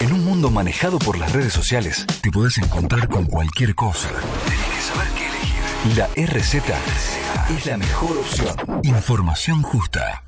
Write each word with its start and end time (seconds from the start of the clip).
En 0.00 0.12
un 0.12 0.24
mundo 0.24 0.50
manejado 0.50 0.98
por 0.98 1.18
las 1.18 1.32
redes 1.32 1.52
sociales, 1.52 2.06
te 2.20 2.30
podés 2.30 2.58
encontrar 2.58 3.08
con 3.08 3.26
cualquier 3.26 3.74
cosa. 3.74 4.08
Tenés 4.46 4.66
que 4.66 4.80
saber 4.80 5.08
qué 5.16 5.26
elegir. 5.26 5.96
La 5.96 6.06
RZ 6.36 6.54
es 7.56 7.66
la 7.66 7.76
mejor 7.76 8.18
opción. 8.18 8.56
Información 8.82 9.62
justa. 9.62 10.27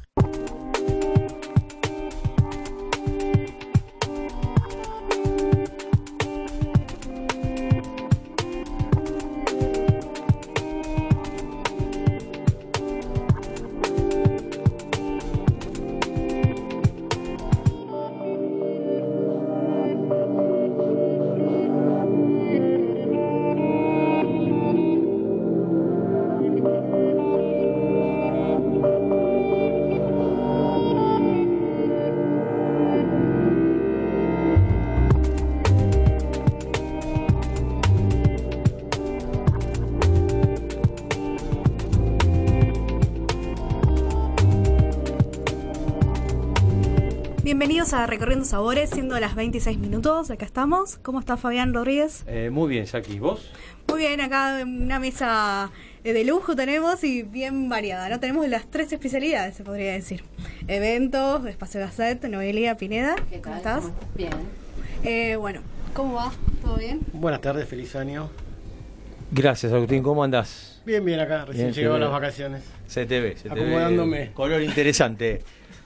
Recorriendo 48.20 48.44
Sabores, 48.44 48.90
siendo 48.90 49.18
las 49.18 49.34
26 49.34 49.78
minutos, 49.78 50.30
acá 50.30 50.44
estamos. 50.44 50.98
¿Cómo 50.98 51.20
está 51.20 51.38
Fabián 51.38 51.72
Rodríguez? 51.72 52.22
Eh, 52.26 52.50
muy 52.52 52.68
bien, 52.68 52.84
Jackie. 52.84 53.18
¿Vos? 53.18 53.50
Muy 53.88 54.00
bien, 54.00 54.20
acá 54.20 54.58
una 54.62 55.00
mesa 55.00 55.70
eh, 56.04 56.12
de 56.12 56.24
lujo 56.24 56.54
tenemos 56.54 57.02
y 57.02 57.22
bien 57.22 57.70
variada, 57.70 58.10
¿no? 58.10 58.20
Tenemos 58.20 58.46
las 58.46 58.70
tres 58.70 58.92
especialidades, 58.92 59.54
se 59.54 59.64
podría 59.64 59.92
decir. 59.92 60.22
Eventos, 60.68 61.46
Espacio 61.46 61.80
Gazette, 61.80 62.24
Noelia, 62.24 62.76
Pineda. 62.76 63.16
¿Cómo 63.42 63.56
estás? 63.56 63.90
Bien. 64.14 64.34
Eh, 65.02 65.36
bueno, 65.36 65.62
¿cómo 65.94 66.16
va? 66.16 66.30
¿Todo 66.60 66.76
bien? 66.76 67.00
Buenas 67.14 67.40
tardes, 67.40 67.66
feliz 67.66 67.96
año. 67.96 68.28
Gracias, 69.30 69.72
Agustín. 69.72 70.02
¿Cómo 70.02 70.22
andás? 70.22 70.82
Bien, 70.84 71.02
bien 71.02 71.20
acá, 71.20 71.46
recién 71.46 71.68
Bien, 71.68 71.74
llegado 71.74 71.94
ve. 71.94 72.00
las 72.00 72.10
vacaciones. 72.10 72.64
Se 72.86 73.06
te 73.06 73.18
ve, 73.18 73.38
se 73.38 73.48
te 73.48 73.54
ve. 73.54 73.62
Acomodándome. 73.62 74.32
Color 74.32 74.60
interesante. 74.60 75.40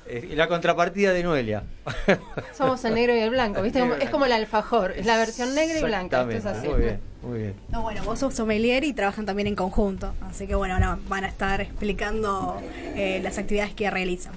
Eh, 0.06 0.32
la 0.36 0.48
contrapartida 0.48 1.12
de 1.12 1.22
Noelia. 1.22 1.62
Somos 2.56 2.84
el 2.84 2.94
negro 2.94 3.14
y 3.16 3.20
el 3.20 3.30
blanco, 3.30 3.62
¿viste? 3.62 3.78
Y 3.80 4.02
Es 4.02 4.10
como 4.10 4.26
la 4.26 4.36
alfajor, 4.36 4.92
es 4.92 5.06
la 5.06 5.16
versión 5.16 5.54
negra 5.54 5.78
y 5.78 5.82
blanca. 5.82 6.22
Esto 6.22 6.36
es 6.36 6.46
así. 6.46 6.68
Muy 6.68 6.80
bien, 6.80 7.00
muy 7.22 7.38
bien. 7.38 7.54
No, 7.70 7.82
bueno, 7.82 8.02
vos 8.04 8.18
sos 8.18 8.34
sommelier 8.34 8.84
y 8.84 8.92
trabajan 8.92 9.24
también 9.24 9.48
en 9.48 9.54
conjunto, 9.56 10.14
así 10.22 10.46
que 10.46 10.54
bueno, 10.54 10.74
ahora 10.74 10.98
van 11.08 11.24
a 11.24 11.28
estar 11.28 11.60
explicando 11.62 12.60
eh, 12.94 13.20
las 13.22 13.38
actividades 13.38 13.72
que 13.74 13.90
realizan. 13.90 14.34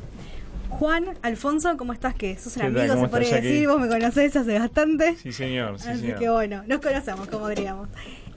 Juan, 0.69 1.17
Alfonso, 1.21 1.75
¿cómo 1.77 1.93
estás? 1.93 2.13
Que 2.13 2.37
sos 2.37 2.55
un 2.57 2.63
amigo, 2.63 2.93
¿Cómo 2.93 3.05
se 3.05 3.09
podría 3.09 3.35
decir, 3.35 3.67
vos 3.67 3.79
me 3.79 3.87
conocés 3.87 4.35
hace 4.35 4.59
bastante. 4.59 5.15
Sí, 5.15 5.31
señor. 5.31 5.79
Sí, 5.79 5.89
Así 5.89 6.01
señor. 6.01 6.19
que 6.19 6.29
bueno, 6.29 6.63
nos 6.67 6.79
conocemos, 6.81 7.27
como 7.27 7.47
diríamos. 7.49 7.89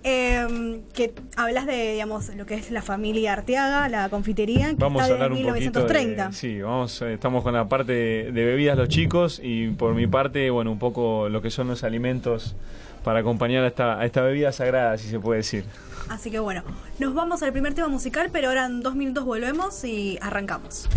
Eh, 0.03 0.81
que 0.95 1.13
hablas 1.37 1.67
de, 1.67 1.93
digamos, 1.93 2.35
lo 2.35 2.47
que 2.47 2.55
es 2.55 2.71
la 2.71 2.81
familia 2.81 3.35
Arteaga, 3.35 3.89
la 3.89 4.09
confitería, 4.09 4.71
que 4.71 4.77
Vamos 4.77 5.03
a 5.03 5.07
hablar 5.07 5.33
un 5.33 5.39
poquito 5.39 5.53
1930. 5.53 6.29
de, 6.29 6.33
sí, 6.33 6.61
vamos, 6.63 7.03
eh, 7.03 7.15
estamos 7.15 7.43
con 7.43 7.53
la 7.53 7.69
parte 7.69 7.93
de, 7.93 8.33
de 8.33 8.45
bebidas 8.45 8.79
los 8.79 8.89
chicos 8.89 9.41
y 9.43 9.69
por 9.69 9.95
mi 9.95 10.07
parte, 10.07 10.49
bueno, 10.51 10.73
un 10.73 10.79
poco 10.79 11.29
lo 11.29 11.43
que 11.43 11.51
son 11.51 11.69
los 11.69 11.85
alimentos 11.85 12.57
para 13.05 13.21
acompañar 13.21 13.65
a 13.65 13.69
esta, 13.69 13.99
a 13.99 14.07
esta 14.07 14.23
bebida 14.23 14.53
sagrada, 14.53 14.97
si 14.99 15.09
se 15.09 15.21
puede 15.21 15.39
decir. 15.39 15.65
Así 16.09 16.31
que 16.31 16.39
bueno, 16.39 16.63
nos 16.99 17.15
vamos 17.15 17.43
al 17.43 17.53
primer 17.53 17.75
tema 17.75 17.89
musical, 17.89 18.31
pero 18.33 18.49
ahora 18.49 18.67
en 18.67 18.81
dos 18.81 18.95
minutos 18.95 19.25
volvemos 19.25 19.85
y 19.85 20.19
arrancamos. 20.21 20.89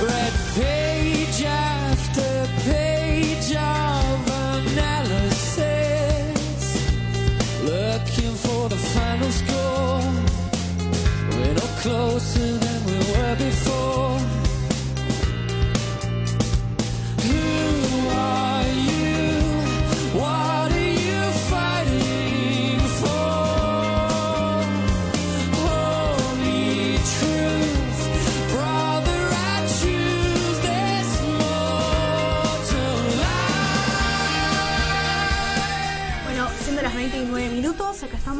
red 0.00 0.32
pill. 0.54 0.85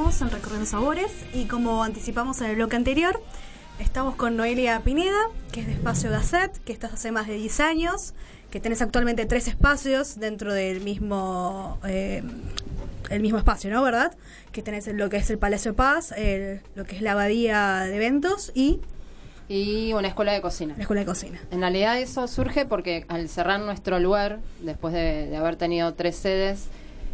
Estamos 0.09 0.23
en 0.23 0.31
Recorriendo 0.31 0.67
Sabores 0.67 1.11
y 1.35 1.47
como 1.47 1.83
anticipamos 1.83 2.41
en 2.41 2.51
el 2.51 2.57
bloque 2.57 2.77
anterior, 2.77 3.21
estamos 3.81 4.15
con 4.15 4.37
Noelia 4.37 4.81
Pineda, 4.85 5.17
que 5.53 5.61
es 5.61 5.67
de 5.67 5.73
Espacio 5.73 6.11
Gazette, 6.11 6.59
que 6.65 6.73
estás 6.73 6.93
hace 6.93 7.11
más 7.11 7.27
de 7.27 7.35
10 7.35 7.61
años, 7.61 8.15
que 8.51 8.61
tenés 8.61 8.83
actualmente 8.83 9.27
tres 9.27 9.49
espacios 9.49 10.19
dentro 10.21 10.53
del 10.55 10.81
mismo... 10.83 11.79
eh, 11.87 12.23
el 13.11 13.21
mismo 13.21 13.39
espacio, 13.39 13.71
¿no? 13.71 13.83
¿Verdad? 13.83 14.17
Que 14.53 14.63
tenés 14.63 14.87
lo 14.89 15.09
que 15.11 15.17
es 15.17 15.29
el 15.31 15.39
Palacio 15.39 15.73
de 15.73 15.77
Paz, 15.77 16.13
el- 16.17 16.61
lo 16.77 16.85
que 16.85 16.97
es 16.97 17.03
la 17.03 17.13
abadía 17.13 17.81
de 17.81 17.97
eventos 17.97 18.53
y 18.55 18.81
Y 19.49 19.93
una 19.93 20.09
escuela 20.09 20.33
de 20.33 20.41
cocina. 20.41 20.75
la 20.77 20.83
escuela 20.83 21.01
de 21.01 21.07
cocina. 21.07 21.41
En 21.51 21.61
realidad 21.61 21.99
eso 22.01 22.27
surge 22.29 22.65
porque 22.67 23.05
al 23.09 23.29
cerrar 23.29 23.61
nuestro 23.61 23.99
lugar, 24.01 24.39
después 24.61 24.93
de, 24.95 25.27
de 25.27 25.37
haber 25.37 25.57
tenido 25.57 25.95
tres 25.95 26.17
sedes 26.17 26.65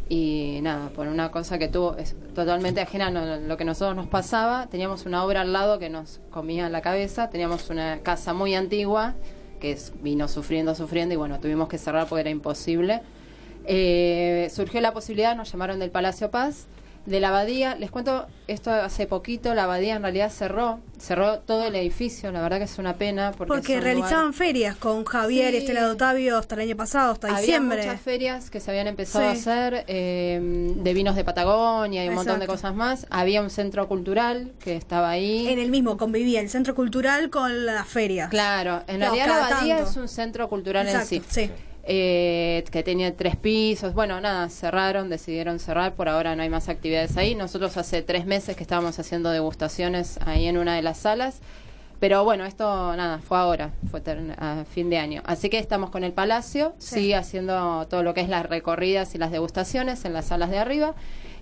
y 0.09 0.61
nada, 0.63 0.91
por 0.91 1.07
una 1.07 1.31
cosa 1.31 1.59
que 1.59 1.69
tuvo 1.69 1.97
es 1.97 2.15
totalmente 2.35 2.81
ajena 2.81 3.07
a 3.07 3.37
lo 3.39 3.57
que 3.57 3.65
nosotros 3.65 3.97
nos 3.97 4.07
pasaba, 4.07 4.67
teníamos 4.67 5.07
una 5.07 5.25
obra 5.25 5.43
al 5.43 5.53
lado 5.53 5.79
que 5.79 5.89
nos 5.89 6.21
comía 6.31 6.69
la 6.69 6.83
cabeza, 6.83 7.31
teníamos 7.31 7.71
una 7.71 8.01
casa 8.01 8.35
muy 8.35 8.55
antigua 8.55 9.15
que 9.61 9.79
vino 10.03 10.29
sufriendo, 10.29 10.75
sufriendo 10.75 11.15
y 11.15 11.17
bueno, 11.17 11.39
tuvimos 11.41 11.69
que 11.69 11.79
cerrar 11.79 12.09
porque 12.09 12.21
era 12.23 12.31
imposible. 12.31 13.01
Eh, 13.65 14.51
surgió 14.53 14.81
la 14.81 14.93
posibilidad, 14.93 15.37
nos 15.37 15.53
llamaron 15.53 15.79
del 15.79 15.91
Palacio 15.91 16.31
Paz 16.31 16.67
De 17.05 17.19
la 17.19 17.31
abadía, 17.31 17.75
les 17.75 17.91
cuento, 17.91 18.27
esto 18.47 18.71
hace 18.71 19.09
poquito, 19.09 19.55
la 19.55 19.65
abadía 19.65 19.97
en 19.97 20.03
realidad 20.03 20.31
cerró, 20.31 20.79
cerró 21.01 21.41
todo 21.41 21.65
el 21.67 21.75
edificio, 21.75 22.31
la 22.31 22.41
verdad 22.41 22.59
que 22.59 22.65
es 22.65 22.79
una 22.79 22.95
pena. 22.95 23.33
Porque, 23.37 23.81
realizaban 23.81 24.27
lugar- 24.27 24.35
ferias 24.35 24.77
con 24.77 25.05
Javier 25.05 25.53
y. 25.53 25.57
Estela 25.57 25.81
de 25.85 25.91
Otavio 25.91 26.39
hasta 26.39 26.55
el 26.55 26.61
año 26.61 26.77
pasado, 26.77 27.11
hasta 27.13 27.27
Había 27.27 27.41
diciembre. 27.41 27.79
muchas 27.79 28.01
ferias 28.01 28.51
que 28.51 28.61
se 28.61 28.71
habían 28.71 28.87
empezado 28.87 29.27
a 29.27 29.33
hacer 29.33 29.85
eh, 29.89 30.39
de 30.77 30.95
vinos 30.95 31.17
de 31.17 31.25
Patagonia 31.25 32.05
y 32.05 32.09
un 32.09 32.15
montón 32.15 32.39
de 32.39 32.47
cosas 32.47 32.73
más. 32.73 33.05
Había 33.11 33.43
un 33.43 33.51
centro 33.51 33.89
cultural 33.89 34.53
que 34.63 34.77
estaba 34.77 35.11
ahí. 35.11 35.49
En 35.49 35.59
el 35.59 35.71
mismo 35.71 35.97
convivía 35.97 36.41
el 36.41 36.51
centro 36.51 36.77
cultural 36.77 37.31
con 37.31 37.67
las 37.67 37.89
ferias. 37.89 38.29
Claro, 38.31 38.85
en 38.87 39.01
No, 39.01 39.07
realidad 39.07 39.27
la 39.27 39.47
abadía 39.49 39.77
tanto. 39.79 39.91
es 39.91 39.97
un 39.97 40.07
centro 40.09 40.49
cultural 40.49 40.87
Exacto, 40.87 41.17
en 41.17 41.23
sí. 41.25 41.47
sí. 41.47 41.51
Eh, 41.85 42.65
que 42.71 42.83
tenía 42.83 43.17
tres 43.17 43.37
pisos. 43.37 43.95
Bueno, 43.95 44.21
nada, 44.21 44.49
cerraron, 44.49 45.09
decidieron 45.09 45.59
cerrar. 45.59 45.95
Por 45.95 46.09
ahora 46.09 46.37
no 46.37 46.43
hay 46.43 46.49
más 46.49 46.69
actividades 46.69 47.17
ahí. 47.17 47.35
Nosotros 47.35 47.77
hace 47.77 48.03
tres 48.03 48.25
meses 48.27 48.57
que 48.57 48.63
estábamos 48.63 48.99
haciendo 48.99 49.31
degustaciones 49.31 50.19
ahí 50.25 50.47
en 50.47 50.59
una 50.59 50.77
de 50.77 50.83
las 50.83 50.99
salas. 50.99 51.41
Pero 51.99 52.25
bueno, 52.25 52.45
esto 52.45 52.97
nada, 52.97 53.19
fue 53.21 53.39
ahora, 53.39 53.71
fue 53.89 54.03
a 54.37 54.65
fin 54.65 54.91
de 54.91 54.99
año. 54.99 55.23
Así 55.25 55.49
que 55.49 55.59
estamos 55.59 55.91
con 55.91 56.03
el 56.03 56.13
Palacio, 56.13 56.75
Sí. 56.79 56.97
sigue 56.97 57.15
haciendo 57.15 57.87
todo 57.89 58.03
lo 58.03 58.13
que 58.13 58.23
es 58.23 58.29
las 58.29 58.45
recorridas 58.45 59.15
y 59.15 59.19
las 59.19 59.31
degustaciones 59.31 60.05
en 60.05 60.13
las 60.13 60.25
salas 60.27 60.51
de 60.51 60.59
arriba. 60.59 60.95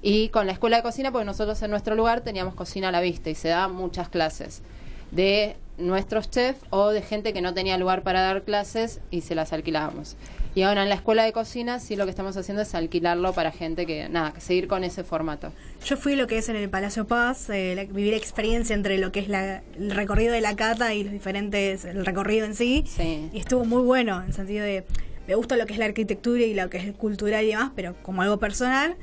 Y 0.02 0.28
con 0.28 0.46
la 0.46 0.52
escuela 0.52 0.76
de 0.76 0.82
cocina, 0.82 1.12
porque 1.12 1.24
nosotros 1.24 1.60
en 1.62 1.70
nuestro 1.70 1.94
lugar 1.94 2.20
teníamos 2.20 2.54
cocina 2.54 2.88
a 2.88 2.92
la 2.92 3.00
vista 3.00 3.30
y 3.30 3.34
se 3.34 3.48
daban 3.48 3.74
muchas 3.74 4.10
clases 4.10 4.62
de 5.10 5.56
nuestros 5.78 6.30
chefs 6.30 6.60
o 6.70 6.90
de 6.90 7.00
gente 7.02 7.32
que 7.32 7.40
no 7.40 7.54
tenía 7.54 7.78
lugar 7.78 8.02
para 8.02 8.20
dar 8.20 8.42
clases 8.42 9.00
y 9.10 9.22
se 9.22 9.34
las 9.34 9.52
alquilábamos. 9.52 10.16
Y 10.54 10.62
ahora 10.62 10.82
en 10.82 10.88
la 10.88 10.96
escuela 10.96 11.22
de 11.22 11.32
cocina 11.32 11.78
sí 11.78 11.94
lo 11.96 12.04
que 12.04 12.10
estamos 12.10 12.36
haciendo 12.36 12.62
es 12.62 12.74
alquilarlo 12.74 13.32
para 13.32 13.52
gente 13.52 13.86
que, 13.86 14.08
nada, 14.08 14.32
que 14.32 14.40
seguir 14.40 14.66
con 14.66 14.82
ese 14.84 15.04
formato. 15.04 15.52
Yo 15.86 15.96
fui 15.96 16.16
lo 16.16 16.26
que 16.26 16.38
es 16.38 16.48
en 16.48 16.56
el 16.56 16.68
Palacio 16.68 17.06
Paz, 17.06 17.48
eh, 17.50 17.74
la- 17.76 17.84
viví 17.84 18.10
la 18.10 18.16
experiencia 18.16 18.74
entre 18.74 18.98
lo 18.98 19.12
que 19.12 19.20
es 19.20 19.28
la- 19.28 19.62
el 19.78 19.90
recorrido 19.92 20.32
de 20.32 20.40
la 20.40 20.56
cata 20.56 20.92
y 20.92 21.04
los 21.04 21.12
diferentes, 21.12 21.84
el 21.84 22.04
recorrido 22.04 22.44
en 22.46 22.54
sí. 22.56 22.84
Sí. 22.86 23.30
Y 23.32 23.38
estuvo 23.38 23.64
muy 23.64 23.82
bueno, 23.82 24.20
en 24.20 24.26
el 24.26 24.34
sentido 24.34 24.64
de, 24.64 24.84
me 25.28 25.34
gusta 25.36 25.56
lo 25.56 25.66
que 25.66 25.72
es 25.74 25.78
la 25.78 25.84
arquitectura 25.86 26.42
y 26.42 26.52
lo 26.52 26.68
que 26.68 26.78
es 26.78 26.92
cultural 26.96 27.44
y 27.44 27.48
demás, 27.48 27.70
pero 27.76 27.94
como 28.02 28.20
algo 28.22 28.38
personal. 28.38 28.96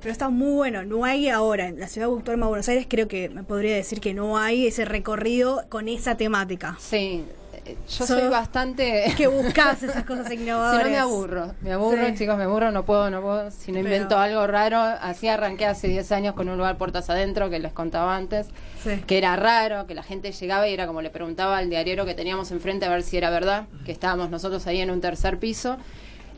Pero 0.00 0.12
está 0.12 0.28
muy 0.28 0.52
bueno, 0.54 0.84
no 0.84 1.04
hay 1.04 1.28
ahora, 1.28 1.66
en 1.66 1.80
la 1.80 1.88
ciudad 1.88 2.08
autónoma 2.08 2.46
de 2.46 2.50
Buenos 2.50 2.68
Aires 2.68 2.86
creo 2.88 3.08
que 3.08 3.28
me 3.30 3.42
podría 3.42 3.74
decir 3.74 4.00
que 4.00 4.14
no 4.14 4.38
hay 4.38 4.66
ese 4.68 4.84
recorrido 4.84 5.64
con 5.68 5.88
esa 5.88 6.16
temática. 6.16 6.76
Sí, 6.78 7.24
yo 7.66 7.74
So- 7.86 8.06
soy 8.06 8.28
bastante... 8.28 9.12
Que 9.16 9.26
buscas 9.26 9.82
esas 9.82 10.04
cosas 10.04 10.28
Si 10.28 10.34
innovadoras. 10.34 10.84
no 10.84 10.90
me 10.90 10.98
aburro, 10.98 11.52
me 11.62 11.72
aburro, 11.72 12.06
Sí. 12.06 12.14
chicos, 12.14 12.38
me 12.38 12.44
aburro, 12.44 12.70
no 12.70 12.84
puedo, 12.84 13.10
no 13.10 13.20
puedo. 13.20 13.50
Si 13.50 13.72
no 13.72 13.78
Pero- 13.82 13.88
invento 13.94 14.16
algo 14.18 14.46
raro, 14.46 14.78
así 14.78 15.26
arranqué 15.26 15.66
hace 15.66 15.88
10 15.88 16.12
años 16.12 16.34
con 16.34 16.48
un 16.48 16.56
lugar 16.56 16.78
puertas 16.78 17.10
adentro 17.10 17.50
que 17.50 17.58
les 17.58 17.72
contaba 17.72 18.14
antes, 18.16 18.46
Sí. 18.84 19.02
que 19.04 19.18
era 19.18 19.34
raro, 19.34 19.86
que 19.88 19.94
la 19.96 20.04
gente 20.04 20.30
llegaba 20.30 20.68
y 20.68 20.74
era 20.74 20.86
como 20.86 21.02
le 21.02 21.10
preguntaba 21.10 21.58
al 21.58 21.68
diariero 21.68 22.06
que 22.06 22.14
teníamos 22.14 22.52
enfrente 22.52 22.86
a 22.86 22.88
ver 22.88 23.02
si 23.02 23.16
era 23.16 23.30
verdad, 23.30 23.64
que 23.84 23.90
estábamos 23.90 24.30
nosotros 24.30 24.64
ahí 24.68 24.80
en 24.80 24.92
un 24.92 25.00
tercer 25.00 25.38
piso. 25.40 25.76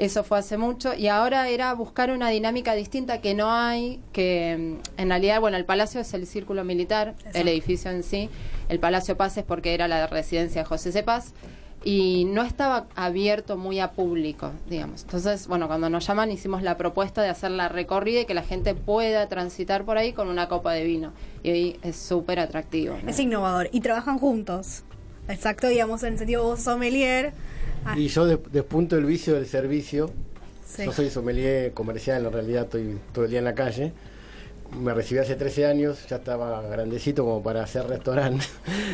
Eso 0.01 0.25
fue 0.25 0.39
hace 0.39 0.57
mucho 0.57 0.95
y 0.95 1.09
ahora 1.09 1.49
era 1.49 1.75
buscar 1.75 2.11
una 2.11 2.31
dinámica 2.31 2.75
distinta 2.75 3.21
que 3.21 3.35
no 3.35 3.53
hay, 3.53 4.01
que 4.13 4.79
mm, 4.97 5.01
en 5.01 5.09
realidad, 5.11 5.41
bueno, 5.41 5.59
el 5.59 5.67
palacio 5.67 6.01
es 6.01 6.15
el 6.15 6.27
círculo 6.27 6.65
militar, 6.65 7.09
Exacto. 7.19 7.39
el 7.39 7.49
edificio 7.49 7.91
en 7.91 8.03
sí, 8.03 8.31
el 8.71 8.79
Palacio 8.79 9.17
Paz 9.17 9.37
es 9.37 9.45
porque 9.45 9.75
era 9.75 9.89
la 9.89 10.07
residencia 10.07 10.63
de 10.63 10.65
José 10.65 10.93
C. 10.93 11.03
Paz 11.03 11.35
y 11.85 12.25
no 12.27 12.43
estaba 12.43 12.87
abierto 12.95 13.57
muy 13.57 13.81
a 13.81 13.93
público, 13.93 14.53
digamos. 14.69 15.03
Entonces, 15.03 15.47
bueno, 15.49 15.67
cuando 15.67 15.91
nos 15.91 16.07
llaman 16.07 16.31
hicimos 16.31 16.63
la 16.63 16.77
propuesta 16.77 17.21
de 17.21 17.29
hacer 17.29 17.51
la 17.51 17.69
recorrida 17.69 18.21
y 18.21 18.25
que 18.25 18.35
la 18.35 18.43
gente 18.43 18.75
pueda 18.75 19.29
transitar 19.29 19.85
por 19.85 19.99
ahí 19.99 20.13
con 20.13 20.29
una 20.29 20.49
copa 20.49 20.73
de 20.73 20.85
vino. 20.85 21.13
Y 21.43 21.51
hoy 21.51 21.81
es 21.83 21.97
súper 21.97 22.39
atractivo. 22.39 22.97
¿no? 23.03 23.11
Es 23.11 23.19
innovador. 23.19 23.69
Y 23.73 23.81
trabajan 23.81 24.19
juntos. 24.19 24.83
Exacto, 25.29 25.69
digamos, 25.69 26.03
en 26.03 26.15
el 26.15 26.19
sentido 26.19 26.43
vos 26.43 26.61
sommelier. 26.61 27.33
Ah, 27.85 27.99
Y 27.99 28.09
yo 28.09 28.27
de- 28.27 28.39
despunto 28.53 28.97
el 28.97 29.05
vicio 29.05 29.35
del 29.35 29.47
servicio. 29.47 30.11
sí. 30.67 30.85
Yo 30.85 30.93
soy 30.93 31.11
sommelier 31.11 31.73
comercial, 31.73 32.25
en 32.27 32.33
realidad 32.33 32.65
estoy 32.65 32.99
todo 33.13 33.25
el 33.25 33.31
día 33.31 33.39
en 33.41 33.45
la 33.45 33.55
calle. 33.55 33.93
Me 34.81 34.95
recibí 34.95 35.19
hace 35.21 35.35
13 35.35 35.67
años, 35.67 36.07
ya 36.09 36.17
estaba 36.17 36.63
grandecito 36.63 37.25
como 37.25 37.43
para 37.43 37.65
hacer 37.65 37.87
restaurante. 37.89 38.45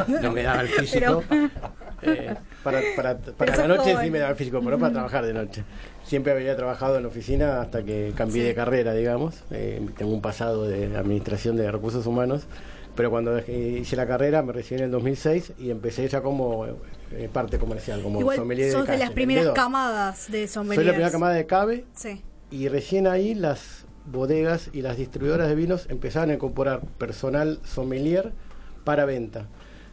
no 0.23 0.33
me 0.33 0.43
daba 0.43 0.63
el 0.63 0.69
físico. 0.69 1.23
Eh, 2.03 2.35
para 2.63 2.81
para, 2.97 3.17
para 3.19 3.57
la 3.57 3.69
noche 3.69 3.93
joven. 3.93 4.05
sí 4.07 4.11
me 4.11 4.19
daba 4.19 4.31
el 4.31 4.37
físico, 4.37 4.59
pero 4.61 4.73
no 4.73 4.79
para 4.79 4.93
trabajar 4.95 5.27
de 5.27 5.35
noche. 5.35 5.65
Siempre 6.05 6.33
había 6.33 6.57
trabajado 6.57 6.97
en 6.97 7.03
la 7.03 7.09
oficina 7.09 7.61
hasta 7.61 7.83
que 7.83 8.13
cambié 8.17 8.43
Sí. 8.43 8.49
de 8.49 8.55
carrera, 8.55 8.95
digamos. 8.95 9.35
Eh, 9.51 9.87
tengo 9.99 10.13
un 10.15 10.23
pasado 10.23 10.67
de 10.67 10.97
administración 10.97 11.57
de 11.57 11.71
recursos 11.71 12.07
humanos. 12.07 12.45
Pero 12.97 13.11
cuando 13.11 13.39
hice 13.39 13.95
la 13.95 14.07
carrera 14.07 14.43
me 14.43 14.53
recibí 14.53 14.79
en 14.81 14.87
el 14.87 14.91
2006 14.91 15.53
y 15.59 15.71
empecé 15.71 16.09
ya 16.09 16.23
como 16.23 16.67
eh, 16.67 17.29
parte 17.33 17.59
comercial, 17.59 18.03
como 18.03 18.21
Igual 18.21 18.37
sommelier 18.39 18.73
sos 18.73 18.83
de, 18.83 18.87
calle, 18.89 18.99
las 19.05 19.11
primeras 19.13 19.49
camadas 19.51 20.31
de 20.33 20.49
sommeliers. 20.49 20.77
Soy 20.77 20.85
la 20.87 20.93
primera 20.93 21.11
camada 21.13 21.35
de 21.35 21.47
CABE 21.47 21.85
Sí. 21.95 22.23
y 22.51 22.69
recién 22.69 23.07
ahí 23.07 23.35
las 23.35 23.85
bodegas 24.07 24.71
y 24.73 24.83
las 24.83 24.97
distribuidoras 24.97 25.49
de 25.49 25.55
vinos 25.55 25.87
empezaban 25.91 26.31
a 26.31 26.35
incorporar 26.35 26.81
personal 26.99 27.59
sommelier 27.65 28.33
para 28.85 29.05
venta. 29.05 29.47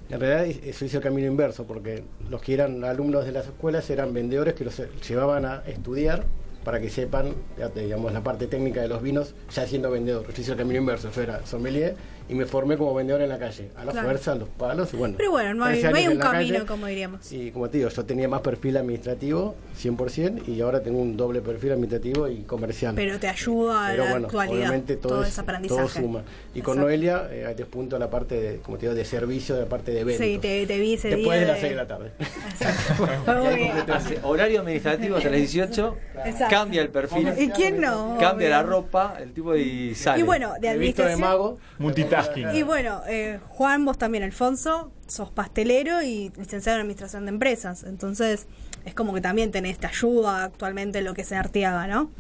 En 0.10 0.20
realidad 0.20 0.46
eso 0.64 0.86
hizo 0.86 0.98
el 0.98 1.04
camino 1.04 1.28
inverso, 1.28 1.66
porque 1.66 2.04
los 2.30 2.42
que 2.42 2.54
eran 2.54 2.84
alumnos 2.84 3.26
de 3.26 3.32
las 3.32 3.46
escuelas 3.48 3.90
eran 3.90 4.14
vendedores 4.14 4.54
que 4.54 4.64
los 4.66 4.82
llevaban 5.08 5.46
a 5.46 5.64
estudiar 5.66 6.26
para 6.64 6.80
que 6.80 6.90
sepan, 6.90 7.34
te- 7.74 7.82
digamos, 7.82 8.14
la 8.14 8.22
parte 8.22 8.48
técnica 8.48 8.82
de 8.82 8.88
los 8.88 9.02
vinos, 9.02 9.34
ya 9.54 9.66
siendo 9.66 9.90
vendedor. 9.90 10.26
Yo 10.34 10.42
hice 10.42 10.52
el 10.52 10.58
camino 10.58 10.80
inverso, 10.80 11.10
yo 11.12 11.22
era 11.22 11.46
sommelier 11.46 11.96
y 12.30 12.36
me 12.36 12.46
formé 12.46 12.78
como 12.78 12.94
vendedor 12.94 13.22
en 13.22 13.30
la 13.30 13.38
calle, 13.38 13.70
a 13.76 13.84
la 13.86 13.92
Claro. 13.92 14.08
fuerza, 14.08 14.32
a 14.32 14.36
los 14.36 14.50
palos 14.50 14.94
y 14.94 14.98
bueno. 14.98 15.16
Pero 15.18 15.32
bueno, 15.32 15.54
no 15.54 15.66
hay, 15.66 15.74
13 15.82 15.90
no 15.92 15.96
hay 15.98 16.06
un 16.08 16.12
en 16.14 16.18
la 16.20 16.24
camino, 16.32 16.54
calle. 16.56 16.66
como 16.66 16.86
diríamos. 16.88 17.32
Y 17.32 17.52
como 17.52 17.70
te 17.70 17.78
digo, 17.80 17.90
yo 17.90 18.06
tenía 18.06 18.28
más 18.28 18.42
perfil 18.42 18.78
administrativo, 18.78 19.56
100%, 19.78 20.48
y 20.48 20.62
ahora 20.62 20.82
tengo 20.82 21.00
un 21.00 21.18
doble 21.18 21.42
perfil 21.42 21.74
administrativo 21.74 22.28
y 22.28 22.44
comercial. 22.44 22.94
Pero 22.96 23.20
te 23.20 23.28
ayuda 23.28 23.88
a 23.88 23.92
Pero 23.92 24.04
la 24.06 24.12
bueno, 24.12 24.26
actualidad. 24.28 24.58
obviamente 24.58 24.96
todo, 24.96 25.14
todo 25.14 25.24
es- 25.24 25.30
ese 25.30 25.42
aprendizaje. 25.42 25.80
todo 25.82 25.90
suma. 25.90 26.24
Y 26.56 26.62
con 26.62 26.74
Exacto. 26.78 26.82
Noelia, 26.82 27.28
eh, 27.32 27.46
ahí 27.46 27.56
te 27.56 27.66
punto 27.66 28.00
la 28.00 28.10
parte 28.10 28.40
de, 28.40 28.58
como 28.60 28.78
te 28.78 28.86
digo, 28.86 28.96
de 28.96 29.06
servicio, 29.06 29.56
de 29.56 29.62
la 29.62 29.68
parte 29.70 29.92
de 29.92 30.00
eventos. 30.02 30.26
Sí, 30.26 30.38
te, 30.40 30.66
te 30.66 30.80
vi 30.80 30.94
ese 30.94 31.10
Después 31.10 31.40
día. 31.40 31.48
de 31.48 31.52
las 31.52 31.60
6 31.60 31.70
de 31.72 31.76
la 31.76 31.88
tarde. 31.88 32.12
Exacto. 32.20 33.08
Horario 34.24 34.62
administrativo 34.62 35.18
hasta 35.18 35.30
las 35.30 35.40
18, 35.40 35.96
Exacto. 36.26 36.46
cambia 36.56 36.82
el 36.82 36.90
perfil, 36.90 37.30
¿Y 37.38 37.50
quién 37.50 37.82
no? 37.82 38.18
cambia 38.20 38.50
la 38.50 38.64
ropa, 38.64 39.18
el 39.22 39.34
tipo 39.34 39.56
y 39.56 39.96
sale. 39.96 40.20
Y 40.20 40.24
bueno, 40.24 40.54
de 40.60 40.78
visto 40.78 41.04
de 41.04 41.14
administración. 41.14 41.22
mago. 41.22 41.58
Multitasking. 42.18 42.56
Y 42.56 42.64
bueno, 42.64 43.02
eh, 43.08 43.40
Juan, 43.50 43.86
vos 43.86 43.98
también, 43.98 44.24
Alfonso, 44.24 44.92
sos 45.08 45.30
pastelero 45.32 46.02
y 46.02 46.32
licenciado 46.38 46.78
en 46.78 46.82
Administración 46.82 47.26
de 47.26 47.30
Empresas. 47.30 47.84
Entonces, 47.84 48.48
es 48.86 48.94
como 48.94 49.14
que 49.14 49.22
también 49.22 49.52
tenés 49.52 49.74
esta 49.74 49.88
ayuda 49.88 50.44
actualmente 50.44 51.00
en 51.00 51.06
lo 51.06 51.14
que 51.14 51.22
es 51.22 51.32
en 51.32 51.38
Arteaga, 51.38 51.88
¿no? 51.88 52.12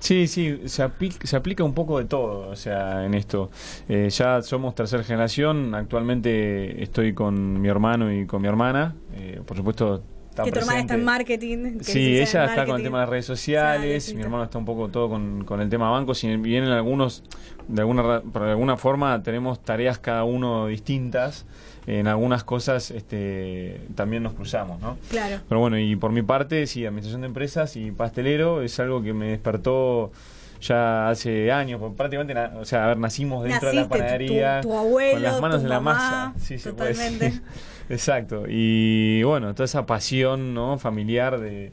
Sí, 0.00 0.26
sí, 0.26 0.62
se, 0.66 0.84
apli- 0.84 1.16
se 1.24 1.36
aplica 1.36 1.62
un 1.64 1.74
poco 1.74 1.98
de 1.98 2.04
todo, 2.06 2.48
o 2.48 2.56
sea, 2.56 3.04
en 3.04 3.14
esto. 3.14 3.50
Eh, 3.88 4.08
ya 4.10 4.42
somos 4.42 4.74
tercera 4.74 5.04
generación, 5.04 5.74
actualmente 5.74 6.82
estoy 6.82 7.14
con 7.14 7.60
mi 7.60 7.68
hermano 7.68 8.12
y 8.12 8.26
con 8.26 8.42
mi 8.42 8.48
hermana, 8.48 8.94
eh, 9.14 9.40
por 9.46 9.56
supuesto... 9.56 10.02
Que 10.44 10.50
tu 10.52 10.58
hermana 10.60 10.80
está 10.80 10.94
en 10.94 11.04
marketing. 11.04 11.78
que 11.78 11.84
Sí, 11.84 12.18
ella 12.18 12.44
está 12.46 12.64
con 12.66 12.76
el 12.76 12.82
tema 12.82 13.00
de 13.00 13.06
redes 13.06 13.26
sociales, 13.26 14.14
mi 14.14 14.22
hermano 14.22 14.44
está 14.44 14.58
un 14.58 14.64
poco 14.64 14.88
todo 14.88 15.08
con, 15.08 15.44
con 15.44 15.60
el 15.60 15.68
tema 15.68 15.90
bancos, 15.90 16.18
si 16.18 16.34
bien 16.36 16.64
en 16.64 16.70
algunos, 16.70 17.22
de 17.68 17.80
alguna, 17.82 18.20
por 18.20 18.42
alguna 18.44 18.76
forma 18.76 19.22
tenemos 19.22 19.62
tareas 19.62 19.98
cada 19.98 20.24
uno 20.24 20.66
distintas, 20.68 21.44
en 21.86 22.06
algunas 22.06 22.44
cosas 22.44 22.90
este, 22.92 23.80
también 23.94 24.22
nos 24.22 24.32
cruzamos, 24.34 24.80
¿no? 24.80 24.96
Claro. 25.10 25.40
Pero 25.48 25.60
bueno, 25.60 25.78
y 25.78 25.96
por 25.96 26.12
mi 26.12 26.22
parte, 26.22 26.66
sí, 26.66 26.86
administración 26.86 27.22
de 27.22 27.26
empresas 27.26 27.76
y 27.76 27.90
pastelero 27.90 28.62
es 28.62 28.78
algo 28.80 29.02
que 29.02 29.12
me 29.12 29.26
despertó 29.28 30.12
ya 30.60 31.08
hace 31.08 31.50
años, 31.50 31.80
prácticamente, 31.96 32.38
o 32.56 32.64
sea, 32.64 32.84
a 32.84 32.86
ver, 32.86 32.98
nacimos 32.98 33.42
dentro 33.42 33.68
de 33.70 33.74
la 33.74 33.82
tu- 33.82 33.88
panadería 33.88 34.60
tu 34.60 34.72
abuelo, 34.72 35.14
con 35.14 35.22
las 35.24 35.40
manos 35.40 35.56
tu 35.58 35.62
en 35.64 35.68
la 35.70 35.80
masa, 35.80 36.34
sí, 36.38 36.56
se 36.56 36.72
puede 36.72 36.90
decir. 36.94 37.42
Exacto, 37.88 38.44
y 38.48 39.22
bueno, 39.24 39.52
toda 39.54 39.64
esa 39.64 39.86
pasión 39.86 40.54
¿no? 40.54 40.78
familiar 40.78 41.38
de, 41.40 41.72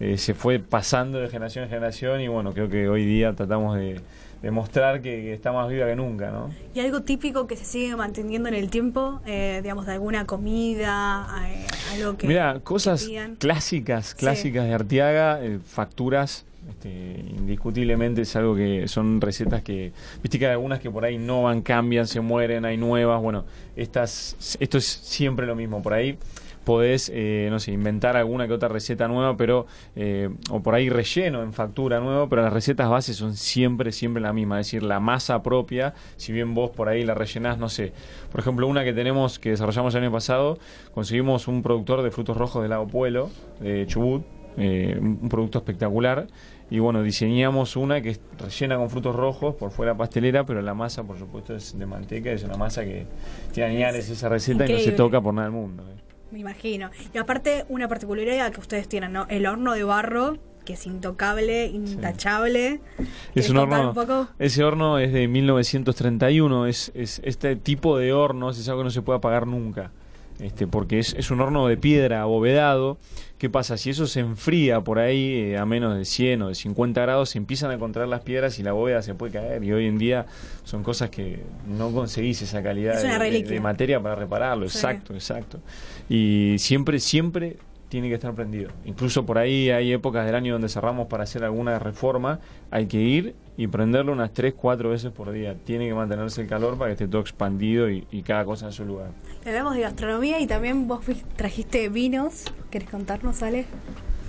eh, 0.00 0.18
se 0.18 0.34
fue 0.34 0.58
pasando 0.58 1.18
de 1.18 1.28
generación 1.28 1.64
en 1.64 1.70
generación 1.70 2.20
y 2.20 2.28
bueno, 2.28 2.52
creo 2.52 2.68
que 2.68 2.88
hoy 2.88 3.04
día 3.04 3.32
tratamos 3.34 3.76
de 3.76 4.00
demostrar 4.42 5.02
que, 5.02 5.10
que 5.20 5.34
está 5.34 5.52
más 5.52 5.68
viva 5.68 5.86
que 5.86 5.94
nunca, 5.96 6.30
¿no? 6.30 6.48
Y 6.74 6.80
algo 6.80 7.02
típico 7.02 7.46
que 7.46 7.56
se 7.56 7.64
sigue 7.66 7.94
manteniendo 7.94 8.48
en 8.48 8.54
el 8.54 8.70
tiempo, 8.70 9.20
eh, 9.26 9.60
digamos, 9.62 9.84
de 9.84 9.92
alguna 9.92 10.24
comida, 10.24 11.26
eh, 11.46 11.66
algo 11.92 12.16
que. 12.16 12.26
Mira, 12.26 12.58
cosas 12.60 13.06
clásicas, 13.38 14.06
Sí. 14.08 14.16
clásicas 14.16 14.64
de 14.66 14.72
Arteaga, 14.74 15.44
eh, 15.44 15.58
facturas, 15.64 16.46
este, 16.68 17.24
indiscutiblemente 17.36 18.22
es 18.22 18.36
algo 18.36 18.54
que 18.54 18.86
son 18.86 19.20
recetas 19.20 19.62
que, 19.62 19.92
viste 20.22 20.38
que 20.38 20.46
hay 20.46 20.52
algunas 20.52 20.80
que 20.80 20.90
por 20.90 21.04
ahí 21.04 21.18
no 21.18 21.44
van, 21.44 21.62
cambian, 21.62 22.06
se 22.06 22.20
mueren, 22.20 22.64
hay 22.64 22.76
nuevas, 22.76 23.20
bueno, 23.22 23.44
estas, 23.76 24.56
esto 24.60 24.78
es 24.78 24.84
siempre 24.84 25.46
lo 25.46 25.56
mismo, 25.56 25.82
por 25.82 25.94
ahí 25.94 26.18
podés, 26.64 27.10
eh, 27.14 27.48
no 27.50 27.58
sé, 27.58 27.72
inventar 27.72 28.16
alguna 28.16 28.46
que 28.46 28.52
otra 28.52 28.68
receta 28.68 29.08
nueva, 29.08 29.36
pero, 29.36 29.66
eh, 29.96 30.28
o 30.50 30.62
por 30.62 30.74
ahí 30.74 30.88
relleno 30.88 31.42
en 31.42 31.52
factura 31.52 32.00
nueva, 32.00 32.28
pero 32.28 32.42
las 32.42 32.52
recetas 32.52 32.88
bases 32.88 33.16
son 33.16 33.34
siempre, 33.34 33.92
siempre 33.92 34.22
la 34.22 34.32
misma, 34.32 34.60
es 34.60 34.66
decir, 34.66 34.82
la 34.82 35.00
masa 35.00 35.42
propia, 35.42 35.94
si 36.16 36.32
bien 36.32 36.54
vos 36.54 36.70
por 36.70 36.88
ahí 36.88 37.02
la 37.02 37.14
rellenás, 37.14 37.58
no 37.58 37.68
sé, 37.68 37.92
por 38.30 38.40
ejemplo, 38.40 38.66
una 38.66 38.84
que 38.84 38.92
tenemos, 38.92 39.38
que 39.38 39.50
desarrollamos 39.50 39.94
el 39.94 40.02
año 40.02 40.12
pasado, 40.12 40.58
conseguimos 40.92 41.48
un 41.48 41.62
productor 41.62 42.02
de 42.02 42.10
frutos 42.10 42.36
rojos 42.36 42.62
del 42.62 42.70
lago 42.70 42.86
Pueblo, 42.86 43.30
de 43.60 43.86
Chubut, 43.86 44.22
eh, 44.56 44.96
un 45.00 45.28
producto 45.28 45.58
espectacular. 45.58 46.26
Y 46.70 46.78
bueno, 46.78 47.02
diseñamos 47.02 47.74
una 47.76 48.00
que 48.00 48.10
es 48.10 48.20
rellena 48.38 48.76
con 48.76 48.90
frutos 48.90 49.16
rojos, 49.16 49.56
por 49.56 49.70
fuera 49.72 49.96
pastelera, 49.96 50.44
pero 50.46 50.62
la 50.62 50.72
masa, 50.74 51.02
por 51.02 51.18
supuesto, 51.18 51.54
es 51.56 51.76
de 51.76 51.84
manteca. 51.86 52.30
Es 52.30 52.44
una 52.44 52.56
masa 52.56 52.84
que 52.84 53.06
tiene 53.52 53.76
añares 53.76 54.08
esa 54.08 54.28
receta 54.28 54.66
y 54.68 54.72
no 54.72 54.78
se 54.78 54.92
toca 54.92 55.20
por 55.20 55.34
nada 55.34 55.48
del 55.48 55.56
mundo. 55.56 55.82
eh. 55.90 55.96
Me 56.30 56.38
imagino. 56.38 56.90
Y 57.12 57.18
aparte, 57.18 57.64
una 57.68 57.88
particularidad 57.88 58.52
que 58.52 58.60
ustedes 58.60 58.86
tienen, 58.88 59.12
¿no? 59.12 59.26
El 59.28 59.46
horno 59.46 59.72
de 59.74 59.82
barro, 59.82 60.38
que 60.64 60.74
es 60.74 60.86
intocable, 60.86 61.66
intachable. 61.66 62.80
Es 62.98 63.08
¿Querés 63.34 63.50
un 63.50 63.56
horno. 63.56 63.88
un 63.88 63.94
poco? 63.94 64.28
Ese 64.38 64.62
horno 64.62 64.98
es 65.00 65.12
de 65.12 65.26
1931. 65.26 66.66
Es, 66.66 66.92
es 66.94 67.20
este 67.24 67.56
tipo 67.56 67.98
de 67.98 68.12
hornos 68.12 68.58
es 68.58 68.68
algo 68.68 68.82
que 68.82 68.84
no 68.84 68.90
se 68.90 69.02
puede 69.02 69.16
apagar 69.18 69.46
nunca. 69.48 69.90
Este, 70.40 70.66
porque 70.66 70.98
es, 70.98 71.14
es 71.18 71.30
un 71.30 71.40
horno 71.40 71.66
de 71.66 71.76
piedra 71.76 72.22
abovedado. 72.22 72.98
¿Qué 73.38 73.48
pasa? 73.50 73.76
Si 73.76 73.90
eso 73.90 74.06
se 74.06 74.20
enfría 74.20 74.80
por 74.80 74.98
ahí 74.98 75.32
eh, 75.52 75.58
a 75.58 75.64
menos 75.66 75.96
de 75.96 76.04
100 76.04 76.42
o 76.42 76.48
de 76.48 76.54
50 76.54 77.00
grados, 77.02 77.30
se 77.30 77.38
empiezan 77.38 77.70
a 77.70 77.78
contraer 77.78 78.08
las 78.08 78.20
piedras 78.22 78.58
y 78.58 78.62
la 78.62 78.72
bóveda 78.72 79.02
se 79.02 79.14
puede 79.14 79.32
caer. 79.32 79.62
Y 79.64 79.72
hoy 79.72 79.86
en 79.86 79.98
día 79.98 80.26
son 80.64 80.82
cosas 80.82 81.10
que 81.10 81.40
no 81.66 81.90
conseguís 81.92 82.40
esa 82.42 82.62
calidad 82.62 82.96
Es 82.96 83.02
de- 83.02 83.08
de, 83.10 83.18
reliquia. 83.18 83.52
de 83.52 83.60
materia 83.60 84.00
para 84.00 84.14
repararlo. 84.14 84.68
Sí. 84.68 84.78
Exacto, 84.78 85.14
exacto. 85.14 85.60
Y 86.08 86.56
siempre, 86.58 86.98
siempre 87.00 87.56
tiene 87.90 88.08
que 88.08 88.14
estar 88.14 88.32
prendido. 88.34 88.70
Incluso 88.84 89.26
por 89.26 89.36
ahí 89.36 89.68
hay 89.68 89.92
épocas 89.92 90.24
del 90.24 90.36
año 90.36 90.54
donde 90.54 90.68
cerramos 90.68 91.08
para 91.08 91.24
hacer 91.24 91.44
alguna 91.44 91.78
reforma, 91.78 92.38
hay 92.70 92.86
que 92.86 92.98
ir 92.98 93.34
y 93.56 93.66
prenderlo 93.66 94.12
unas 94.12 94.32
3, 94.32 94.54
4 94.56 94.90
veces 94.90 95.10
por 95.10 95.32
día. 95.32 95.56
Tiene 95.64 95.88
que 95.88 95.94
mantenerse 95.94 96.40
el 96.40 96.46
calor 96.46 96.78
para 96.78 96.88
que 96.88 96.92
esté 96.92 97.08
todo 97.08 97.20
expandido 97.20 97.90
y, 97.90 98.06
y 98.12 98.22
cada 98.22 98.44
cosa 98.44 98.66
en 98.66 98.72
su 98.72 98.84
lugar. 98.84 99.10
Hablamos 99.44 99.74
de 99.74 99.80
gastronomía 99.80 100.40
y 100.40 100.46
también 100.46 100.86
vos 100.86 101.00
trajiste 101.36 101.88
vinos. 101.88 102.44
¿Querés 102.70 102.88
contarnos, 102.88 103.42
Ale? 103.42 103.66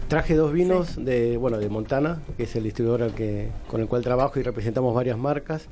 Traje 0.08 0.34
dos 0.34 0.52
vinos 0.52 0.98
de 0.98 1.38
bueno 1.38 1.60
de 1.60 1.70
Montana, 1.70 2.20
que 2.36 2.44
es 2.44 2.56
el 2.56 2.64
distribuidor 2.64 3.04
al 3.04 3.14
que, 3.14 3.50
con 3.68 3.80
el 3.80 3.88
cual 3.88 4.02
trabajo 4.02 4.40
y 4.40 4.44
representamos 4.44 4.94
varias 4.94 5.20
marcas. 5.20 5.68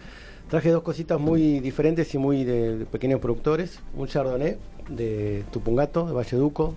Traje 0.47 0.69
dos 0.69 0.83
cositas 0.83 1.19
muy 1.19 1.59
diferentes 1.59 2.13
y 2.13 2.19
muy 2.19 2.43
de, 2.43 2.77
de 2.77 2.85
pequeños 2.85 3.19
productores. 3.19 3.81
Un 3.95 4.07
Chardonnay 4.07 4.57
de 4.89 5.43
Tupungato, 5.51 6.05
de 6.05 6.13
Valleduco. 6.13 6.75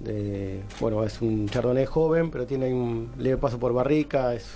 De, 0.00 0.62
bueno, 0.80 1.04
es 1.04 1.20
un 1.20 1.48
Chardonnay 1.48 1.86
joven, 1.86 2.30
pero 2.30 2.46
tiene 2.46 2.72
un 2.72 3.10
leve 3.18 3.36
paso 3.36 3.58
por 3.58 3.72
barrica. 3.72 4.34
Es, 4.34 4.46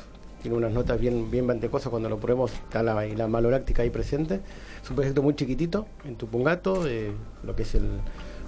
tiene 0.42 0.56
unas 0.56 0.72
notas 0.72 0.98
bien, 1.00 1.30
bien 1.30 1.46
ventecosas 1.46 1.90
cuando 1.90 2.08
lo 2.08 2.18
probemos. 2.18 2.52
Está 2.52 2.82
la, 2.82 3.04
la 3.04 3.28
maloláctica 3.28 3.82
ahí 3.82 3.90
presente. 3.90 4.40
Es 4.82 4.90
un 4.90 4.96
proyecto 4.96 5.22
muy 5.22 5.34
chiquitito 5.34 5.86
en 6.04 6.16
Tupungato, 6.16 6.82
de 6.84 7.12
lo 7.42 7.54
que 7.54 7.62
es 7.62 7.74
el, 7.74 7.84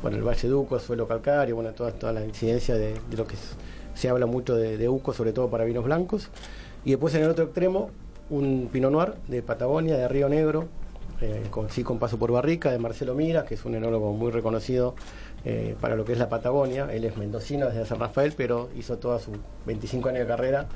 bueno, 0.02 0.16
el 0.16 0.22
Valle 0.22 0.48
Duco, 0.48 0.78
suelo 0.78 1.06
calcáreo, 1.08 1.54
bueno, 1.54 1.72
toda, 1.72 1.92
toda 1.92 2.12
la 2.12 2.24
incidencia 2.24 2.74
de, 2.74 2.94
de 3.10 3.16
lo 3.16 3.26
que 3.26 3.36
se 3.94 4.08
habla 4.08 4.26
mucho 4.26 4.54
de, 4.54 4.76
de 4.76 4.88
Uco, 4.88 5.14
sobre 5.14 5.32
todo 5.32 5.48
para 5.48 5.64
vinos 5.64 5.84
blancos. 5.84 6.28
Y 6.84 6.90
después 6.90 7.14
en 7.14 7.22
el 7.22 7.30
otro 7.30 7.44
extremo, 7.44 7.90
un 8.28 8.68
Pinot 8.70 8.92
Noir 8.92 9.14
de 9.28 9.42
Patagonia, 9.42 9.96
de 9.96 10.06
Río 10.08 10.28
Negro, 10.28 10.68
eh, 11.22 11.44
con, 11.50 11.70
sí 11.70 11.82
con 11.82 11.98
paso 11.98 12.18
por 12.18 12.30
barrica, 12.30 12.70
de 12.70 12.78
Marcelo 12.78 13.14
Mira, 13.14 13.46
que 13.46 13.54
es 13.54 13.64
un 13.64 13.74
enólogo 13.74 14.12
muy 14.12 14.30
reconocido 14.30 14.94
eh, 15.48 15.76
para 15.80 15.94
lo 15.94 16.04
que 16.04 16.12
es 16.12 16.18
la 16.18 16.28
Patagonia. 16.28 16.88
Él 16.92 17.04
es 17.04 17.16
mendocino 17.16 17.66
desde 17.66 17.86
San 17.86 18.00
Rafael, 18.00 18.34
pero 18.36 18.68
hizo 18.76 18.98
toda 18.98 19.18
su 19.20 19.30
25 19.66 20.08
años 20.08 20.20
de 20.22 20.26
carrera 20.26 20.66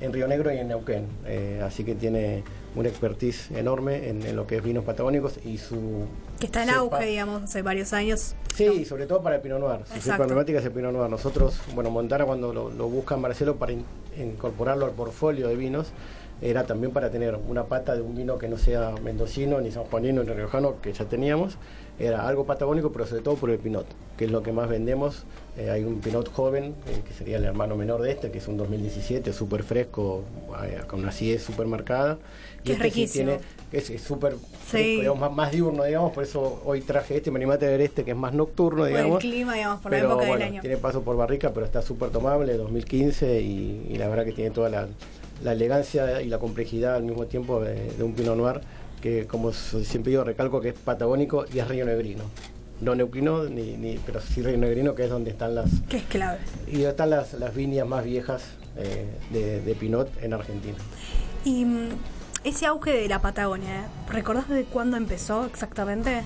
en 0.00 0.12
Río 0.12 0.26
Negro 0.28 0.52
y 0.52 0.58
en 0.58 0.68
Neuquén. 0.68 1.06
Eh, 1.26 1.60
así 1.64 1.84
que 1.84 1.94
tiene 1.94 2.42
una 2.74 2.88
expertise 2.88 3.50
enorme 3.52 4.08
en, 4.08 4.22
en 4.26 4.34
lo 4.36 4.46
que 4.46 4.56
es 4.56 4.62
vinos 4.62 4.84
patagónicos 4.84 5.38
y 5.44 5.58
su... 5.58 6.06
Que 6.40 6.46
está 6.46 6.62
en 6.62 6.70
cepa- 6.70 6.76
auge, 6.78 7.04
digamos, 7.06 7.42
hace 7.42 7.62
varios 7.62 7.92
años. 7.92 8.34
Sí, 8.54 8.84
sobre 8.84 9.06
todo 9.06 9.22
para 9.22 9.36
el 9.36 9.42
Pinot 9.42 9.60
Noir. 9.60 9.80
Su 9.92 10.00
cepa 10.00 10.22
emblemática 10.22 10.58
es 10.58 10.64
el 10.64 10.72
Pinot 10.72 10.92
Noir. 10.92 11.08
Nosotros, 11.10 11.60
bueno, 11.74 11.90
Montana 11.90 12.24
cuando 12.24 12.52
lo, 12.52 12.70
lo 12.70 12.88
busca 12.88 13.16
Marcelo 13.16 13.56
para 13.56 13.72
in- 13.72 13.84
incorporarlo 14.16 14.86
al 14.86 14.92
portfolio 14.92 15.48
de 15.48 15.56
vinos, 15.56 15.92
era 16.40 16.64
también 16.64 16.92
para 16.92 17.10
tener 17.10 17.36
una 17.36 17.64
pata 17.64 17.94
de 17.94 18.02
un 18.02 18.16
vino 18.16 18.38
que 18.38 18.48
no 18.48 18.58
sea 18.58 18.92
mendocino, 19.04 19.60
ni 19.60 19.70
sanjuanino, 19.70 20.24
ni 20.24 20.32
riojano, 20.32 20.80
que 20.80 20.92
ya 20.92 21.04
teníamos. 21.04 21.56
Era 21.98 22.26
algo 22.26 22.44
patagónico, 22.46 22.90
pero 22.90 23.06
sobre 23.06 23.22
todo 23.22 23.34
por 23.36 23.50
el 23.50 23.58
Pinot, 23.58 23.86
que 24.16 24.24
es 24.24 24.30
lo 24.30 24.42
que 24.42 24.50
más 24.50 24.68
vendemos. 24.68 25.24
Eh, 25.58 25.68
hay 25.70 25.84
un 25.84 26.00
Pinot 26.00 26.32
joven, 26.32 26.74
eh, 26.88 27.02
que 27.06 27.12
sería 27.12 27.36
el 27.36 27.44
hermano 27.44 27.76
menor 27.76 28.00
de 28.00 28.10
este, 28.10 28.30
que 28.30 28.38
es 28.38 28.48
un 28.48 28.56
2017, 28.56 29.32
súper 29.32 29.62
fresco, 29.62 30.24
eh, 30.64 30.80
con 30.88 31.00
una 31.00 31.10
acidez 31.10 31.42
súper 31.42 31.66
marcada. 31.66 32.18
Que 32.64 32.72
es 32.72 32.78
este 32.78 32.90
sí 32.90 32.94
riquísimo. 33.00 33.24
tiene- 33.32 33.42
es 33.72 33.90
es 33.90 34.02
súper 34.02 34.36
Sí. 34.70 34.96
digamos, 35.00 35.20
más, 35.20 35.32
más 35.32 35.52
diurno, 35.52 35.84
digamos, 35.84 36.12
por 36.12 36.24
eso 36.24 36.62
hoy 36.64 36.80
traje 36.80 37.16
este, 37.16 37.30
me 37.30 37.38
animé 37.38 37.54
a 37.54 37.58
traer 37.58 37.80
este 37.82 38.04
que 38.04 38.12
es 38.12 38.16
más 38.16 38.32
nocturno, 38.32 38.78
Por 38.82 38.88
el 38.88 38.94
digamos. 38.96 39.18
clima, 39.20 39.54
digamos, 39.54 39.80
por 39.82 39.92
la 39.92 39.98
pero 39.98 40.08
época 40.08 40.26
bueno, 40.26 40.32
del 40.44 40.52
año. 40.54 40.60
tiene 40.62 40.76
paso 40.78 41.02
por 41.02 41.16
barrica, 41.16 41.52
pero 41.52 41.66
está 41.66 41.82
súper 41.82 42.08
tomable, 42.10 42.54
2015, 42.56 43.40
y, 43.42 43.86
y 43.90 43.96
la 43.96 44.08
verdad 44.08 44.24
que 44.24 44.32
tiene 44.32 44.50
toda 44.50 44.68
la, 44.70 44.88
la 45.44 45.52
elegancia 45.52 46.22
y 46.22 46.28
la 46.28 46.38
complejidad 46.38 46.94
al 46.96 47.02
mismo 47.02 47.26
tiempo 47.26 47.60
de, 47.60 47.74
de 47.92 48.02
un 48.02 48.14
Pinot 48.14 48.36
Noir, 48.36 48.60
que 49.02 49.26
como 49.26 49.52
siempre 49.52 50.10
digo, 50.10 50.24
recalco 50.24 50.60
que 50.62 50.70
es 50.70 50.74
patagónico 50.74 51.44
y 51.52 51.58
es 51.58 51.68
río 51.68 51.84
negrino. 51.84 52.24
No 52.80 52.94
neuquino, 52.94 53.44
ni, 53.44 53.76
ni, 53.76 53.98
pero 53.98 54.20
sí 54.20 54.40
río 54.42 54.56
negrino, 54.56 54.94
que 54.94 55.04
es 55.04 55.10
donde 55.10 55.30
están 55.30 55.54
las, 55.54 55.68
Que 55.88 55.98
es 55.98 56.04
clave. 56.04 56.38
y 56.66 56.82
están 56.84 57.10
las, 57.10 57.34
las 57.34 57.54
viñas 57.54 57.86
más 57.86 58.04
viejas 58.04 58.42
eh, 58.76 59.06
de, 59.30 59.60
de 59.60 59.74
Pinot 59.74 60.08
en 60.22 60.32
Argentina. 60.32 60.76
Y 61.44 61.64
mm, 61.64 61.88
ese 62.44 62.66
auge 62.66 62.92
de 62.92 63.08
la 63.08 63.20
Patagonia, 63.20 63.82
¿eh? 63.82 63.84
¿recordás 64.10 64.48
de 64.48 64.64
cuándo 64.64 64.96
empezó 64.96 65.44
exactamente? 65.44 66.22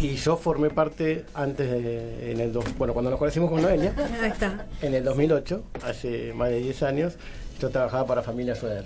Y 0.00 0.16
yo 0.16 0.36
formé 0.36 0.70
parte 0.70 1.24
antes 1.34 1.70
de, 1.70 2.32
en 2.32 2.40
el 2.40 2.52
dos, 2.52 2.64
bueno, 2.78 2.92
cuando 2.94 3.10
nos 3.10 3.18
conocimos 3.18 3.50
con 3.50 3.60
Noelia, 3.62 3.94
Ahí 4.22 4.30
está. 4.30 4.66
en 4.82 4.94
el 4.94 5.04
2008, 5.04 5.62
hace 5.84 6.32
más 6.34 6.48
de 6.50 6.58
10 6.60 6.82
años, 6.82 7.14
yo 7.60 7.68
trabajaba 7.70 8.06
para 8.06 8.22
Familia 8.22 8.54
Sueder, 8.54 8.84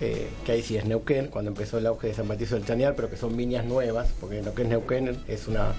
eh, 0.00 0.28
que 0.44 0.52
ahí 0.52 0.62
sí 0.62 0.76
es 0.76 0.84
Neuquén, 0.84 1.28
cuando 1.28 1.50
empezó 1.50 1.78
el 1.78 1.86
auge 1.86 2.08
de 2.08 2.14
San 2.14 2.26
Patricio 2.26 2.56
del 2.56 2.66
Chañar, 2.66 2.94
pero 2.96 3.08
que 3.08 3.16
son 3.16 3.36
viñas 3.36 3.64
nuevas, 3.64 4.08
porque 4.20 4.42
lo 4.42 4.54
que 4.54 4.62
es 4.62 4.68
Neuquén 4.68 5.16
es 5.28 5.46
una, 5.46 5.72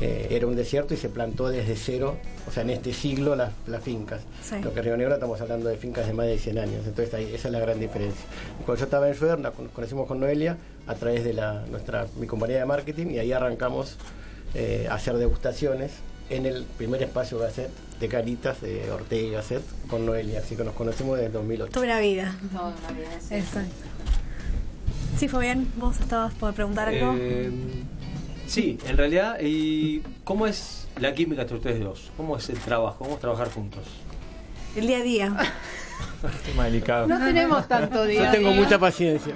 eh, 0.00 0.28
era 0.30 0.46
un 0.46 0.56
desierto 0.56 0.94
y 0.94 0.96
se 0.96 1.10
plantó 1.10 1.48
desde 1.48 1.76
cero, 1.76 2.16
o 2.48 2.50
sea, 2.50 2.62
en 2.62 2.70
este 2.70 2.92
siglo 2.94 3.36
las, 3.36 3.52
las 3.66 3.82
fincas. 3.82 4.22
Sí. 4.42 4.56
Lo 4.62 4.72
que 4.72 4.80
Río 4.80 4.96
Negro 4.96 5.14
estamos 5.14 5.40
hablando 5.40 5.68
de 5.68 5.76
fincas 5.76 6.06
de 6.06 6.14
más 6.14 6.26
de 6.26 6.38
100 6.38 6.58
años, 6.58 6.86
entonces 6.86 7.12
ahí, 7.12 7.34
esa 7.34 7.48
es 7.48 7.52
la 7.52 7.60
gran 7.60 7.78
diferencia. 7.78 8.24
Cuando 8.64 8.80
yo 8.80 8.84
estaba 8.84 9.08
en 9.08 9.14
Sueder, 9.14 9.38
nos 9.38 9.52
conocimos 9.74 10.06
con 10.06 10.20
Noelia 10.20 10.56
a 10.86 10.94
través 10.94 11.22
de 11.22 11.34
la, 11.34 11.64
nuestra, 11.70 12.06
mi 12.18 12.26
compañía 12.26 12.58
de 12.58 12.64
marketing 12.64 13.08
y 13.08 13.18
ahí 13.18 13.32
arrancamos 13.32 13.96
eh, 14.54 14.86
a 14.90 14.94
hacer 14.94 15.16
degustaciones 15.16 15.92
en 16.30 16.46
el 16.46 16.64
primer 16.64 17.02
espacio 17.02 17.38
Gasset 17.38 17.70
de 18.00 18.08
Caritas 18.08 18.60
de 18.62 18.90
Ortega 18.90 19.28
y 19.28 19.30
Gasset 19.30 19.62
con 19.88 20.06
Noelia, 20.06 20.40
así 20.40 20.56
que 20.56 20.64
nos 20.64 20.74
conocimos 20.74 21.16
desde 21.16 21.26
el 21.26 21.32
2008. 21.32 21.72
Toda 21.72 21.86
una 21.86 22.00
vida. 22.00 22.34
Toda 22.50 22.68
una 22.68 22.98
vida, 22.98 23.20
sí. 23.20 23.34
Exacto. 23.34 23.70
Sí, 25.18 25.28
Fabián, 25.28 25.68
vos 25.76 26.00
estabas 26.00 26.32
por 26.34 26.54
preguntar 26.54 26.88
algo. 26.88 27.14
Eh, 27.18 27.50
sí, 28.46 28.78
en 28.86 28.96
realidad, 28.96 29.36
¿y 29.42 30.02
cómo 30.24 30.46
es 30.46 30.88
la 30.98 31.12
química 31.12 31.42
entre 31.42 31.58
ustedes 31.58 31.80
dos? 31.80 32.10
¿Cómo 32.16 32.38
es 32.38 32.48
el 32.48 32.58
trabajo? 32.58 33.00
¿Cómo 33.00 33.14
es 33.14 33.20
trabajar 33.20 33.50
juntos? 33.50 33.84
El 34.74 34.86
día 34.86 34.98
a 34.98 35.02
día. 35.02 35.36
Tema 36.46 36.64
delicado. 36.64 37.06
No 37.06 37.18
tenemos 37.18 37.68
tanto 37.68 38.04
día. 38.04 38.26
Yo 38.26 38.30
tengo 38.30 38.50
día. 38.50 38.60
mucha 38.60 38.78
paciencia. 38.78 39.34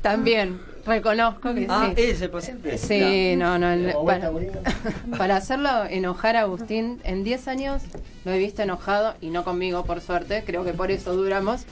También, 0.00 0.60
reconozco 0.86 1.54
que 1.54 1.66
Ah, 1.68 1.92
sí. 1.94 2.02
¿es 2.02 2.20
el 2.22 2.30
paciente? 2.30 2.76
Sí, 2.78 3.34
no, 3.36 3.58
no. 3.58 3.74
no, 3.76 4.04
para, 4.04 4.30
para 5.18 5.36
hacerlo 5.36 5.84
enojar 5.88 6.36
a 6.36 6.40
Agustín, 6.42 7.00
en 7.04 7.24
10 7.24 7.48
años 7.48 7.82
lo 8.24 8.32
he 8.32 8.38
visto 8.38 8.62
enojado 8.62 9.14
y 9.20 9.30
no 9.30 9.44
conmigo, 9.44 9.84
por 9.84 10.00
suerte. 10.00 10.42
Creo 10.46 10.64
que 10.64 10.72
por 10.72 10.90
eso 10.90 11.14
duramos. 11.14 11.64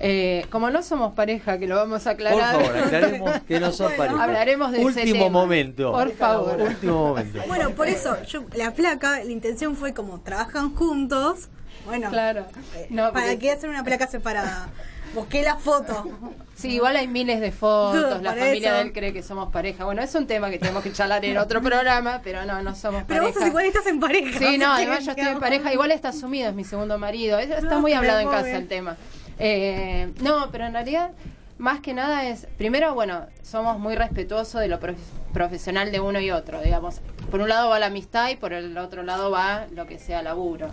Eh, 0.00 0.46
como 0.50 0.70
no 0.70 0.82
somos 0.84 1.14
pareja, 1.14 1.58
que 1.58 1.66
lo 1.66 1.74
vamos 1.74 2.06
a 2.06 2.16
Por 2.16 2.26
aclarar. 2.26 2.54
favor, 2.62 2.78
aclaremos 2.78 3.30
que 3.48 3.58
no 3.58 3.72
sos 3.72 3.92
pareja. 3.94 4.22
Hablaremos 4.22 4.70
de 4.70 4.78
ese 4.78 4.86
Último 4.86 5.24
tema. 5.24 5.30
momento. 5.30 5.90
Por 5.92 6.12
favor. 6.12 6.60
Último 6.60 7.08
momento. 7.08 7.40
Bueno, 7.48 7.70
por 7.70 7.88
eso, 7.88 8.16
yo, 8.22 8.44
la 8.54 8.72
placa, 8.72 9.18
la 9.24 9.30
intención 9.32 9.74
fue 9.74 9.94
como 9.94 10.20
trabajan 10.20 10.72
juntos. 10.74 11.48
Bueno, 11.84 12.10
Claro. 12.10 12.44
eh, 12.76 12.86
No, 12.90 13.12
¿para 13.12 13.26
porque- 13.26 13.38
qué 13.38 13.50
hacer 13.50 13.70
una 13.70 13.82
placa 13.82 14.06
separada? 14.06 14.68
Busqué 15.14 15.42
la 15.42 15.56
foto. 15.56 16.06
Sí, 16.54 16.70
igual 16.74 16.96
hay 16.96 17.06
miles 17.08 17.40
de 17.40 17.52
fotos, 17.52 18.20
la 18.22 18.32
familia 18.34 18.68
eso. 18.70 18.76
de 18.76 18.80
él 18.82 18.92
cree 18.92 19.12
que 19.12 19.22
somos 19.22 19.50
pareja. 19.52 19.84
Bueno, 19.84 20.02
es 20.02 20.14
un 20.14 20.26
tema 20.26 20.50
que 20.50 20.58
tenemos 20.58 20.82
que 20.82 20.92
charlar 20.92 21.24
en 21.24 21.38
otro 21.38 21.62
programa, 21.62 22.20
pero 22.24 22.44
no, 22.44 22.62
no 22.62 22.74
somos 22.74 23.04
Pero 23.06 23.20
pareja. 23.22 23.38
vos 23.40 23.48
igual 23.48 23.64
estás 23.66 23.86
en 23.86 24.00
pareja. 24.00 24.38
Sí, 24.38 24.58
no, 24.58 24.72
además 24.72 25.04
yo 25.04 25.12
estoy 25.12 25.26
en 25.28 25.40
pareja, 25.40 25.72
igual 25.72 25.90
está 25.92 26.08
asumido, 26.08 26.48
es 26.48 26.54
mi 26.54 26.64
segundo 26.64 26.98
marido, 26.98 27.38
Es- 27.38 27.50
está 27.50 27.74
No, 27.76 27.80
muy 27.80 27.92
pero 27.92 27.98
hablado 28.00 28.20
en 28.20 28.28
casa 28.28 28.56
el 28.56 28.66
tema. 28.68 28.96
Eh, 29.38 30.12
no, 30.20 30.48
pero 30.50 30.66
en 30.66 30.72
realidad 30.72 31.10
Más 31.58 31.80
que 31.80 31.92
nada 31.92 32.24
es, 32.28 32.46
primero, 32.56 32.94
bueno, 32.94 33.26
somos 33.42 33.80
muy 33.80 33.96
respetuosos 33.96 34.60
de 34.60 34.68
lo 34.68 34.78
prof- 34.78 34.96
profesional 35.32 35.90
de 35.90 35.98
uno 35.98 36.20
y 36.20 36.30
otro, 36.30 36.60
digamos. 36.62 37.00
Por 37.32 37.40
un 37.40 37.48
lado 37.48 37.68
va 37.68 37.80
la 37.80 37.86
amistad 37.86 38.28
y 38.30 38.36
por 38.36 38.52
el 38.52 38.78
otro 38.78 39.02
lado 39.02 39.32
va 39.32 39.66
lo 39.74 39.84
que 39.88 39.98
sea 39.98 40.22
laburo, 40.22 40.68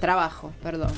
trabajo, 0.00 0.50
perdón. 0.62 0.90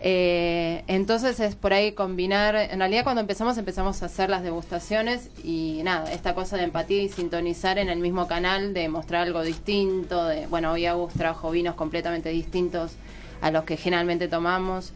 Eh, 0.00 0.84
entonces 0.88 1.40
es 1.40 1.54
por 1.54 1.72
ahí 1.72 1.92
combinar, 1.92 2.54
en 2.54 2.78
realidad 2.80 3.02
cuando 3.04 3.20
empezamos 3.22 3.56
empezamos 3.58 4.02
a 4.02 4.06
hacer 4.06 4.28
las 4.28 4.42
degustaciones 4.42 5.30
y 5.42 5.80
nada, 5.84 6.12
esta 6.12 6.34
cosa 6.34 6.56
de 6.56 6.64
empatía 6.64 7.02
y 7.02 7.08
sintonizar 7.08 7.78
en 7.78 7.88
el 7.88 7.98
mismo 8.00 8.26
canal, 8.26 8.74
de 8.74 8.88
mostrar 8.88 9.22
algo 9.22 9.42
distinto, 9.42 10.26
de, 10.26 10.46
bueno, 10.48 10.72
hoy 10.72 10.86
Agus 10.86 11.12
trajo 11.14 11.50
vinos 11.50 11.74
completamente 11.76 12.28
distintos 12.28 12.92
a 13.40 13.50
los 13.50 13.64
que 13.64 13.76
generalmente 13.76 14.28
tomamos. 14.28 14.92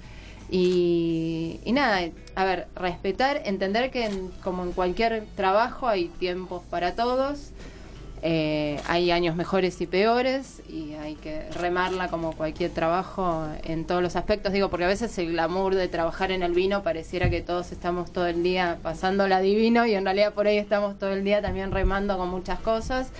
Y, 0.52 1.60
y 1.64 1.72
nada, 1.72 2.08
a 2.34 2.44
ver, 2.44 2.66
respetar, 2.74 3.42
entender 3.44 3.90
que 3.90 4.06
en- 4.06 4.30
como 4.42 4.64
en 4.64 4.72
cualquier 4.72 5.24
trabajo 5.36 5.86
hay 5.88 6.06
tiempos 6.18 6.62
para 6.68 6.94
todos, 6.96 7.50
eh, 8.22 8.78
hay 8.86 9.10
años 9.10 9.34
mejores 9.34 9.80
y 9.80 9.86
peores 9.86 10.62
y 10.68 10.92
hay 10.94 11.14
que 11.14 11.48
remarla 11.52 12.08
como 12.08 12.32
cualquier 12.32 12.70
trabajo 12.70 13.46
en 13.64 13.86
todos 13.86 14.02
los 14.02 14.16
aspectos. 14.16 14.52
Digo, 14.52 14.68
porque 14.68 14.84
a 14.84 14.88
veces 14.88 15.16
el 15.18 15.32
glamour 15.32 15.74
de 15.74 15.88
trabajar 15.88 16.30
en 16.30 16.42
el 16.42 16.52
vino 16.52 16.82
pareciera 16.82 17.30
que 17.30 17.40
todos 17.40 17.72
estamos 17.72 18.12
todo 18.12 18.26
el 18.26 18.42
día 18.42 18.78
pasándola 18.82 19.40
divino 19.40 19.86
y 19.86 19.94
en 19.94 20.04
realidad 20.04 20.34
por 20.34 20.46
ahí 20.46 20.58
estamos 20.58 20.98
todo 20.98 21.12
el 21.12 21.24
día 21.24 21.40
también 21.40 21.70
remando 21.70 22.18
con 22.18 22.28
muchas 22.28 22.60
cosas. 22.60 23.10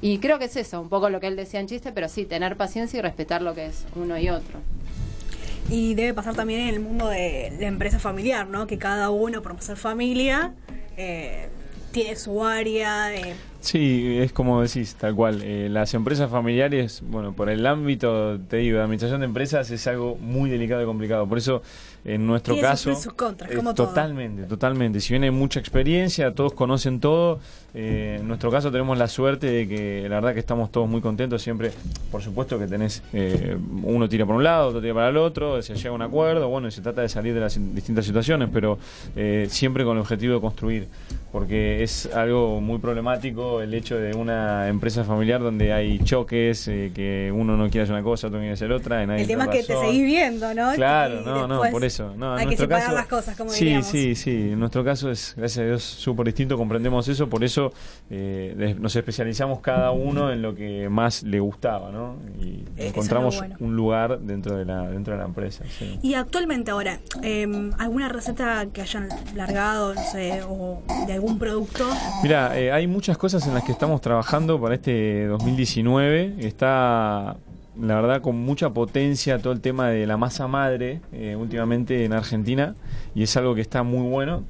Y 0.00 0.18
creo 0.18 0.38
que 0.38 0.44
es 0.44 0.56
eso, 0.56 0.80
un 0.80 0.88
poco 0.88 1.10
lo 1.10 1.20
que 1.20 1.26
él 1.26 1.36
decía 1.36 1.58
en 1.58 1.66
chiste, 1.66 1.90
pero 1.90 2.08
sí, 2.08 2.26
tener 2.26 2.56
paciencia 2.56 2.98
y 2.98 3.02
respetar 3.02 3.42
lo 3.42 3.54
que 3.54 3.66
es 3.66 3.86
uno 3.96 4.18
y 4.18 4.28
otro. 4.28 4.60
Y 5.68 5.94
debe 5.94 6.14
pasar 6.14 6.36
también 6.36 6.60
en 6.60 6.68
el 6.68 6.80
mundo 6.80 7.08
de 7.08 7.52
la 7.58 7.66
empresa 7.66 7.98
familiar, 7.98 8.46
¿no? 8.46 8.66
Que 8.68 8.78
cada 8.78 9.10
uno, 9.10 9.42
por 9.42 9.60
ser 9.60 9.76
familia, 9.76 10.54
eh, 10.96 11.48
tiene 11.90 12.14
su 12.14 12.44
área 12.44 13.06
de... 13.06 13.34
Sí, 13.66 14.18
es 14.20 14.32
como 14.32 14.62
decís, 14.62 14.94
tal 14.94 15.16
cual. 15.16 15.40
Eh, 15.42 15.68
las 15.68 15.92
empresas 15.94 16.30
familiares, 16.30 17.02
bueno, 17.04 17.32
por 17.32 17.50
el 17.50 17.66
ámbito, 17.66 18.38
te 18.48 18.58
digo, 18.58 18.76
de 18.76 18.84
administración 18.84 19.20
de 19.22 19.26
empresas 19.26 19.68
es 19.72 19.84
algo 19.88 20.14
muy 20.20 20.48
delicado 20.48 20.80
y 20.82 20.84
complicado. 20.84 21.26
Por 21.28 21.38
eso, 21.38 21.62
en 22.04 22.28
nuestro 22.28 22.54
Tiene 22.54 22.68
caso... 22.68 22.94
sus 22.94 23.12
contras, 23.14 23.50
eh, 23.50 23.56
como 23.56 23.74
todo. 23.74 23.88
totalmente, 23.88 24.44
totalmente. 24.44 25.00
Si 25.00 25.12
bien 25.12 25.24
hay 25.24 25.32
mucha 25.32 25.58
experiencia, 25.58 26.32
todos 26.32 26.54
conocen 26.54 27.00
todo, 27.00 27.40
eh, 27.74 28.16
en 28.20 28.28
nuestro 28.28 28.50
caso 28.50 28.70
tenemos 28.70 28.96
la 28.96 29.08
suerte 29.08 29.46
de 29.48 29.68
que 29.68 30.02
la 30.08 30.16
verdad 30.16 30.32
que 30.34 30.40
estamos 30.40 30.70
todos 30.72 30.88
muy 30.88 31.00
contentos. 31.00 31.42
Siempre, 31.42 31.70
por 32.10 32.22
supuesto 32.22 32.58
que 32.58 32.66
tenés, 32.66 33.02
eh, 33.12 33.56
uno 33.82 34.08
tira 34.08 34.24
por 34.24 34.34
un 34.36 34.44
lado, 34.44 34.68
otro 34.68 34.80
tira 34.80 34.94
para 34.94 35.08
el 35.08 35.16
otro, 35.16 35.60
se 35.62 35.74
llega 35.74 35.90
a 35.90 35.92
un 35.92 36.02
acuerdo, 36.02 36.48
bueno, 36.48 36.68
y 36.68 36.70
se 36.70 36.80
trata 36.80 37.02
de 37.02 37.08
salir 37.08 37.34
de 37.34 37.40
las 37.40 37.58
distintas 37.74 38.04
situaciones, 38.06 38.48
pero 38.52 38.78
eh, 39.14 39.46
siempre 39.50 39.84
con 39.84 39.96
el 39.96 40.00
objetivo 40.02 40.34
de 40.34 40.40
construir 40.40 40.88
porque 41.32 41.82
es 41.82 42.06
algo 42.14 42.62
muy 42.62 42.78
problemático 42.78 43.60
el 43.60 43.74
hecho 43.74 43.96
de 43.98 44.14
una 44.14 44.68
empresa 44.68 45.04
familiar 45.04 45.40
donde 45.42 45.70
hay 45.72 45.98
choques, 45.98 46.66
eh, 46.68 46.92
que 46.94 47.30
uno 47.34 47.56
no 47.58 47.64
quiere 47.68 47.82
hacer 47.82 47.94
una 47.94 48.02
cosa, 48.02 48.28
otro 48.28 48.38
quiere 48.38 48.54
hacer 48.54 48.72
otra. 48.72 49.02
y 49.02 49.06
nadie 49.06 49.22
El 49.22 49.26
tema 49.28 49.44
es 49.44 49.50
que 49.50 49.62
te 49.64 49.78
seguís 49.78 50.04
viendo, 50.06 50.54
¿no? 50.54 50.72
Claro, 50.74 51.20
no, 51.22 51.46
no, 51.46 51.60
por 51.70 51.84
eso. 51.84 52.14
No, 52.16 52.34
en 52.34 52.40
hay 52.40 52.46
que 52.46 52.56
separar 52.56 52.84
caso- 52.84 52.94
las 52.94 53.06
cosas, 53.06 53.36
como 53.36 53.50
Sí, 53.50 53.64
diríamos. 53.64 53.86
sí, 53.88 54.14
sí. 54.14 54.30
En 54.52 54.58
nuestro 54.60 54.82
caso 54.82 55.10
es, 55.10 55.34
gracias 55.36 55.62
a 55.62 55.66
Dios, 55.66 55.82
súper 55.82 56.26
distinto, 56.26 56.56
comprendemos 56.56 57.06
eso, 57.08 57.28
por 57.28 57.44
eso 57.44 57.55
eh, 58.10 58.76
nos 58.78 58.94
especializamos 58.96 59.60
cada 59.60 59.90
uno 59.90 60.32
en 60.32 60.42
lo 60.42 60.54
que 60.54 60.88
más 60.88 61.22
le 61.22 61.40
gustaba, 61.40 61.90
¿no? 61.90 62.16
Y 62.40 62.64
es 62.76 62.88
encontramos 62.88 63.38
bueno. 63.38 63.56
un 63.60 63.76
lugar 63.76 64.20
dentro 64.20 64.56
de 64.56 64.64
la, 64.64 64.88
dentro 64.88 65.14
de 65.14 65.18
la 65.20 65.26
empresa. 65.26 65.64
sí. 65.78 65.98
Y 66.02 66.14
actualmente 66.14 66.70
ahora, 66.70 67.00
eh, 67.22 67.70
¿alguna 67.78 68.08
receta 68.08 68.66
que 68.72 68.82
hayan 68.82 69.08
largado, 69.34 69.94
no 69.94 70.02
sé, 70.02 70.42
o 70.48 70.82
de 71.06 71.12
algún 71.12 71.38
producto? 71.38 71.84
Mira, 72.22 72.58
eh, 72.58 72.72
hay 72.72 72.86
muchas 72.86 73.18
cosas 73.18 73.46
en 73.46 73.54
las 73.54 73.64
que 73.64 73.72
estamos 73.72 74.00
trabajando 74.00 74.60
para 74.60 74.74
este 74.74 75.26
2019. 75.26 76.36
Está, 76.38 77.36
la 77.80 77.94
verdad, 77.94 78.20
con 78.20 78.36
mucha 78.36 78.70
potencia 78.70 79.38
todo 79.38 79.52
el 79.52 79.60
tema 79.60 79.88
de 79.88 80.06
la 80.06 80.16
masa 80.16 80.46
madre 80.46 81.00
eh, 81.12 81.36
últimamente 81.36 82.04
en 82.04 82.12
Argentina 82.12 82.74
y 83.14 83.22
es 83.22 83.36
algo 83.36 83.54
que 83.54 83.60
está 83.60 83.82
muy 83.82 84.08
bueno. 84.08 84.44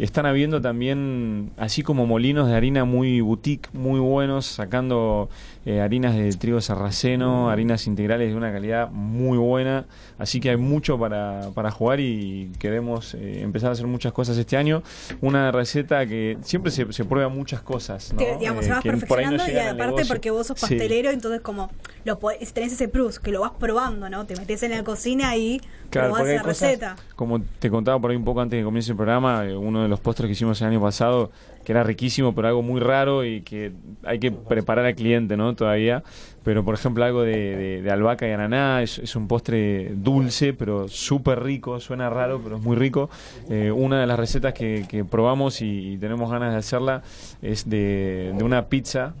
Están 0.00 0.24
habiendo 0.24 0.62
también, 0.62 1.50
así 1.58 1.82
como 1.82 2.06
molinos 2.06 2.48
de 2.48 2.54
harina 2.56 2.86
muy 2.86 3.20
boutique, 3.20 3.68
muy 3.74 4.00
buenos, 4.00 4.46
sacando 4.46 5.28
eh, 5.66 5.80
harinas 5.80 6.14
de 6.16 6.32
trigo 6.32 6.60
sarraceno, 6.60 7.50
harinas 7.50 7.86
integrales 7.86 8.30
de 8.30 8.34
una 8.36 8.50
calidad 8.52 8.90
muy 8.90 9.36
buena. 9.38 9.86
Así 10.18 10.40
que 10.40 10.50
hay 10.50 10.56
mucho 10.56 10.98
para, 10.98 11.50
para 11.54 11.70
jugar 11.70 12.00
y 12.00 12.50
queremos 12.58 13.14
eh, 13.14 13.42
empezar 13.42 13.68
a 13.70 13.72
hacer 13.72 13.86
muchas 13.86 14.12
cosas 14.12 14.36
este 14.38 14.56
año. 14.56 14.82
Una 15.20 15.52
receta 15.52 16.06
que 16.06 16.38
siempre 16.42 16.70
se, 16.72 16.92
se 16.92 17.04
prueba 17.04 17.28
muchas 17.28 17.60
cosas. 17.62 18.12
¿no? 18.12 18.18
Te- 18.18 18.36
digamos, 18.38 18.62
Eh, 18.62 18.68
se 18.68 18.70
vas 18.72 18.84
no 18.84 18.90
perfeccionando 18.90 19.48
y 19.48 19.58
aparte 19.58 20.04
porque 20.06 20.30
vos 20.30 20.46
sos 20.46 20.58
Sí. 20.58 20.66
pastelero, 20.76 21.10
entonces 21.10 21.40
como 21.40 21.70
lo 22.04 22.18
podés- 22.18 22.52
tenés 22.52 22.72
ese 22.72 22.88
plus, 22.88 23.18
que 23.18 23.30
lo 23.30 23.40
vas 23.42 23.52
probando, 23.58 24.08
¿no? 24.08 24.26
Te 24.26 24.36
metes 24.36 24.62
en 24.62 24.70
la 24.72 24.82
cocina 24.84 25.36
y 25.36 25.60
Claro, 25.90 26.14
probás 26.14 26.28
la 26.34 26.42
cosas, 26.42 26.60
receta. 26.70 26.96
como 27.16 27.40
te 27.58 27.70
contaba 27.70 27.98
por 28.00 28.10
ahí 28.10 28.16
un 28.16 28.24
poco 28.24 28.40
antes 28.40 28.56
de 28.56 28.60
que 28.60 28.64
comience 28.64 28.90
el 28.92 28.96
programa, 28.96 29.42
uno 29.58 29.82
de 29.82 29.88
los 29.88 30.00
postres 30.00 30.26
que 30.28 30.32
hicimos 30.32 30.60
el 30.62 30.68
año 30.68 30.80
pasado, 30.80 31.30
que 31.64 31.72
era 31.72 31.82
riquísimo, 31.84 32.34
pero 32.34 32.48
algo 32.48 32.62
muy 32.62 32.80
raro 32.80 33.24
y 33.24 33.42
que 33.42 33.72
hay 34.04 34.18
que 34.18 34.30
preparar 34.32 34.86
al 34.86 34.94
cliente, 34.94 35.36
¿no? 35.36 35.54
Todavía. 35.54 36.02
Pero, 36.42 36.64
por 36.64 36.74
ejemplo, 36.74 37.04
algo 37.04 37.22
de, 37.22 37.82
de- 37.82 37.90
albahaca 37.90 38.26
y 38.26 38.32
ananá, 38.32 38.82
es, 38.82 38.98
es 38.98 39.14
un 39.14 39.28
postre 39.28 39.90
dulce, 39.94 40.54
pero 40.54 40.88
súper 40.88 41.42
rico, 41.42 41.78
suena 41.80 42.08
raro, 42.08 42.40
pero 42.42 42.56
es 42.56 42.62
muy 42.62 42.76
rico. 42.76 43.10
Eh, 43.50 43.70
una 43.70 44.00
de 44.00 44.06
las 44.06 44.18
recetas 44.18 44.54
que, 44.54 44.86
que 44.88 45.04
probamos 45.04 45.60
y, 45.60 45.92
y 45.92 45.98
tenemos 45.98 46.30
ganas 46.30 46.52
de 46.52 46.58
hacerla 46.58 47.02
es 47.42 47.68
de, 47.68 48.32
de 48.36 48.42
una 48.42 48.66
pizza 48.68 49.12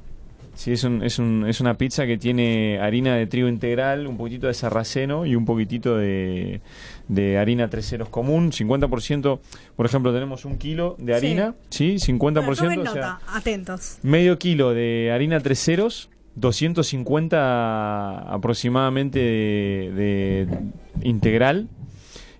Sí, 0.60 0.72
es, 0.72 0.84
un, 0.84 1.02
es, 1.02 1.18
un, 1.18 1.46
es 1.48 1.62
una 1.62 1.78
pizza 1.78 2.04
que 2.04 2.18
tiene 2.18 2.78
harina 2.80 3.16
de 3.16 3.26
trigo 3.26 3.48
integral, 3.48 4.06
un 4.06 4.18
poquitito 4.18 4.46
de 4.46 4.52
sarraceno 4.52 5.24
y 5.24 5.34
un 5.34 5.46
poquitito 5.46 5.96
de, 5.96 6.60
de 7.08 7.38
harina 7.38 7.70
tres 7.70 7.88
ceros 7.88 8.10
común. 8.10 8.52
50%, 8.52 9.40
por 9.74 9.86
ejemplo, 9.86 10.12
tenemos 10.12 10.44
un 10.44 10.58
kilo 10.58 10.96
de 10.98 11.14
harina, 11.14 11.54
¿sí? 11.70 11.94
50%. 11.94 12.20
Bueno, 12.34 12.54
tomen 12.54 12.78
o 12.80 12.92
sea, 12.92 12.94
nota, 12.94 13.20
atentos. 13.28 14.00
medio 14.02 14.38
kilo 14.38 14.74
de 14.74 15.10
harina 15.10 15.40
tres 15.40 15.64
ceros, 15.64 16.10
250 16.34 18.18
aproximadamente 18.30 19.18
de, 19.18 20.46
de 20.46 21.08
integral. 21.08 21.68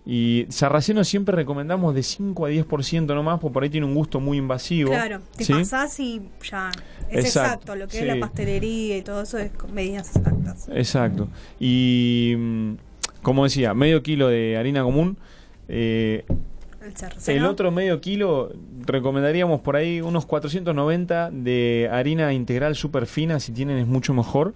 Y 0.06 0.46
sarraceno 0.48 1.04
siempre 1.04 1.36
recomendamos 1.36 1.94
de 1.94 2.02
5 2.02 2.46
a 2.46 2.50
10% 2.50 3.06
nomás, 3.14 3.38
porque 3.38 3.52
por 3.54 3.62
ahí 3.62 3.70
tiene 3.70 3.86
un 3.86 3.94
gusto 3.94 4.18
muy 4.18 4.38
invasivo. 4.38 4.90
Claro, 4.90 5.20
te 5.36 5.44
¿sí? 5.44 5.52
pasás 5.52 6.00
y 6.00 6.22
ya 6.42 6.70
es 7.10 7.26
Exacto, 7.26 7.48
exacto. 7.50 7.76
Lo 7.76 7.86
que 7.86 7.92
sí. 7.92 7.98
es 7.98 8.06
la 8.06 8.18
pastelería 8.18 8.96
y 8.96 9.02
todo 9.02 9.22
eso 9.22 9.38
es 9.38 9.50
con 9.52 9.74
medidas 9.74 10.16
exactas. 10.16 10.68
Exacto. 10.72 11.28
Y 11.58 12.34
mm, 12.36 12.72
como 13.22 13.44
decía, 13.44 13.74
medio 13.74 14.02
kilo 14.02 14.28
de 14.28 14.56
harina 14.56 14.82
común. 14.82 15.18
eh, 15.68 16.24
El 17.26 17.36
el 17.36 17.44
otro 17.44 17.70
medio 17.70 18.00
kilo 18.00 18.52
recomendaríamos 18.86 19.60
por 19.60 19.76
ahí 19.76 20.00
unos 20.00 20.24
490 20.24 21.30
de 21.30 21.90
harina 21.92 22.32
integral 22.32 22.74
súper 22.74 23.06
fina, 23.06 23.38
si 23.38 23.52
tienen 23.52 23.76
es 23.76 23.86
mucho 23.86 24.14
mejor. 24.14 24.54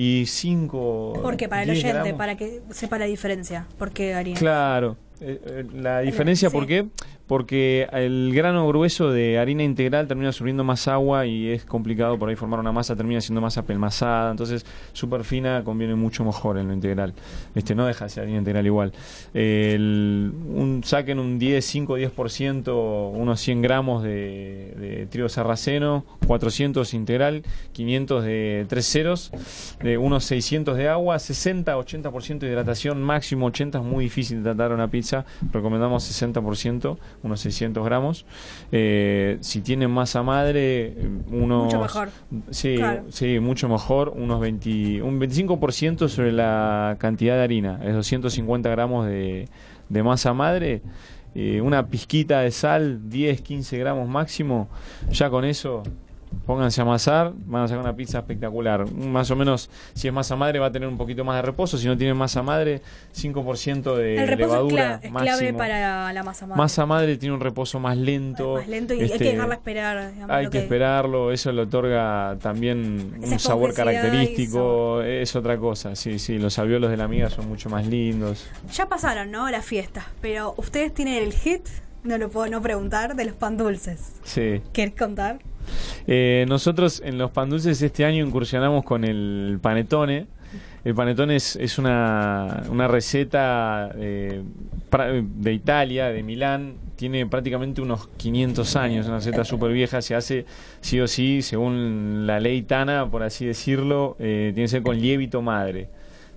Y 0.00 0.26
5... 0.26 1.18
Porque 1.24 1.48
para 1.48 1.64
el 1.64 1.70
oyente, 1.70 2.14
para 2.14 2.36
que 2.36 2.62
sepa 2.70 2.98
la 2.98 3.06
diferencia. 3.06 3.66
¿Por 3.76 3.90
qué 3.90 4.14
harina? 4.14 4.38
Claro. 4.38 4.96
Eh, 5.20 5.40
eh, 5.44 5.66
la 5.74 6.02
diferencia. 6.02 6.50
¿por 6.50 6.68
qué? 6.68 6.86
Porque 7.28 7.86
el 7.92 8.32
grano 8.34 8.66
grueso 8.66 9.12
de 9.12 9.38
harina 9.38 9.62
integral 9.62 10.08
termina 10.08 10.28
absorbiendo 10.28 10.64
más 10.64 10.88
agua 10.88 11.26
y 11.26 11.48
es 11.50 11.64
complicado 11.64 12.18
por 12.18 12.28
ahí 12.30 12.34
formar 12.36 12.58
una 12.58 12.72
masa, 12.72 12.96
termina 12.96 13.20
siendo 13.20 13.40
más 13.42 13.58
apelmazada. 13.58 14.30
Entonces, 14.30 14.64
súper 14.92 15.22
fina 15.24 15.62
conviene 15.62 15.94
mucho 15.94 16.24
mejor 16.24 16.58
en 16.58 16.68
lo 16.68 16.74
integral. 16.74 17.12
Este 17.54 17.74
No 17.74 17.86
deja 17.86 18.06
de 18.06 18.08
ser 18.10 18.22
harina 18.24 18.38
integral 18.38 18.64
igual. 18.66 18.92
El- 19.34 20.32
un, 20.54 20.82
saquen 20.84 21.18
un 21.18 21.38
10, 21.38 21.64
5, 21.64 21.98
10%, 21.98 23.12
unos 23.14 23.40
100 23.40 23.62
gramos 23.62 24.02
de, 24.02 24.74
de 24.78 25.06
trigo 25.06 25.28
sarraceno, 25.28 26.04
400 26.26 26.94
integral, 26.94 27.42
500 27.72 28.24
de 28.24 28.66
tres 28.68 28.86
ceros, 28.90 29.30
unos 30.00 30.24
600 30.24 30.76
de 30.76 30.88
agua, 30.88 31.18
60, 31.18 31.76
80% 31.76 32.38
de 32.38 32.48
hidratación, 32.48 33.02
máximo 33.02 33.46
80 33.46 33.78
es 33.78 33.84
muy 33.84 34.04
difícil 34.04 34.38
de 34.38 34.44
tratar 34.54 34.72
una 34.72 34.88
pizza, 34.88 35.24
recomendamos 35.52 36.04
60%, 36.10 36.96
unos 37.22 37.40
600 37.40 37.84
gramos. 37.84 38.24
Eh, 38.72 39.38
si 39.40 39.60
tienen 39.60 39.90
masa 39.90 40.22
madre, 40.22 40.94
unos... 41.30 41.64
Mucho 41.64 41.80
mejor. 41.80 42.10
Sí, 42.50 42.76
Claro. 42.76 43.04
sí, 43.10 43.40
mucho 43.40 43.68
mejor, 43.68 44.10
unos 44.16 44.40
20, 44.40 45.02
un 45.02 45.20
25% 45.20 46.08
sobre 46.08 46.32
la 46.32 46.96
cantidad 46.98 47.36
de 47.36 47.42
harina, 47.42 47.80
es 47.84 47.94
250 47.94 48.68
gramos 48.70 49.06
de, 49.06 49.48
de 49.88 50.02
masa 50.02 50.32
madre. 50.32 50.82
eh, 51.34 51.60
una 51.60 51.86
pizquita 51.86 52.40
de 52.40 52.50
sal, 52.50 53.08
10, 53.10 53.42
15 53.42 53.78
gramos 53.78 54.08
máximo, 54.08 54.68
ya 55.10 55.28
con 55.30 55.44
eso 55.44 55.82
Pónganse 56.46 56.80
a 56.80 56.84
amasar, 56.84 57.32
van 57.46 57.64
a 57.64 57.68
sacar 57.68 57.82
una 57.82 57.94
pizza 57.94 58.18
espectacular. 58.18 58.90
Más 58.90 59.30
o 59.30 59.36
menos, 59.36 59.70
si 59.94 60.08
es 60.08 60.14
masa 60.14 60.36
madre, 60.36 60.58
va 60.58 60.66
a 60.66 60.72
tener 60.72 60.88
un 60.88 60.96
poquito 60.96 61.24
más 61.24 61.36
de 61.36 61.42
reposo. 61.42 61.76
Si 61.78 61.86
no 61.86 61.96
tiene 61.96 62.14
masa 62.14 62.42
madre, 62.42 62.80
5% 63.14 63.94
de 63.96 64.16
El 64.16 64.28
reposo 64.28 64.44
es, 64.44 64.72
levadura 64.72 65.00
es 65.02 65.10
clave 65.10 65.52
para 65.52 66.12
la 66.12 66.22
masa 66.22 66.46
madre. 66.46 66.58
Masa 66.58 66.86
madre 66.86 67.16
tiene 67.16 67.34
un 67.34 67.40
reposo 67.40 67.78
más 67.80 67.96
lento. 67.96 68.54
más 68.54 68.68
lento 68.68 68.94
y 68.94 69.00
hay 69.00 69.06
este, 69.06 69.18
que 69.18 69.32
dejarla 69.32 69.54
esperar. 69.54 70.12
digamos, 70.12 70.36
hay 70.36 70.48
que 70.48 70.58
esperarlo, 70.58 71.32
eso 71.32 71.52
le 71.52 71.62
otorga 71.62 72.36
también 72.40 73.14
un 73.22 73.38
sabor 73.38 73.74
característico, 73.74 75.02
es 75.02 75.34
otra 75.36 75.58
cosa, 75.58 75.94
sí, 75.94 76.18
sí, 76.18 76.38
los 76.38 76.58
alvéolos 76.58 76.90
de 76.90 76.96
la 76.96 77.08
miga 77.08 77.30
son 77.30 77.48
mucho 77.48 77.68
más 77.68 77.86
lindos. 77.86 78.46
Ya 78.72 78.88
pasaron, 78.88 79.30
¿no? 79.30 79.50
Las 79.50 79.64
fiestas. 79.64 80.04
Pero 80.20 80.54
ustedes 80.56 80.92
tienen 80.94 81.22
el 81.22 81.32
hit, 81.32 81.66
no 82.04 82.18
lo 82.18 82.30
puedo 82.30 82.48
no 82.50 82.62
preguntar, 82.62 83.16
de 83.16 83.24
los 83.24 83.34
pan 83.34 83.56
dulces. 83.56 84.14
Sí. 84.24 84.62
¿Querés 84.72 84.94
contar? 84.94 85.38
Eh, 86.06 86.46
nosotros 86.48 87.02
en 87.04 87.18
los 87.18 87.30
pan 87.30 87.50
dulces 87.50 87.80
este 87.82 88.04
año 88.04 88.24
incursionamos 88.24 88.84
con 88.84 89.04
el 89.04 89.58
panetone. 89.60 90.26
El 90.84 90.94
panetone 90.94 91.36
es, 91.36 91.56
es 91.56 91.78
una, 91.78 92.62
receta 92.88 93.90
eh, 93.96 94.42
de 94.90 95.52
Italia, 95.52 96.06
de 96.06 96.22
Milán. 96.22 96.76
Tiene 96.96 97.26
prácticamente 97.26 97.80
unos 97.80 98.08
500 98.16 98.76
años, 98.76 99.06
una 99.06 99.16
receta 99.16 99.44
súper 99.44 99.72
vieja. 99.72 100.00
Se 100.00 100.14
hace 100.14 100.46
sí 100.80 101.00
o 101.00 101.06
sí, 101.06 101.42
según 101.42 102.26
la 102.26 102.40
ley 102.40 102.62
Tana, 102.62 103.10
por 103.10 103.22
así 103.22 103.44
decirlo, 103.44 104.16
eh, 104.18 104.52
tiene 104.54 104.64
que 104.64 104.68
ser 104.68 104.82
con 104.82 104.98
lievito 104.98 105.42
madre. 105.42 105.88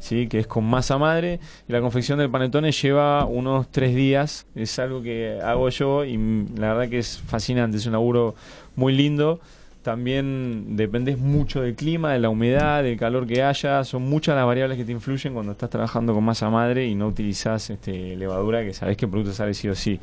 ¿sí? 0.01 0.27
que 0.27 0.39
es 0.39 0.47
con 0.47 0.65
masa 0.65 0.97
madre. 0.97 1.39
Y 1.69 1.71
la 1.71 1.79
confección 1.79 2.19
del 2.19 2.29
panetone 2.29 2.71
lleva 2.73 3.25
unos 3.25 3.69
tres 3.69 3.95
días. 3.95 4.45
Es 4.55 4.77
algo 4.79 5.01
que 5.01 5.39
hago 5.41 5.69
yo 5.69 6.03
y 6.03 6.17
la 6.57 6.73
verdad 6.73 6.89
que 6.89 6.99
es 6.99 7.19
fascinante. 7.19 7.77
Es 7.77 7.85
un 7.85 7.93
laburo 7.93 8.35
muy 8.75 8.93
lindo. 8.93 9.39
También 9.81 10.75
dependes 10.77 11.17
mucho 11.17 11.61
del 11.61 11.73
clima, 11.75 12.13
de 12.13 12.19
la 12.19 12.29
humedad, 12.29 12.83
del 12.83 12.97
calor 12.99 13.25
que 13.25 13.41
haya. 13.41 13.83
Son 13.83 14.03
muchas 14.03 14.35
las 14.35 14.45
variables 14.45 14.77
que 14.77 14.85
te 14.85 14.91
influyen 14.91 15.33
cuando 15.33 15.53
estás 15.53 15.71
trabajando 15.71 16.13
con 16.13 16.23
masa 16.23 16.51
madre 16.51 16.85
y 16.87 16.93
no 16.93 17.07
utilizas 17.07 17.67
este, 17.71 18.15
levadura, 18.15 18.61
que 18.63 18.75
sabes 18.75 18.95
que 18.95 19.05
el 19.05 19.11
producto 19.11 19.33
sale 19.33 19.55
sí 19.55 19.67
o 19.69 19.73
sí. 19.75 19.99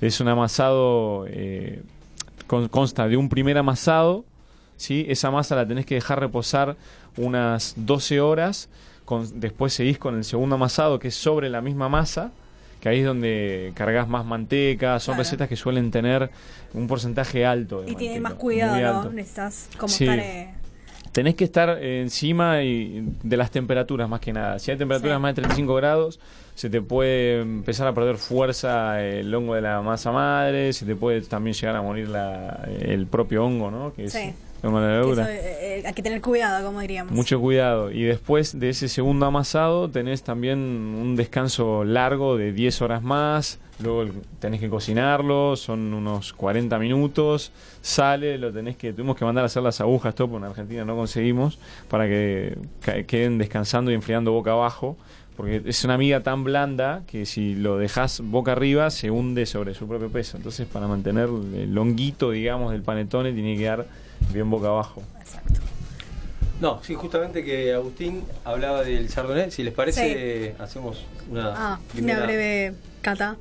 Es 0.00 0.20
un 0.20 0.28
amasado, 0.28 1.26
eh, 1.28 1.82
con- 2.46 2.68
consta 2.68 3.08
de 3.08 3.16
un 3.16 3.28
primer 3.28 3.58
amasado. 3.58 4.24
¿sí? 4.76 5.04
Esa 5.08 5.32
masa 5.32 5.56
la 5.56 5.66
tenés 5.66 5.86
que 5.86 5.96
dejar 5.96 6.20
reposar 6.20 6.76
unas 7.16 7.74
12 7.76 8.20
horas. 8.20 8.68
Con, 9.04 9.40
después 9.40 9.72
seguís 9.72 9.98
con 9.98 10.16
el 10.16 10.22
segundo 10.24 10.54
amasado, 10.54 11.00
que 11.00 11.08
es 11.08 11.14
sobre 11.16 11.48
la 11.50 11.60
misma 11.62 11.88
masa 11.88 12.30
que 12.80 12.88
ahí 12.88 13.00
es 13.00 13.06
donde 13.06 13.72
cargas 13.74 14.08
más 14.08 14.24
manteca, 14.24 14.98
son 15.00 15.14
Claro. 15.14 15.24
recetas 15.24 15.48
que 15.48 15.56
suelen 15.56 15.90
tener 15.90 16.30
un 16.74 16.86
porcentaje 16.86 17.44
alto. 17.46 17.82
de 17.82 17.90
Y 17.92 17.94
tienen 17.96 18.22
más 18.22 18.32
manteca, 18.32 18.40
cuidado, 18.42 19.04
¿no? 19.04 19.10
Necesitas 19.12 19.68
como 19.78 19.88
Sí. 19.88 20.04
estar... 20.04 20.18
eh, 20.18 20.50
Tenés 21.12 21.34
que 21.34 21.44
estar 21.44 21.82
encima 21.82 22.62
y- 22.62 23.08
de 23.22 23.36
las 23.38 23.50
temperaturas 23.50 24.06
más 24.06 24.20
que 24.20 24.34
nada. 24.34 24.58
Si 24.58 24.70
hay 24.70 24.76
temperaturas 24.76 25.16
Sí. 25.16 25.22
más 25.22 25.34
de 25.34 25.40
35 25.40 25.74
grados, 25.74 26.20
se 26.54 26.68
te 26.68 26.82
puede 26.82 27.40
empezar 27.40 27.86
a 27.86 27.94
perder 27.94 28.16
fuerza 28.18 29.02
el 29.02 29.34
hongo 29.34 29.54
de 29.54 29.62
la 29.62 29.80
masa 29.80 30.12
madre, 30.12 30.74
se 30.74 30.84
te 30.84 30.94
puede 30.94 31.22
también 31.22 31.54
llegar 31.54 31.74
a 31.74 31.80
morir 31.80 32.08
la- 32.10 32.68
el 32.82 33.06
propio 33.06 33.46
hongo, 33.46 33.70
¿no? 33.70 33.94
Que 33.94 34.04
es 34.04 34.12
Sí. 34.12 34.34
La 34.74 34.92
levadura. 34.92 35.22
eso, 35.22 35.30
eh, 35.30 35.78
eh, 35.78 35.82
hay 35.86 35.94
que 35.94 36.02
tener 36.02 36.20
cuidado, 36.20 36.64
como 36.64 36.80
diríamos. 36.80 37.12
Mucho 37.12 37.40
cuidado. 37.40 37.90
Y 37.90 38.02
después 38.02 38.58
de 38.58 38.70
ese 38.70 38.88
segundo 38.88 39.26
amasado 39.26 39.90
tenés 39.90 40.22
también 40.22 40.58
un 40.58 41.16
descanso 41.16 41.84
largo 41.84 42.36
de 42.36 42.52
10 42.52 42.82
horas 42.82 43.02
más. 43.02 43.58
Luego 43.78 44.10
tenés 44.38 44.60
que 44.60 44.70
cocinarlo, 44.70 45.54
son 45.56 45.92
unos 45.92 46.32
40 46.32 46.78
minutos. 46.78 47.52
Sale, 47.82 48.38
lo 48.38 48.52
tenés 48.52 48.76
que. 48.76 48.92
Tuvimos 48.92 49.16
que 49.16 49.24
mandar 49.24 49.44
a 49.44 49.46
hacer 49.46 49.62
las 49.62 49.80
agujas, 49.80 50.14
todo, 50.14 50.28
porque 50.28 50.44
en 50.44 50.50
Argentina 50.50 50.84
no 50.84 50.96
conseguimos, 50.96 51.58
para 51.88 52.06
que 52.06 52.56
queden 53.06 53.38
descansando 53.38 53.90
y 53.90 53.94
enfriando 53.94 54.32
boca 54.32 54.52
abajo. 54.52 54.96
Porque 55.36 55.60
es 55.66 55.84
una 55.84 55.98
miga 55.98 56.22
tan 56.22 56.44
blanda 56.44 57.02
que 57.06 57.26
si 57.26 57.54
lo 57.54 57.76
dejas 57.76 58.22
boca 58.24 58.52
arriba 58.52 58.88
se 58.88 59.10
hunde 59.10 59.44
sobre 59.44 59.74
su 59.74 59.86
propio 59.86 60.08
peso. 60.08 60.38
Entonces, 60.38 60.66
para 60.66 60.88
mantener 60.88 61.28
el 61.28 61.74
longuito, 61.74 62.30
digamos, 62.30 62.72
del 62.72 62.80
panetone, 62.80 63.32
tiene 63.32 63.54
que 63.54 63.60
quedar 63.60 63.86
bien 64.32 64.48
boca 64.50 64.68
abajo. 64.68 65.02
Exacto. 65.20 65.60
No, 66.60 66.82
sí, 66.82 66.94
justamente 66.94 67.44
que 67.44 67.72
Agustín 67.74 68.24
hablaba 68.44 68.82
del 68.82 69.08
Chardonnay. 69.12 69.50
Si 69.50 69.62
les 69.62 69.74
parece, 69.74 70.54
hacemos 70.58 71.04
una, 71.30 71.52
Ah, 71.74 71.80
primera- 71.92 72.18
una 72.18 72.26
breve 72.26 72.74
cata. 73.02 73.36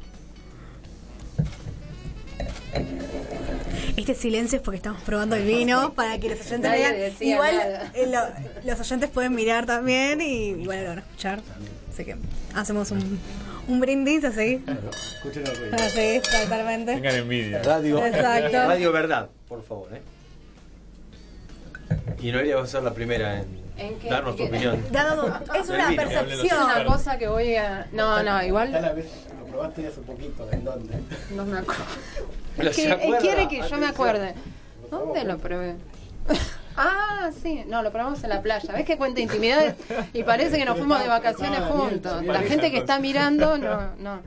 Este 3.96 4.14
silencio 4.14 4.58
es 4.58 4.62
porque 4.64 4.78
estamos 4.78 5.02
probando 5.04 5.36
el 5.38 5.46
vino 5.46 5.94
para 5.96 6.18
que 6.20 6.30
los 6.30 6.40
oyentes 6.42 6.60
Nadie 6.70 6.92
vean. 6.92 7.14
Igual 7.22 7.56
eh, 7.94 8.08
lo- 8.08 8.70
los 8.70 8.80
oyentes 8.80 9.10
pueden 9.10 9.34
mirar 9.34 9.66
también 9.66 10.20
y 10.20 10.50
igual 10.50 10.84
lo 10.84 10.90
van 10.90 10.98
a 10.98 11.02
escuchar. 11.02 11.40
Así 11.94 12.04
que 12.04 12.18
hacemos 12.54 12.92
un, 12.92 13.18
un 13.70 13.80
brindis 13.80 14.26
así. 14.26 14.62
Escuchen 15.16 15.48
el 15.48 15.56
ruido. 15.56 15.76
Así, 15.78 16.22
totalmente. 16.44 16.96
Tengan 16.96 17.16
envidia. 17.16 17.64
Radio, 17.64 18.06
Exacto. 18.06 18.58
Radio 18.68 18.92
Verdad, 18.92 19.30
por 19.48 19.64
favor. 19.64 19.88
¿eh? 19.94 20.02
Y 22.20 22.32
Noelia 22.32 22.56
va 22.58 22.64
a 22.64 22.68
ser 22.68 22.84
la 22.84 22.94
primera 22.94 23.40
en, 23.40 23.46
¿En 23.78 24.00
qué? 24.00 24.10
darnos 24.10 24.36
tu 24.36 24.44
opinión. 24.46 24.84
Dado- 24.92 25.28
es 25.54 25.70
una 25.70 25.90
vino, 25.90 26.02
Es 26.02 26.08
percepción. 26.10 26.64
una 26.64 26.86
cosa 26.86 27.18
que 27.18 27.28
voy 27.28 27.56
a. 27.56 27.88
No, 27.92 28.24
no, 28.24 28.44
igual. 28.44 28.72
la 28.72 28.94
vez 28.94 29.08
lo 29.40 29.46
probaste 29.48 29.88
hace 29.88 30.02
poquito, 30.02 30.48
¿en 30.52 30.64
dónde? 30.64 30.96
No 31.36 31.46
me 31.46 31.60
acuerdo. 31.60 31.84
Pero 32.58 32.72
Que 32.72 32.86
él 32.92 33.16
quiere 33.20 33.48
que 33.48 33.62
yo 33.68 33.78
me 33.78 33.88
acuerde. 33.88 34.34
¿Dónde 34.90 35.24
lo 35.24 35.38
probé? 35.38 35.76
Ah, 36.78 37.30
sí, 37.42 37.64
no, 37.68 37.82
lo 37.84 37.90
probamos 37.90 38.22
en 38.26 38.32
la 38.32 38.42
playa. 38.42 38.74
¿Ves 38.74 38.84
que 38.86 38.98
cuenta 38.98 39.22
intimidades? 39.22 39.76
Y 40.12 40.24
parece 40.24 40.58
que 40.58 40.66
nos 40.66 40.78
fuimos 40.78 41.00
de 41.02 41.08
vacaciones 41.08 41.62
juntos. 41.62 42.26
La 42.26 42.42
gente 42.42 42.70
que 42.70 42.80
está 42.80 43.00
mirando, 43.00 43.58
no, 43.58 43.92
no. 43.98 44.20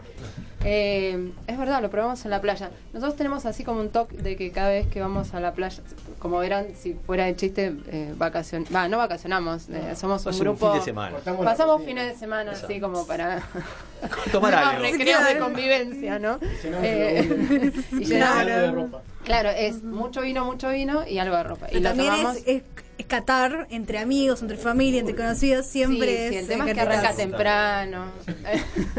Eh, 0.64 1.30
es 1.46 1.56
verdad, 1.58 1.80
lo 1.80 1.88
probamos 1.90 2.24
en 2.24 2.30
la 2.32 2.40
playa. 2.40 2.70
Nosotros 2.92 3.16
tenemos 3.16 3.46
así 3.46 3.62
como 3.64 3.80
un 3.80 3.90
toque 3.90 4.16
de 4.16 4.36
que 4.36 4.50
cada 4.50 4.70
vez 4.70 4.86
que 4.88 5.00
vamos 5.00 5.32
a 5.34 5.40
la 5.40 5.52
playa, 5.52 5.82
como 6.18 6.38
verán, 6.38 6.66
si 6.76 6.94
fuera 6.94 7.26
de 7.26 7.36
chiste, 7.36 7.74
eh, 7.86 8.12
vacacion 8.16 8.64
va, 8.74 8.88
no 8.88 8.98
vacacionamos, 8.98 9.68
eh, 9.68 9.94
somos 9.94 10.26
un 10.26 10.38
grupo. 10.38 10.66
un 10.66 10.72
fin 10.72 10.80
de 10.80 10.84
semana. 10.84 11.16
Pasamos 11.44 11.84
fines 11.84 12.06
de 12.12 12.18
semana 12.18 12.52
así 12.52 12.80
como 12.80 13.06
para 13.06 13.40
Tomar 14.32 14.54
algo. 14.54 14.82
recreos 14.82 15.24
de 15.26 15.38
convivencia, 15.38 16.18
¿no? 16.18 16.38
Llenamos 16.62 16.84
Eh, 16.86 17.72
y 17.92 17.94
baúl. 17.94 18.04
llenamos- 18.04 18.38
Algo 18.40 18.56
de 18.60 18.70
ropa. 18.72 19.02
Claro, 19.24 19.50
es 19.50 19.82
mucho 19.84 20.22
vino, 20.22 20.44
mucho 20.44 20.70
vino 20.70 21.06
y 21.06 21.18
algo 21.18 21.36
de 21.36 21.42
ropa. 21.44 21.66
Y 21.66 21.72
Pero 21.74 21.82
lo 21.82 21.88
también 21.90 22.10
tomamos. 22.10 22.36
es, 22.38 22.42
es, 22.48 22.56
es 22.56 22.62
catar 23.04 23.66
entre 23.70 23.98
amigos, 23.98 24.42
entre 24.42 24.56
familia, 24.56 25.00
entre 25.00 25.14
conocidos, 25.14 25.66
siempre 25.66 26.06
sí, 26.08 26.14
es. 26.24 26.30
sí, 26.30 26.36
el 26.36 26.46
tema 26.48 26.68
es 26.68 26.74
que 26.74 26.80
arranca 26.80 27.14
temprano. 27.14 28.06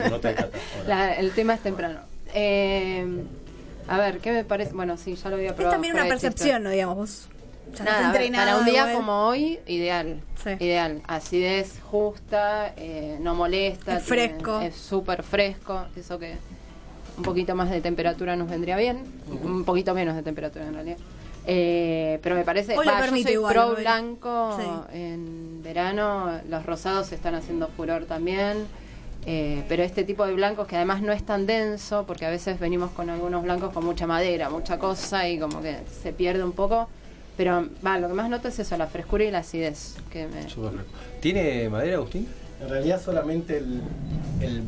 No 0.09 0.19
te. 0.19 0.35
La- 0.87 1.15
el 1.15 1.31
tema 1.31 1.53
es 1.55 1.61
temprano. 1.61 1.99
Eh, 2.33 3.05
a 3.87 3.97
ver, 3.97 4.19
¿qué 4.19 4.31
me 4.31 4.43
parece? 4.43 4.73
Bueno, 4.73 4.97
sí, 4.97 5.15
ya 5.15 5.29
lo 5.29 5.35
había 5.35 5.49
Es 5.49 5.53
probado. 5.53 5.73
también 5.75 5.93
una 5.95 6.05
percepción, 6.07 6.63
¿no? 6.63 6.69
Digamos, 6.69 6.95
vos 6.95 7.27
ya 7.75 7.83
Nada, 7.83 8.01
no 8.01 8.09
a 8.09 8.11
te 8.13 8.17
ver, 8.19 8.27
entrenado 8.27 8.51
para 8.51 8.59
un 8.59 8.65
día 8.65 8.79
igual. 8.81 8.93
como 8.95 9.27
hoy, 9.27 9.59
ideal. 9.67 10.21
Sí. 10.43 10.49
Ideal. 10.59 11.01
Acidez 11.07 11.79
justa, 11.91 12.73
eh, 12.77 13.17
no 13.21 13.35
molesta. 13.35 13.97
Es 13.97 14.05
tiene- 14.05 14.29
fresco. 14.29 14.59
Es 14.61 14.75
súper 14.75 15.23
fresco. 15.23 15.85
Eso 15.95 16.17
que 16.19 16.35
un 17.17 17.23
poquito 17.23 17.53
más 17.55 17.69
de 17.69 17.81
temperatura 17.81 18.35
nos 18.35 18.49
vendría 18.49 18.77
bien. 18.77 19.03
Un 19.43 19.65
poquito 19.65 19.93
menos 19.93 20.15
de 20.15 20.23
temperatura 20.23 20.65
en 20.67 20.73
realidad. 20.73 20.97
Eh, 21.45 22.19
pero 22.21 22.35
me 22.35 22.43
parece. 22.43 22.73
Igual, 22.73 23.51
pro 23.51 23.75
blanco 23.75 24.57
Sí. 24.59 24.97
en 24.97 25.61
verano. 25.63 26.39
Los 26.49 26.65
rosados 26.65 27.07
se 27.07 27.15
están 27.15 27.35
haciendo 27.35 27.67
furor 27.69 28.05
también. 28.05 28.65
Eh, 29.25 29.63
pero 29.67 29.83
este 29.83 30.03
tipo 30.05 30.25
de 30.25 30.33
blancos 30.33 30.65
que 30.67 30.75
además 30.77 31.01
no 31.01 31.11
es 31.11 31.23
tan 31.25 31.45
denso, 31.45 32.05
porque 32.07 32.25
a 32.25 32.29
veces 32.29 32.59
venimos 32.59 32.91
con 32.91 33.09
algunos 33.09 33.43
blancos 33.43 33.73
con 33.73 33.83
mucha 33.85 34.07
madera, 34.07 34.49
mucha 34.49 34.79
cosa 34.79 35.27
y 35.27 35.37
como 35.37 35.61
que 35.61 35.77
se 36.01 36.13
pierde 36.13 36.43
un 36.43 36.53
poco. 36.53 36.87
Pero 37.35 37.67
va, 37.85 37.97
lo 37.97 38.07
que 38.07 38.13
más 38.13 38.29
noto 38.29 38.47
es 38.47 38.59
eso, 38.59 38.75
la 38.77 38.87
frescura 38.87 39.23
y 39.23 39.31
la 39.31 39.39
acidez. 39.39 39.95
Que 40.11 40.27
me... 40.27 40.45
¿Tiene 41.21 41.69
madera, 41.69 41.97
Agustín? 41.97 42.27
En 42.61 42.69
realidad 42.69 43.01
solamente 43.01 43.57
el, 43.57 43.81
el 44.41 44.63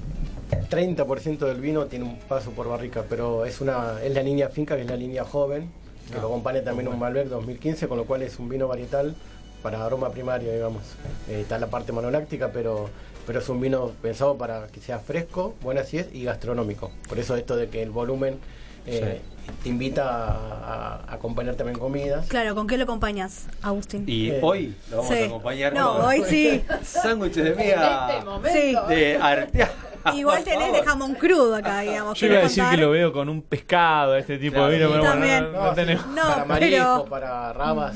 30% 0.69 1.37
del 1.39 1.59
vino 1.59 1.85
tiene 1.85 2.05
un 2.05 2.17
paso 2.19 2.51
por 2.51 2.67
barrica, 2.69 3.03
pero 3.09 3.45
es 3.45 3.59
una 3.61 4.01
es 4.01 4.13
la 4.13 4.23
línea 4.23 4.49
finca, 4.49 4.75
que 4.75 4.81
es 4.83 4.87
la 4.87 4.95
línea 4.95 5.25
joven, 5.25 5.69
que 6.09 6.17
Ah, 6.17 6.21
lo 6.21 6.27
acompaña 6.27 6.63
también 6.63 6.87
un 6.87 6.97
Malbec 6.99 7.27
2015, 7.27 7.87
con 7.87 7.97
lo 7.97 8.05
cual 8.05 8.21
es 8.23 8.39
un 8.39 8.49
vino 8.49 8.67
varietal 8.67 9.15
para 9.63 9.85
aroma 9.85 10.09
primario, 10.09 10.51
digamos. 10.51 10.83
Eh, 11.29 11.41
está 11.41 11.57
la 11.59 11.67
parte 11.67 11.91
monoláctica, 11.91 12.49
pero 12.51 12.89
pero 13.27 13.39
es 13.39 13.47
un 13.49 13.61
vino 13.61 13.91
pensado 14.01 14.35
para 14.37 14.65
que 14.67 14.81
sea 14.81 14.97
fresco, 14.99 15.53
buena 15.61 15.81
acidez 15.81 16.07
y 16.11 16.23
gastronómico. 16.23 16.91
Por 17.07 17.19
eso 17.19 17.35
esto 17.35 17.55
de 17.55 17.69
que 17.69 17.83
el 17.83 17.91
volumen 17.91 18.39
eh, 18.87 19.21
te 19.61 19.69
invita 19.69 20.03
a, 20.09 20.95
a 21.07 21.13
acompañar 21.13 21.53
también 21.55 21.77
comidas. 21.77 22.25
Claro, 22.27 22.55
¿con 22.55 22.65
qué 22.65 22.77
lo 22.77 22.83
acompañas, 22.85 23.45
Agustín? 23.61 24.05
Y 24.07 24.31
Eh, 24.31 24.39
hoy 24.41 24.75
lo 24.89 24.97
vamos 24.97 25.13
Sí. 25.13 25.21
a 25.21 25.25
acompañar 25.27 25.73
No, 25.73 25.97
con 25.97 26.05
hoy 26.07 26.23
sí. 26.27 26.63
sándwiches 26.83 27.43
de 27.43 27.51
En 27.51 27.59
este 27.59 28.25
momento. 28.25 28.49
Sí. 28.89 28.95
de 28.95 29.17
Artea. 29.17 29.71
Igual 30.15 30.43
tenés 30.43 30.73
de 30.73 30.83
jamón 30.83 31.13
crudo 31.15 31.55
acá, 31.55 31.81
digamos. 31.81 32.19
Yo 32.19 32.25
iba 32.27 32.35
a 32.35 32.37
¿querés 32.41 32.55
decir 32.55 32.69
que 32.71 32.77
lo 32.77 32.91
veo 32.91 33.11
con 33.13 33.29
un 33.29 33.41
pescado, 33.41 34.15
este 34.17 34.37
tipo 34.37 34.55
Claro. 34.55 34.69
de 34.71 34.77
vino, 34.77 34.89
pero 34.91 35.03
bueno, 35.17 35.51
no, 35.51 35.63
no 35.65 35.73
tenemos. 35.73 36.05
No, 36.15 36.21
para 36.23 36.45
marisco, 36.45 36.77
pero- 37.03 37.05
para 37.05 37.53
rabas. 37.53 37.95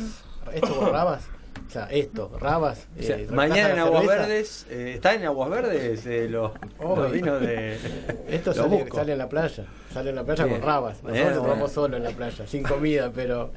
¿Esto 0.54 0.76
con 0.76 0.92
rabas? 0.92 1.24
O 1.68 1.72
sea, 1.76 1.86
esto, 1.92 2.32
rabas. 2.40 2.88
O 2.98 3.04
sea, 3.04 3.18
eh, 3.18 3.28
mañana 3.32 3.72
en 3.72 3.76
la 3.78 3.82
Aguas 3.84 4.02
cerveza. 4.04 4.22
Verdes, 4.28 4.66
eh, 4.70 4.92
¿están 4.96 5.16
en 5.16 5.26
Aguas 5.26 5.50
Verdes 5.50 6.06
eh, 6.06 6.28
los, 6.30 6.52
Oh, 6.80 6.96
vinos 7.08 7.42
de. 7.42 7.74
Esto 8.30 8.52
los 8.54 8.88
sale, 8.94 9.12
en 9.12 9.18
la 9.18 9.28
playa. 9.28 9.66
Sale 9.92 10.12
en 10.12 10.16
la 10.16 10.24
playa 10.24 10.46
Bien. 10.46 10.60
con 10.60 10.68
rabas. 10.68 11.04
Nosotros 11.04 11.34
tomamos 11.36 11.72
solo 11.72 11.98
en 11.98 12.04
la 12.04 12.12
playa, 12.12 12.46
sin 12.48 12.64
comida, 12.64 13.12
pero 13.14 13.52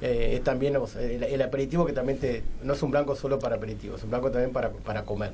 eh, 0.00 0.34
es 0.36 0.44
también 0.44 0.76
el, 0.98 1.24
el 1.24 1.42
aperitivo 1.42 1.84
que 1.84 1.92
también 1.92 2.18
te, 2.18 2.42
no 2.62 2.72
es 2.72 2.82
un 2.82 2.90
blanco 2.92 3.14
solo 3.16 3.38
para 3.38 3.56
aperitivo, 3.56 3.96
es 3.96 4.04
un 4.04 4.10
blanco 4.10 4.30
también 4.30 4.52
para, 4.52 4.70
para 4.70 5.02
comer. 5.04 5.32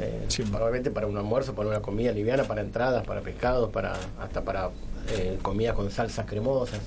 Eh, 0.00 0.24
Sí. 0.28 0.42
Probablemente 0.44 0.90
para 0.90 1.06
un 1.06 1.16
almuerzo, 1.16 1.54
para 1.54 1.68
una 1.68 1.80
comida 1.82 2.12
liviana, 2.12 2.44
para 2.44 2.60
entradas, 2.60 3.04
para 3.06 3.20
pescados, 3.20 3.70
para 3.70 3.94
hasta 4.20 4.42
para 4.42 4.70
eh, 5.10 5.38
comidas 5.42 5.74
con 5.74 5.90
salsas 5.90 6.26
cremosas. 6.26 6.80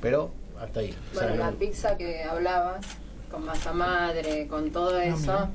Pero 0.00 0.30
hasta 0.60 0.80
ahí. 0.80 0.94
O 1.14 1.18
sea, 1.18 1.28
Bueno, 1.28 1.42
la 1.44 1.50
no- 1.52 1.56
pizza 1.58 1.96
que 1.96 2.22
hablabas, 2.24 2.84
con 3.30 3.44
masa 3.44 3.72
madre, 3.72 4.46
con 4.48 4.70
todo 4.70 4.98
eso. 5.00 5.48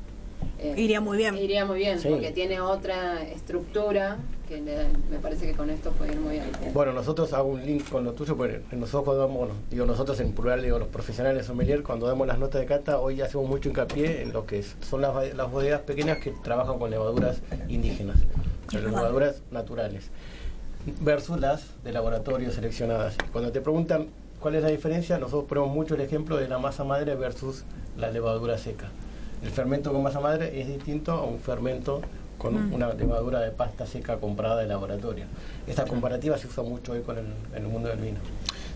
eh, 0.60 0.74
Iría 0.78 1.02
muy 1.02 1.18
bien. 1.18 1.36
Iría 1.38 1.66
muy 1.66 1.80
bien, 1.80 2.00
Sí. 2.00 2.08
porque 2.10 2.32
tiene 2.32 2.60
otra 2.62 3.22
estructura 3.24 4.18
que 4.54 4.62
le- 4.62 4.88
me 5.10 5.18
parece 5.20 5.48
que 5.48 5.54
con 5.54 5.70
esto 5.70 5.92
puede 5.92 6.14
ir 6.14 6.20
muy 6.20 6.34
bien. 6.34 6.46
Bueno, 6.74 6.94
nosotros 6.94 7.34
hago 7.34 7.50
un 7.50 7.66
link 7.66 7.90
con 7.90 8.04
lo 8.04 8.14
tuyo, 8.14 8.36
porque 8.38 8.62
nosotros 8.72 9.04
cuando 9.04 9.22
damos, 9.22 9.38
bueno, 9.38 9.54
digo 9.72 9.86
nosotros 9.86 10.20
en 10.20 10.34
plural, 10.34 10.62
digo 10.62 10.78
los 10.80 10.88
profesionales 10.90 11.46
sommelier, 11.46 11.82
cuando 11.84 12.08
damos 12.08 12.28
las 12.28 12.38
notas 12.38 12.62
de 12.62 12.68
cata, 12.68 13.00
hoy 13.00 13.22
hacemos 13.22 13.48
mucho 13.48 13.70
hincapié 13.70 14.22
en 14.22 14.32
lo 14.34 14.46
que 14.46 14.60
es- 14.60 14.76
son 14.88 15.02
las, 15.02 15.34
las 15.36 15.52
bodegas 15.52 15.82
pequeñas 15.82 16.20
que 16.20 16.32
trabajan 16.44 16.78
con 16.78 16.92
levaduras 16.92 17.42
indígenas, 17.68 18.18
con 18.70 18.84
levaduras 18.84 19.42
naturales, 19.52 20.10
versus 21.02 21.40
las 21.40 21.64
de 21.84 21.92
laboratorio 21.92 22.52
seleccionadas. 22.52 23.16
Cuando 23.32 23.52
te 23.52 23.62
preguntan 23.62 24.08
cuál 24.40 24.56
es 24.56 24.64
la 24.64 24.70
diferencia, 24.70 25.18
nosotros 25.18 25.46
ponemos 25.48 25.70
mucho 25.74 25.96
el 25.96 26.02
ejemplo 26.02 26.38
de 26.38 26.48
la 26.48 26.60
masa 26.60 26.84
madre 26.84 27.16
versus 27.16 27.64
la 27.98 28.12
levadura 28.12 28.58
seca. 28.58 28.90
El 29.42 29.50
fermento 29.50 29.92
con 29.92 30.04
masa 30.04 30.20
madre 30.22 30.62
es 30.62 30.68
distinto 30.68 31.12
a 31.14 31.24
un 31.24 31.40
fermento 31.40 32.02
con 32.44 32.74
una 32.74 32.94
levadura 32.94 33.40
de 33.40 33.52
pasta 33.52 33.86
seca 33.86 34.18
comprada 34.18 34.58
de 34.58 34.68
laboratorio. 34.68 35.24
Esta 35.66 35.86
comparativa 35.86 36.38
se 36.38 36.48
usa 36.48 36.62
mucho 36.62 36.92
hoy 36.92 37.00
con 37.00 37.18
el, 37.18 37.26
en 37.56 37.64
el 37.64 37.70
mundo 37.70 37.88
del 37.88 38.00
vino. 38.00 38.20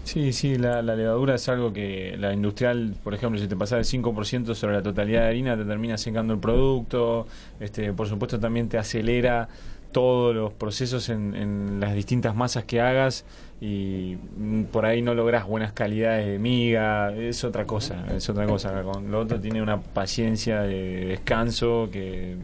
Sí, 0.05 0.31
sí, 0.31 0.57
la, 0.57 0.81
la 0.81 0.95
levadura 0.95 1.35
es 1.35 1.49
algo 1.49 1.73
que 1.73 2.15
la 2.17 2.31
industrial, 2.31 2.95
por 3.03 3.13
ejemplo, 3.13 3.37
si 3.41 3.47
te 3.49 3.57
pasas 3.57 3.93
el 3.93 4.01
5% 4.01 4.55
sobre 4.55 4.75
la 4.75 4.81
totalidad 4.81 5.23
de 5.23 5.27
harina, 5.27 5.57
te 5.57 5.65
termina 5.65 5.97
secando 5.97 6.33
el 6.33 6.39
producto. 6.39 7.27
Este, 7.59 7.91
por 7.91 8.07
supuesto, 8.07 8.39
también 8.39 8.69
te 8.69 8.77
acelera 8.77 9.49
todos 9.91 10.33
los 10.33 10.53
procesos 10.53 11.09
en, 11.09 11.35
en 11.35 11.79
las 11.81 11.93
distintas 11.93 12.35
masas 12.35 12.63
que 12.63 12.79
hagas 12.79 13.25
y 13.59 14.17
mm, 14.37 14.63
por 14.65 14.85
ahí 14.85 15.01
no 15.01 15.13
logras 15.13 15.45
buenas 15.45 15.73
calidades 15.73 16.25
de 16.25 16.39
miga. 16.39 17.13
Es 17.13 17.43
otra 17.43 17.65
cosa, 17.65 18.05
es 18.15 18.29
otra 18.29 18.45
cosa. 18.45 18.81
Con 18.83 19.11
lo 19.11 19.19
otro 19.19 19.41
tiene 19.41 19.61
una 19.61 19.81
paciencia 19.81 20.61
de 20.61 21.05
descanso 21.05 21.89
que, 21.91 22.37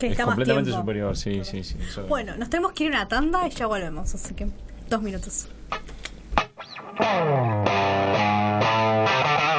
Que 0.00 0.08
es 0.12 0.18
completamente 0.20 0.70
tiempo. 0.70 0.82
superior. 0.82 1.16
Sí, 1.16 1.42
sí, 1.44 1.62
sí. 1.64 1.76
eso- 1.80 2.06
Bueno, 2.06 2.36
nos 2.36 2.48
tenemos 2.50 2.72
que 2.72 2.84
ir 2.84 2.94
a 2.94 2.98
una 3.00 3.08
tanda 3.08 3.46
y 3.46 3.50
ya 3.50 3.66
volvemos, 3.66 4.14
así 4.14 4.34
que 4.34 4.48
dos 4.88 5.02
minutos. 5.02 5.48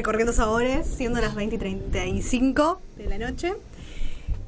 recorriendo 0.00 0.32
sabores, 0.32 0.86
siendo 0.86 1.20
las 1.20 1.34
20 1.34 1.56
y 1.56 1.58
35 1.58 2.80
de 2.96 3.06
la 3.06 3.18
noche. 3.18 3.52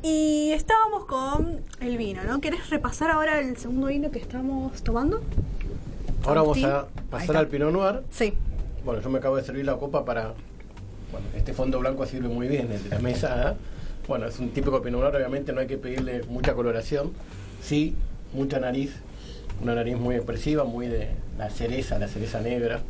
Y 0.03 0.51
estábamos 0.53 1.05
con 1.05 1.61
el 1.83 1.99
vino, 1.99 2.25
¿no? 2.25 2.41
¿Querés 2.41 2.71
repasar 2.71 3.11
ahora 3.11 3.38
el 3.38 3.59
segundo 3.59 3.88
vino 3.88 4.11
que 4.11 4.19
estamos 4.19 4.83
tomando? 4.83 5.21
Ahora 6.25 6.41
vamos 6.41 6.65
a 6.65 6.87
pasar 7.11 7.37
al 7.37 7.49
Pinot 7.49 7.71
Noir. 7.71 8.01
Sí. 8.11 8.33
Bueno, 8.83 9.03
yo 9.03 9.11
me 9.11 9.19
acabo 9.19 9.37
de 9.37 9.45
servir 9.45 9.67
la 9.67 9.77
copa 9.77 10.07
para. 10.07 10.33
Bueno, 11.11 11.27
este 11.37 11.53
fondo 11.53 11.79
blanco 11.81 12.07
sirve 12.07 12.29
muy 12.29 12.49
bien, 12.49 12.73
el 12.73 12.83
de 12.83 12.88
la 12.88 13.01
mesa. 13.01 13.51
¿eh? 13.51 13.55
Bueno, 14.09 14.29
es 14.29 14.38
un 14.38 14.53
típico 14.53 14.81
Pinot 14.81 15.03
Noir, 15.03 15.15
obviamente 15.17 15.53
no 15.53 15.61
hay 15.61 15.67
que 15.67 15.77
pedirle 15.77 16.23
mucha 16.31 16.55
coloración. 16.55 17.12
Sí, 17.61 17.95
mucha 18.33 18.59
nariz. 18.59 18.95
Una 19.62 19.75
nariz 19.75 19.99
muy 19.99 20.15
expresiva, 20.15 20.65
muy 20.65 20.87
de 20.87 21.11
la 21.37 21.51
cereza, 21.51 21.99
la 21.99 22.09
cereza 22.09 22.41
negra. 22.41 22.81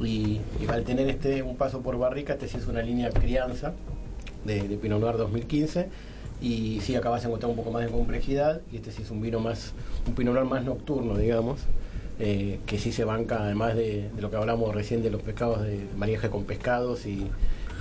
Y, 0.00 0.40
y 0.60 0.66
al 0.68 0.84
tener 0.84 1.08
este 1.08 1.42
un 1.42 1.56
paso 1.56 1.80
por 1.80 1.98
barrica, 1.98 2.32
este 2.34 2.48
sí 2.48 2.56
es 2.56 2.66
una 2.66 2.82
línea 2.82 3.10
crianza 3.10 3.72
de, 4.44 4.66
de 4.68 4.76
Pinot 4.76 5.00
Noir 5.00 5.16
2015. 5.16 5.88
Y 6.42 6.80
sí, 6.80 6.94
acá 6.96 7.10
vas 7.10 7.24
a 7.24 7.28
encontrar 7.28 7.50
un 7.50 7.56
poco 7.56 7.70
más 7.70 7.84
de 7.84 7.90
complejidad. 7.90 8.62
Y 8.72 8.76
este 8.76 8.92
sí 8.92 9.02
es 9.02 9.10
un 9.10 9.20
vino 9.20 9.40
más, 9.40 9.72
un 10.06 10.14
Pinot 10.14 10.34
Noir 10.34 10.46
más 10.46 10.64
nocturno, 10.64 11.16
digamos. 11.16 11.60
eh, 12.18 12.60
que 12.66 12.78
sí 12.78 12.92
se 12.92 13.04
banca, 13.04 13.42
además 13.42 13.74
de, 13.74 14.10
de 14.14 14.20
lo 14.22 14.30
que 14.30 14.36
hablamos 14.36 14.74
recién 14.74 15.02
de 15.02 15.10
los 15.10 15.22
pescados, 15.22 15.62
de 15.62 15.86
mariaje 15.96 16.28
con 16.28 16.44
pescados 16.44 17.06
y, 17.06 17.26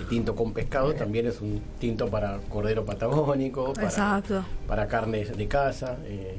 tinto 0.10 0.34
con 0.34 0.53
pescado, 0.53 0.93
también 0.93 1.27
es 1.27 1.41
un 1.41 1.62
tinto 1.77 2.08
para 2.08 2.38
cordero 2.47 2.86
patagónico, 2.86 3.73
para, 3.73 3.88
Exacto. 3.88 4.45
para 4.65 4.88
carnes 4.88 5.36
de 5.36 5.47
casa. 5.49 5.97
eh, 6.05 6.36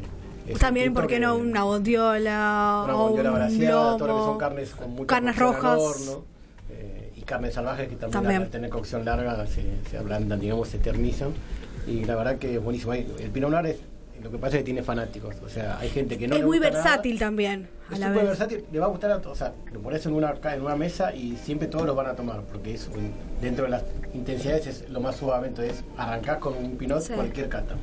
También, 0.58 0.92
¿por 0.94 1.06
qué 1.06 1.20
no 1.20 1.36
una 1.36 1.64
bondiola 1.64 2.82
una 2.84 2.94
o 2.96 2.98
bondiola 3.08 3.30
un 3.30 3.36
braseada, 3.36 3.96
todo 3.96 4.08
lo 4.08 4.16
que 4.16 4.22
son 4.24 4.38
carnes 4.38 4.70
con 4.70 4.90
mucha 4.90 5.06
carnes 5.06 5.36
rojas? 5.36 5.78
horno, 5.78 6.24
eh, 6.70 7.12
y 7.16 7.22
carnes 7.22 7.54
salvajes 7.54 7.88
que 7.88 7.96
también, 7.96 8.22
También. 8.22 8.42
al 8.42 8.48
tener 8.50 8.70
cocción 8.70 9.04
larga 9.04 9.46
se, 9.46 9.64
se 9.90 9.98
ablandan, 9.98 10.40
digamos, 10.40 10.68
se 10.68 10.78
eternizan. 10.78 11.30
Y 11.86 12.04
la 12.04 12.14
verdad 12.16 12.36
que 12.38 12.54
es 12.56 12.62
buenísimo. 12.62 12.92
El 12.92 13.30
Pinot 13.32 13.50
Noir 13.50 13.66
es, 13.66 13.76
lo 14.22 14.30
que 14.30 14.36
pasa 14.38 14.56
es 14.56 14.60
que 14.60 14.64
tiene 14.66 14.82
fanáticos, 14.82 15.36
o 15.44 15.48
sea, 15.48 15.78
hay 15.78 15.88
gente 15.88 16.18
que 16.18 16.28
no 16.28 16.34
es 16.34 16.40
le 16.40 16.46
muy 16.46 16.58
gusta 16.58 16.72
nada. 16.72 16.84
versátil 16.84 17.18
también, 17.18 17.68
a 17.90 17.94
Es 17.94 18.00
la 18.00 18.10
vez. 18.10 18.22
versátil, 18.24 18.64
le 18.70 18.78
va 18.78 18.84
a 18.86 18.88
gustar 18.90 19.10
a 19.12 19.20
todos, 19.20 19.36
o 19.36 19.38
sea, 19.38 19.54
lo 19.72 19.80
pones 19.80 20.04
en 20.04 20.12
una, 20.12 20.34
en 20.52 20.60
una 20.62 20.76
mesa 20.76 21.14
y 21.14 21.36
siempre 21.36 21.68
todos 21.68 21.86
lo 21.86 21.94
van 21.94 22.06
a 22.08 22.14
tomar, 22.14 22.42
porque 22.42 22.74
es 22.74 22.88
un- 22.88 23.12
dentro 23.40 23.64
de 23.64 23.70
las 23.70 23.82
intensidades 24.12 24.66
es 24.66 24.90
lo 24.90 25.00
más 25.00 25.16
suave, 25.16 25.48
entonces 25.48 25.82
arrancás 25.96 26.36
con 26.38 26.54
un 26.54 26.76
pinot 26.76 27.00
Sí. 27.00 27.14
cualquier 27.14 27.48
cata. 27.48 27.76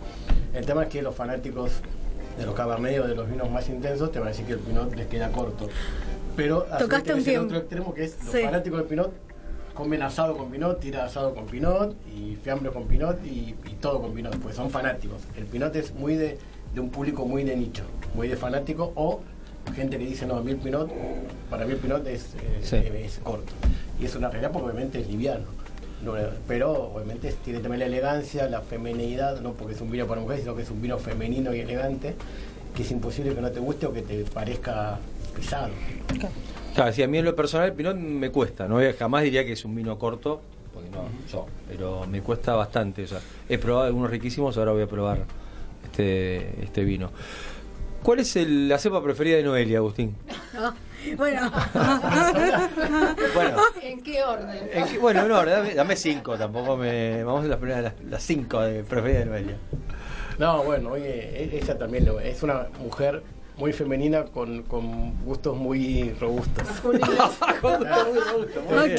El 0.54 0.64
tema 0.66 0.84
es 0.84 0.90
que 0.90 1.02
los 1.02 1.16
fanáticos 1.16 1.72
de 2.38 2.46
los 2.46 2.56
cabernet 2.56 3.00
o 3.00 3.08
de 3.08 3.16
los 3.16 3.30
vinos 3.30 3.50
más 3.50 3.68
intensos 3.70 4.12
te 4.12 4.20
van 4.20 4.28
a 4.28 4.32
decir 4.32 4.46
que 4.46 4.54
el 4.54 4.60
pinot 4.60 4.94
les 4.96 5.08
queda 5.08 5.32
corto. 5.32 5.68
Pero 6.36 6.66
Tocaste 6.78 7.14
un 7.14 7.24
tiempo. 7.24 7.46
otro 7.48 7.58
extremo 7.58 7.94
que 7.94 8.04
es 8.06 8.18
los 8.24 8.32
Sí. 8.34 8.42
fanáticos 8.44 8.80
del 8.80 8.88
pinot 8.88 9.12
comen 9.74 10.02
asado 10.02 10.38
con 10.38 10.50
pinot, 10.52 10.80
tira 10.80 11.06
asado 11.06 11.34
con 11.36 11.46
pinot 11.46 11.96
y 12.08 12.36
fiambre 12.36 12.72
con 12.72 12.88
pinot 12.88 13.24
y, 13.26 13.56
y 13.66 13.74
todo 13.80 14.02
con 14.02 14.14
pinot, 14.14 14.36
pues 14.38 14.56
son 14.56 14.70
fanáticos. 14.70 15.22
El 15.36 15.46
pinot 15.46 15.76
es 15.76 15.94
muy 15.94 16.16
de, 16.16 16.38
de 16.74 16.80
un 16.80 16.90
público 16.90 17.26
muy 17.26 17.44
de 17.44 17.56
nicho, 17.56 17.84
muy 18.16 18.28
de 18.28 18.36
fanático 18.38 18.92
o 18.96 19.22
gente 19.76 19.98
que 19.98 20.06
dice, 20.06 20.26
no, 20.26 20.36
a 20.38 20.42
mí 20.42 20.52
el 20.52 20.58
pinot, 20.58 20.90
para 21.50 21.66
mí 21.66 21.72
el 21.74 21.78
pinot 21.78 22.06
es, 22.08 22.34
eh, 22.36 22.60
Sí. 22.64 22.76
es 22.78 23.20
corto. 23.24 23.52
Y 24.00 24.06
es 24.06 24.16
una 24.16 24.30
realidad 24.30 24.52
porque 24.52 24.66
obviamente 24.70 25.00
es 25.02 25.08
liviano. 25.08 25.46
No, 26.04 26.14
pero 26.48 26.72
obviamente 26.94 27.34
tiene 27.44 27.60
también 27.60 27.80
la 27.80 27.86
elegancia, 27.88 28.48
la 28.48 28.62
femenidad, 28.62 29.42
no 29.42 29.54
porque 29.54 29.74
es 29.74 29.82
un 29.82 29.90
vino 29.90 30.06
para 30.06 30.22
mujeres, 30.22 30.44
sino 30.44 30.56
que 30.56 30.62
es 30.62 30.70
un 30.70 30.82
vino 30.82 30.98
femenino 31.00 31.54
y 31.56 31.60
elegante, 31.62 32.16
que 32.76 32.84
es 32.84 32.92
imposible 32.92 33.34
que 33.34 33.42
no 33.42 33.52
te 33.52 33.60
guste 33.60 33.88
o 33.88 33.94
que 33.94 34.04
te 34.04 34.24
parezca 34.26 35.00
pesado. 35.36 35.70
Claro, 36.76 36.94
si 36.94 37.02
a 37.02 37.08
mí 37.08 37.18
en 37.18 37.26
lo 37.26 37.36
personal 37.36 37.68
el 37.70 37.74
Pinot 37.74 37.96
me 37.98 38.30
cuesta, 38.30 38.68
no 38.68 38.78
jamás 38.98 39.24
diría 39.24 39.44
que 39.44 39.54
es 39.54 39.66
un 39.66 39.74
vino 39.76 39.98
corto, 39.98 40.40
porque 40.72 40.90
no, 40.92 41.06
yo, 41.32 41.48
pero 41.68 42.06
me 42.06 42.22
cuesta 42.22 42.54
bastante. 42.54 43.04
O 43.04 43.08
sea, 43.08 43.20
he 43.50 43.58
probado 43.58 43.88
algunos 43.88 44.12
riquísimos, 44.12 44.56
ahora 44.60 44.74
voy 44.74 44.84
a 44.84 44.88
probar 44.88 45.26
este, 45.84 46.64
este 46.64 46.84
vino. 46.84 47.10
¿Cuál 48.04 48.20
es 48.20 48.36
el- 48.36 48.70
la 48.70 48.78
cepa 48.78 49.02
preferida 49.04 49.38
de 49.38 49.44
Noelia, 49.44 49.80
Agustín? 49.80 50.16
Bueno, 51.16 51.52
Bueno, 53.34 53.58
¿En 53.82 54.02
qué 54.02 54.24
orden? 54.24 54.70
en 54.74 54.86
qué- 54.88 54.98
bueno, 55.00 55.28
no, 55.28 55.46
dame, 55.46 55.74
dame 55.74 55.96
cinco, 55.96 56.38
tampoco 56.38 56.76
me. 56.78 57.24
Vamos 57.24 57.46
a 57.46 57.48
las 57.48 57.58
primeras, 57.58 57.84
las, 57.84 57.94
las 58.10 58.24
cinco 58.24 58.62
de 58.62 58.84
preferidas 58.84 59.26
de 59.26 59.30
Noelia. 59.30 59.58
No, 60.40 60.64
bueno, 60.64 60.92
oye, 60.92 61.44
e- 61.44 61.58
ella 61.58 61.78
también 61.78 62.06
lo- 62.06 62.20
es 62.20 62.44
una 62.44 62.68
mujer 62.80 63.24
muy 63.58 63.74
femenina 63.74 64.24
con, 64.26 64.62
con 64.64 65.24
gustos 65.26 65.58
muy 65.58 66.14
robustos. 66.20 66.64
Ok, 66.84 66.92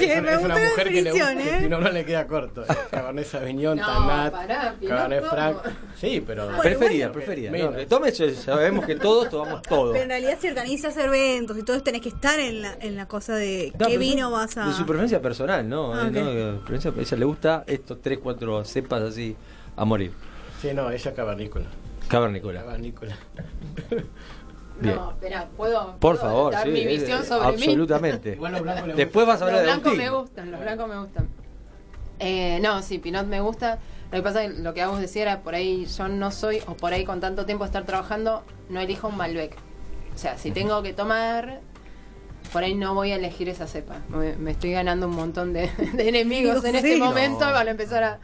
es, 0.01 0.21
me 0.21 0.21
una- 0.21 0.33
es 0.33 0.45
una 0.45 0.55
mujer 0.59 0.89
que 0.93 1.03
le 1.03 1.11
gusta, 1.13 1.33
¿eh? 1.33 1.37
que 1.39 1.57
Pinot 1.65 1.81
no 1.81 1.91
le 1.91 2.05
queda 2.05 2.27
corto. 2.27 2.65
Cabernet 2.91 3.25
Sauvignon, 3.27 3.79
No, 3.79 3.87
Tanat, 3.87 4.33
pará, 4.33 4.75
Cabernet. 4.87 5.25
Franc. 5.29 5.57
Sí, 5.97 6.23
pero... 6.27 6.47
Bueno, 6.47 6.61
preferida, 6.63 7.13
preferida. 7.13 7.51
Mira. 7.51 7.71
No, 7.71 7.87
tome 7.87 8.11
sabemos 8.13 8.85
que 8.85 8.97
todos 8.97 9.31
tomamos 9.31 9.63
todo. 9.63 9.93
pero 9.93 10.03
en 10.05 10.09
realidad 10.11 10.39
si 10.41 10.49
organizas 10.49 10.97
eventos 10.97 11.57
y 11.59 11.63
todo, 11.63 11.81
tenés 11.83 12.01
que 12.03 12.09
estar 12.09 12.39
en 12.41 12.63
la, 12.63 12.75
en 12.81 12.97
la 12.97 13.07
cosa 13.07 13.37
de 13.37 13.73
No, 13.79 13.87
qué 13.87 13.97
vino 13.99 14.31
vas 14.31 14.57
a... 14.57 14.67
De 14.67 14.73
su 14.75 14.85
preferencia 14.85 15.23
personal, 15.23 15.69
¿no? 15.69 15.95
Ah, 15.95 16.09
Eh. 16.09 16.11
¿no? 16.11 16.61
Preferencia- 16.67 16.93
ella 16.99 17.17
le 17.17 17.25
gusta 17.25 17.65
estos 17.67 18.01
tres, 18.03 18.19
cuatro 18.23 18.65
cepas 18.65 19.03
así 19.03 19.37
a 19.77 19.85
morir. 19.85 20.11
Sí, 20.61 20.71
no, 20.75 20.91
ella 20.91 21.11
es 21.11 21.15
cavernícola. 21.17 21.67
Cavernícola. 22.09 22.63
Cavernícola. 22.63 23.17
Bien. 24.81 24.95
No, 24.97 25.11
espera, 25.11 25.49
¿puedo, 25.57 25.97
Por 25.99 26.17
favor, 26.19 26.53
dar 26.53 26.65
sí. 26.65 26.71
mi 26.71 26.87
visión 26.87 27.25
sobre 27.25 27.49
mí? 27.49 27.55
absolutamente. 27.65 28.37
Los 28.37 28.61
blancos 28.63 28.87
le 28.89 28.95
Después 28.95 29.27
vas 29.27 29.43
a 29.43 29.45
Los 29.47 29.49
hablar 29.55 29.61
de 29.61 29.67
blancos 29.67 29.87
Agustín. 29.93 30.05
me 30.05 30.11
gustan, 30.19 30.51
los 30.53 30.61
blancos 30.61 30.89
me 30.89 30.99
gustan. 31.01 31.29
Eh, 32.21 32.59
no, 32.63 32.83
sí, 32.83 32.99
Pinot 32.99 33.27
me 33.27 33.41
gusta. 33.41 33.79
Lo 34.11 34.19
que 34.19 34.23
pasa 34.23 34.45
es 34.45 34.53
que 34.55 34.63
lo 34.63 34.75
que 34.75 34.85
vos 34.87 35.01
decía 35.01 35.23
era 35.23 35.41
por 35.43 35.55
ahí 35.55 35.85
yo 35.87 36.09
no 36.09 36.31
soy, 36.31 36.63
o 36.67 36.75
por 36.75 36.93
ahí 36.93 37.05
con 37.05 37.21
tanto 37.21 37.45
tiempo 37.47 37.65
estar 37.65 37.85
trabajando, 37.85 38.43
no 38.69 38.81
elijo 38.81 39.09
un 39.09 39.17
Malbec. 39.17 39.57
O 40.15 40.19
sea, 40.19 40.37
si 40.39 40.51
tengo 40.51 40.83
que 40.83 40.93
tomar, 40.93 41.61
por 42.53 42.63
ahí 42.65 42.75
no 42.75 42.95
voy 42.95 43.13
a 43.13 43.17
elegir 43.17 43.49
esa 43.49 43.67
cepa. 43.67 43.97
Me, 44.09 44.35
me 44.37 44.53
estoy 44.53 44.73
ganando 44.73 45.07
un 45.09 45.15
montón 45.15 45.53
de, 45.53 45.71
de 45.95 46.09
enemigos 46.09 46.65
en 46.65 46.77
este 46.77 46.97
momento 46.97 47.41
para 47.41 47.71
empezar 47.71 48.03
a... 48.05 48.19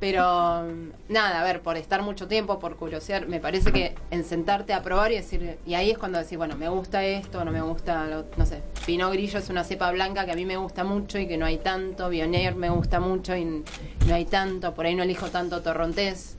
Pero 0.00 0.62
mm, 0.62 1.12
nada, 1.12 1.40
a 1.40 1.44
ver, 1.44 1.60
por 1.60 1.76
estar 1.76 2.02
mucho 2.02 2.28
tiempo, 2.28 2.58
por 2.60 2.76
curiosear, 2.76 3.26
me 3.26 3.40
parece 3.40 3.72
que 3.72 3.94
en 4.12 4.22
sentarte 4.24 4.72
a 4.72 4.82
probar 4.82 5.10
y 5.10 5.16
decir, 5.16 5.58
y 5.66 5.74
ahí 5.74 5.90
es 5.90 5.98
cuando 5.98 6.18
decís, 6.20 6.38
bueno, 6.38 6.56
me 6.56 6.68
gusta 6.68 7.04
esto, 7.04 7.44
no 7.44 7.50
me 7.50 7.60
gusta, 7.62 8.06
lo- 8.06 8.24
no 8.36 8.46
sé, 8.46 8.62
Pinot 8.86 9.12
Grillo 9.12 9.40
es 9.40 9.48
una 9.50 9.64
cepa 9.64 9.90
blanca 9.90 10.24
que 10.24 10.30
a 10.32 10.36
mí 10.36 10.44
me 10.44 10.56
gusta 10.56 10.84
mucho 10.84 11.18
y 11.18 11.26
que 11.26 11.36
no 11.36 11.46
hay 11.46 11.58
tanto, 11.58 12.08
Viognier 12.10 12.54
me 12.54 12.70
gusta 12.70 13.00
mucho 13.00 13.34
y 13.36 13.44
no 13.44 14.14
hay 14.14 14.24
tanto, 14.24 14.72
por 14.74 14.86
ahí 14.86 14.94
no 14.94 15.02
elijo 15.02 15.26
tanto 15.30 15.62
Torrontés 15.62 16.36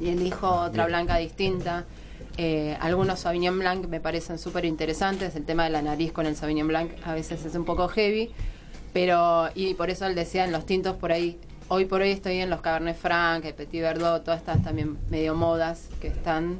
y 0.00 0.08
elijo 0.08 0.50
otra 0.50 0.86
blanca 0.86 1.18
distinta. 1.18 1.84
Eh, 2.38 2.76
algunos 2.80 3.20
Sauvignon 3.20 3.58
Blanc 3.58 3.86
me 3.86 4.00
parecen 4.00 4.38
súper 4.40 4.64
interesantes, 4.64 5.36
el 5.36 5.44
tema 5.44 5.64
de 5.64 5.70
la 5.70 5.82
nariz 5.82 6.12
con 6.12 6.26
el 6.26 6.34
Sauvignon 6.34 6.66
Blanc 6.66 6.90
a 7.04 7.12
veces 7.14 7.44
es 7.44 7.54
un 7.54 7.64
poco 7.64 7.86
heavy, 7.88 8.32
pero, 8.92 9.50
y 9.54 9.74
por 9.74 9.90
eso 9.90 10.06
él 10.06 10.14
decía 10.16 10.44
en 10.44 10.50
los 10.50 10.66
tintos 10.66 10.96
por 10.96 11.12
ahí, 11.12 11.38
hoy 11.72 11.86
por 11.86 12.02
hoy 12.02 12.10
estoy 12.10 12.38
en 12.40 12.50
los 12.50 12.60
Cabernet 12.60 12.96
Franc, 12.96 13.46
el 13.46 13.54
Petit 13.54 13.80
Verdot, 13.80 14.22
todas 14.24 14.40
estas 14.40 14.62
también 14.62 14.98
medio 15.08 15.34
modas 15.34 15.88
que 16.02 16.08
están, 16.08 16.58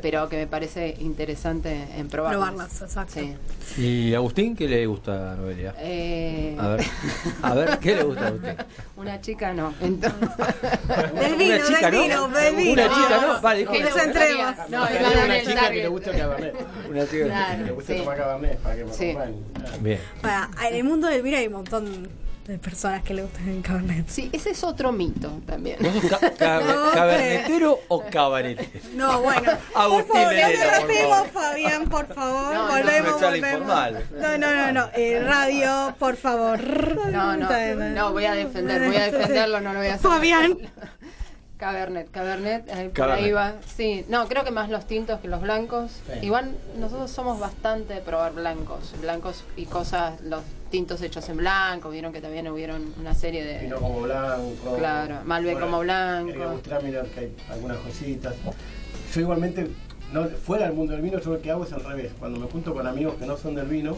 pero 0.00 0.26
que 0.30 0.36
me 0.38 0.46
parece 0.46 0.96
interesante 1.00 1.86
en 1.98 2.08
probarlas. 2.08 2.48
Probarlas, 2.48 2.82
exacto. 2.82 3.14
Sí. 3.14 3.36
¿Y 3.82 4.14
Agustín 4.14 4.56
qué 4.56 4.66
le 4.66 4.86
gusta 4.86 5.32
a 5.32 5.34
Noelia? 5.36 5.74
Eh, 5.78 6.56
A 6.58 6.68
ver, 6.68 6.86
a 7.42 7.54
ver, 7.54 7.78
¿qué 7.78 7.96
le 7.96 8.02
gusta 8.04 8.24
a 8.24 8.26
Agustín? 8.28 8.54
Una 8.96 9.20
chica 9.20 9.52
no. 9.52 9.74
Entonces, 9.82 10.20
Del 11.14 11.34
vino, 11.36 11.56
Una 11.56 11.66
chica, 11.66 11.90
del 11.90 11.94
¿no? 11.94 12.02
vino, 12.02 12.28
del 12.28 12.56
vino. 12.56 12.72
Una 12.72 12.88
chica, 12.88 13.20
¿no? 13.20 13.40
Vale, 13.42 13.66
Que. 13.66 13.80
No, 14.70 14.82
a 14.84 14.90
dar 14.90 15.24
una 15.26 15.40
chica 15.42 15.70
que 15.70 15.76
le 15.76 15.88
gusta 15.88 16.10
el 16.10 16.16
cabernet. 16.18 16.54
Una 16.90 17.06
chica. 17.06 17.24
Claro. 17.26 17.58
Que 17.58 17.64
le 17.64 17.72
gusta 17.72 17.92
sí. 17.92 17.98
tomar 17.98 18.16
cabernet 18.16 18.58
para 18.60 18.76
que 18.76 18.84
me 18.86 18.92
Sí. 18.94 19.10
acompañe. 19.10 19.36
Bien. 19.80 20.00
Para, 20.22 20.50
en 20.68 20.74
el 20.74 20.84
mundo 20.84 21.06
del 21.08 21.20
vino 21.22 21.36
hay 21.36 21.46
un 21.48 21.52
montón 21.52 22.08
de 22.46 22.58
personas 22.58 23.02
que 23.02 23.14
le 23.14 23.22
gustan 23.22 23.48
el 23.48 23.62
cabernet. 23.62 24.06
Sí, 24.08 24.28
ese 24.32 24.50
es 24.50 24.62
otro 24.64 24.92
mito 24.92 25.40
también. 25.46 25.78
¿Vos 25.80 25.94
sos 25.94 26.10
ca- 26.20 26.30
ca- 26.38 26.60
No, 26.60 26.90
cabernetero 26.92 27.80
o 27.88 28.04
cabaret? 28.10 28.58
No, 28.94 29.20
bueno. 29.22 29.52
por 29.72 29.82
Agustín 29.82 30.12
favor, 30.14 30.34
no 30.34 30.80
por 30.80 30.92
favor. 31.08 31.28
Fabián, 31.32 31.84
por 31.88 32.06
favor. 32.14 32.54
No, 32.54 32.66
no, 32.66 32.72
volvemos, 32.72 33.20
volvemos. 33.20 33.66
No, 34.12 34.38
no, 34.38 34.54
no, 34.54 34.72
no. 34.72 34.90
Eh, 34.94 35.22
radio, 35.24 35.94
por 35.98 36.16
favor. 36.16 36.60
No, 37.10 37.36
no, 37.36 37.74
no, 37.90 38.12
voy 38.12 38.24
a 38.26 38.34
defender, 38.34 38.86
voy 38.88 38.96
a 38.96 39.10
defenderlo, 39.10 39.60
no 39.60 39.72
lo 39.72 39.78
voy 39.78 39.88
a 39.88 39.94
hacer. 39.94 40.10
Fabián. 40.10 40.58
Cabernet, 41.56 42.10
Cabernet, 42.10 42.68
eh, 42.68 42.84
por 42.86 42.92
Cabernet. 42.92 43.24
ahí 43.24 43.32
va. 43.32 43.54
Sí, 43.66 44.04
no, 44.08 44.26
creo 44.26 44.44
que 44.44 44.50
más 44.50 44.70
los 44.70 44.86
tintos 44.86 45.20
que 45.20 45.28
los 45.28 45.40
blancos. 45.40 45.92
Sí. 46.06 46.26
Igual 46.26 46.56
nosotros 46.78 47.10
somos 47.10 47.38
bastante 47.38 47.94
de 47.94 48.00
probar 48.00 48.32
blancos, 48.32 48.92
blancos 49.00 49.44
y 49.56 49.66
cosas, 49.66 50.20
los 50.22 50.42
tintos 50.70 51.00
hechos 51.02 51.28
en 51.28 51.36
blanco, 51.36 51.90
vieron 51.90 52.12
que 52.12 52.20
también 52.20 52.48
hubieron 52.48 52.92
una 52.98 53.14
serie 53.14 53.44
de... 53.44 53.60
Vino 53.60 53.76
como 53.76 54.00
blanco. 54.00 54.76
Claro, 54.76 55.20
Malbec 55.24 55.60
como 55.60 55.78
blanco. 55.80 56.60
Traminer, 56.64 57.06
que 57.06 57.20
hay 57.20 57.36
algunas 57.48 57.78
cositas. 57.78 58.34
Yo 59.14 59.20
igualmente, 59.20 59.70
no, 60.12 60.24
fuera 60.24 60.66
del 60.66 60.74
mundo 60.74 60.94
del 60.94 61.02
vino, 61.02 61.20
yo 61.20 61.34
lo 61.34 61.40
que 61.40 61.52
hago 61.52 61.62
es 61.62 61.72
al 61.72 61.84
revés. 61.84 62.10
Cuando 62.18 62.40
me 62.40 62.48
junto 62.48 62.74
con 62.74 62.88
amigos 62.88 63.14
que 63.14 63.26
no 63.26 63.36
son 63.36 63.54
del 63.54 63.66
vino, 63.66 63.96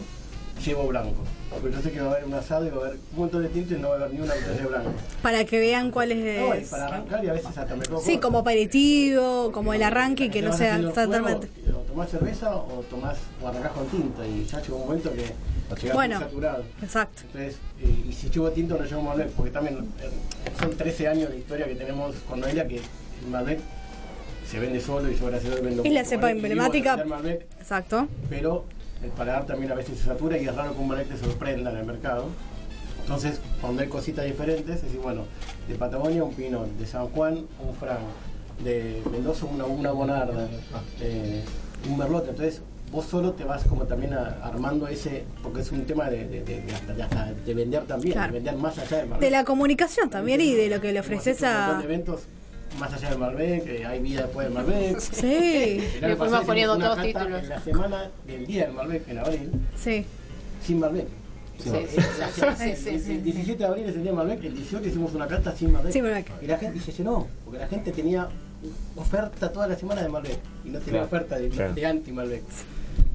llevo 0.65 0.87
blanco. 0.87 1.21
Porque 1.49 1.75
yo 1.75 1.81
sé 1.81 1.91
que 1.91 1.99
va 2.01 2.07
a 2.07 2.11
haber 2.11 2.25
un 2.25 2.33
asado 2.33 2.65
y 2.65 2.69
va 2.69 2.77
a 2.77 2.85
haber 2.87 2.99
un 3.13 3.17
montón 3.19 3.41
de 3.43 3.49
tinto 3.49 3.73
y 3.73 3.77
no 3.79 3.89
va 3.89 3.95
a 3.95 3.97
haber 3.99 4.13
ni 4.13 4.19
una 4.19 4.33
botella 4.33 4.53
de 4.61 4.67
blanco. 4.67 4.91
Para 5.21 5.45
que 5.45 5.59
vean 5.59 5.91
cuál 5.91 6.09
No, 6.09 6.55
y 6.55 6.57
es. 6.59 6.69
para 6.69 6.85
arrancar 6.87 7.23
y 7.25 7.29
a 7.29 7.33
veces 7.33 7.57
hasta 7.57 7.75
me 7.75 7.85
cojo. 7.85 8.01
Sí, 8.01 8.17
como 8.19 8.39
aperitivo, 8.39 9.51
como 9.51 9.73
el 9.73 9.81
arranque 9.83 10.25
y 10.25 10.29
que 10.29 10.41
no 10.41 10.53
sea 10.53 10.79
totalmente. 10.81 11.49
O 11.71 11.77
tomás 11.89 12.09
cerveza 12.09 12.55
o 12.55 12.83
tomás 12.89 13.17
o 13.41 13.47
arrancás 13.47 13.71
con 13.71 13.87
tinto 13.87 14.23
y 14.25 14.45
ya 14.45 14.61
llega 14.61 14.75
un 14.75 14.81
momento 14.87 15.11
que 15.13 15.33
llegás 15.81 15.93
Bueno. 15.95 16.15
muy 16.17 16.25
saturado. 16.25 16.63
Exacto. 16.81 17.21
Entonces, 17.27 17.55
eh, 17.81 18.05
y 18.09 18.13
si 18.13 18.29
llevo 18.29 18.51
tinto 18.51 18.77
no 18.77 18.83
llevo 18.85 19.01
Malbec, 19.01 19.29
porque 19.31 19.51
también 19.51 19.77
eh, 20.01 20.09
son 20.59 20.75
13 20.75 21.07
años 21.07 21.29
de 21.31 21.37
historia 21.39 21.65
que 21.67 21.75
tenemos 21.75 22.15
con 22.29 22.39
Noelia 22.39 22.67
que 22.67 22.77
el 22.77 23.29
Malbec 23.31 23.59
se 24.49 24.59
vende 24.59 24.79
solo 24.79 25.09
y 25.11 25.15
yo 25.17 25.25
gracias 25.27 25.51
a 25.51 25.55
Dios 25.55 25.65
vendo 25.65 25.83
Es 25.83 25.91
la 25.91 26.05
cepa 26.05 26.29
emblemática. 26.31 27.03
Malbec, 27.05 27.45
Exacto. 27.59 28.07
pero 28.29 28.65
el 29.03 29.09
paladar 29.11 29.45
también 29.45 29.71
a 29.71 29.75
veces 29.75 29.97
se 29.99 30.05
satura 30.05 30.37
y 30.37 30.45
es 30.47 30.55
raro 30.55 30.73
que 30.75 30.81
un 30.81 30.89
te 31.05 31.17
sorprenda 31.17 31.71
en 31.71 31.77
el 31.77 31.85
mercado. 31.85 32.25
Entonces, 33.01 33.39
cuando 33.61 33.81
hay 33.81 33.87
cositas 33.87 34.25
diferentes, 34.25 34.75
es 34.77 34.81
decir, 34.83 34.99
bueno, 34.99 35.23
de 35.67 35.75
Patagonia 35.75 36.23
un 36.23 36.33
Pinot, 36.33 36.67
de 36.77 36.85
San 36.85 37.07
Juan 37.09 37.45
un 37.65 37.75
Franc, 37.75 37.99
de 38.63 39.01
Mendoza 39.11 39.45
una, 39.45 39.65
una 39.65 39.91
Bonarda, 39.91 40.47
eh, 40.99 41.43
un 41.89 41.97
Merlot. 41.97 42.27
Entonces, 42.27 42.61
vos 42.91 43.05
solo 43.05 43.33
te 43.33 43.43
vas 43.43 43.63
como 43.65 43.83
también 43.85 44.13
a- 44.13 44.39
armando 44.43 44.87
ese, 44.87 45.25
porque 45.43 45.61
es 45.61 45.71
un 45.71 45.85
tema 45.85 46.09
de, 46.09 46.27
de, 46.27 46.43
de- 46.43 46.63
hasta, 46.73 46.93
vender 47.53 47.83
también, 47.85 48.13
Claro. 48.13 48.33
de 48.33 48.39
vender 48.39 48.55
más 48.57 48.77
allá 48.77 48.97
del 48.97 49.07
Malbec. 49.07 49.21
De 49.21 49.31
la 49.31 49.43
comunicación 49.45 50.09
también 50.09 50.41
y 50.41 50.53
de 50.53 50.69
lo 50.69 50.81
que 50.81 50.91
le 50.91 50.99
ofreces 50.99 51.43
a. 51.43 51.81
eventos 51.83 52.21
más 52.79 52.93
allá 52.93 53.09
del 53.09 53.17
Malbec, 53.19 53.63
que 53.63 53.85
hay 53.85 53.99
vida 53.99 54.23
después 54.23 54.45
del 54.47 54.53
Malbec. 54.53 54.99
Sí, 55.11 55.81
Le 56.01 56.15
fuimos 56.15 56.45
poniendo 56.45 56.77
todos 56.77 57.01
títulos. 57.01 57.43
En 57.43 57.49
la 57.49 57.59
semana 57.61 58.11
del 58.25 58.45
día 58.47 58.65
del 58.65 58.73
Malbec, 58.73 59.07
en 59.07 59.17
abril, 59.19 59.51
sí. 59.75 60.05
sin 60.63 60.79
Malbec. 60.79 61.07
Sí, 61.59 61.69
Eh, 61.73 61.87
sí, 61.89 62.01
sí, 62.01 62.41
el- 62.43 62.55
sí, 62.77 62.89
el, 62.89 63.01
sí. 63.01 63.11
el 63.13 63.23
17 63.23 63.57
de 63.57 63.65
abril 63.65 63.83
es 63.85 63.95
el 63.95 64.03
día 64.03 64.11
del 64.11 64.15
Malbec, 64.15 64.43
el 64.43 64.55
18 64.55 64.87
hicimos 64.87 65.13
una 65.15 65.27
carta 65.27 65.55
sin 65.55 65.71
Malbec. 65.71 65.91
Sin 65.91 66.03
Malbec. 66.03 66.27
Y 66.41 66.45
la 66.45 66.57
gente 66.59 66.79
se 66.79 66.91
llenó, 66.91 67.27
porque 67.43 67.59
la 67.59 67.67
gente 67.67 67.91
tenía 67.91 68.29
oferta 68.95 69.51
toda 69.51 69.67
la 69.67 69.75
semana 69.75 70.01
de 70.03 70.09
Malbec 70.09 70.37
y 70.65 70.69
no 70.69 70.79
tenía 70.79 71.01
Claro, 71.01 71.05
oferta 71.05 71.37
de, 71.39 71.49
claro. 71.49 71.73
de 71.73 71.85
anti-Malbec. 71.85 72.43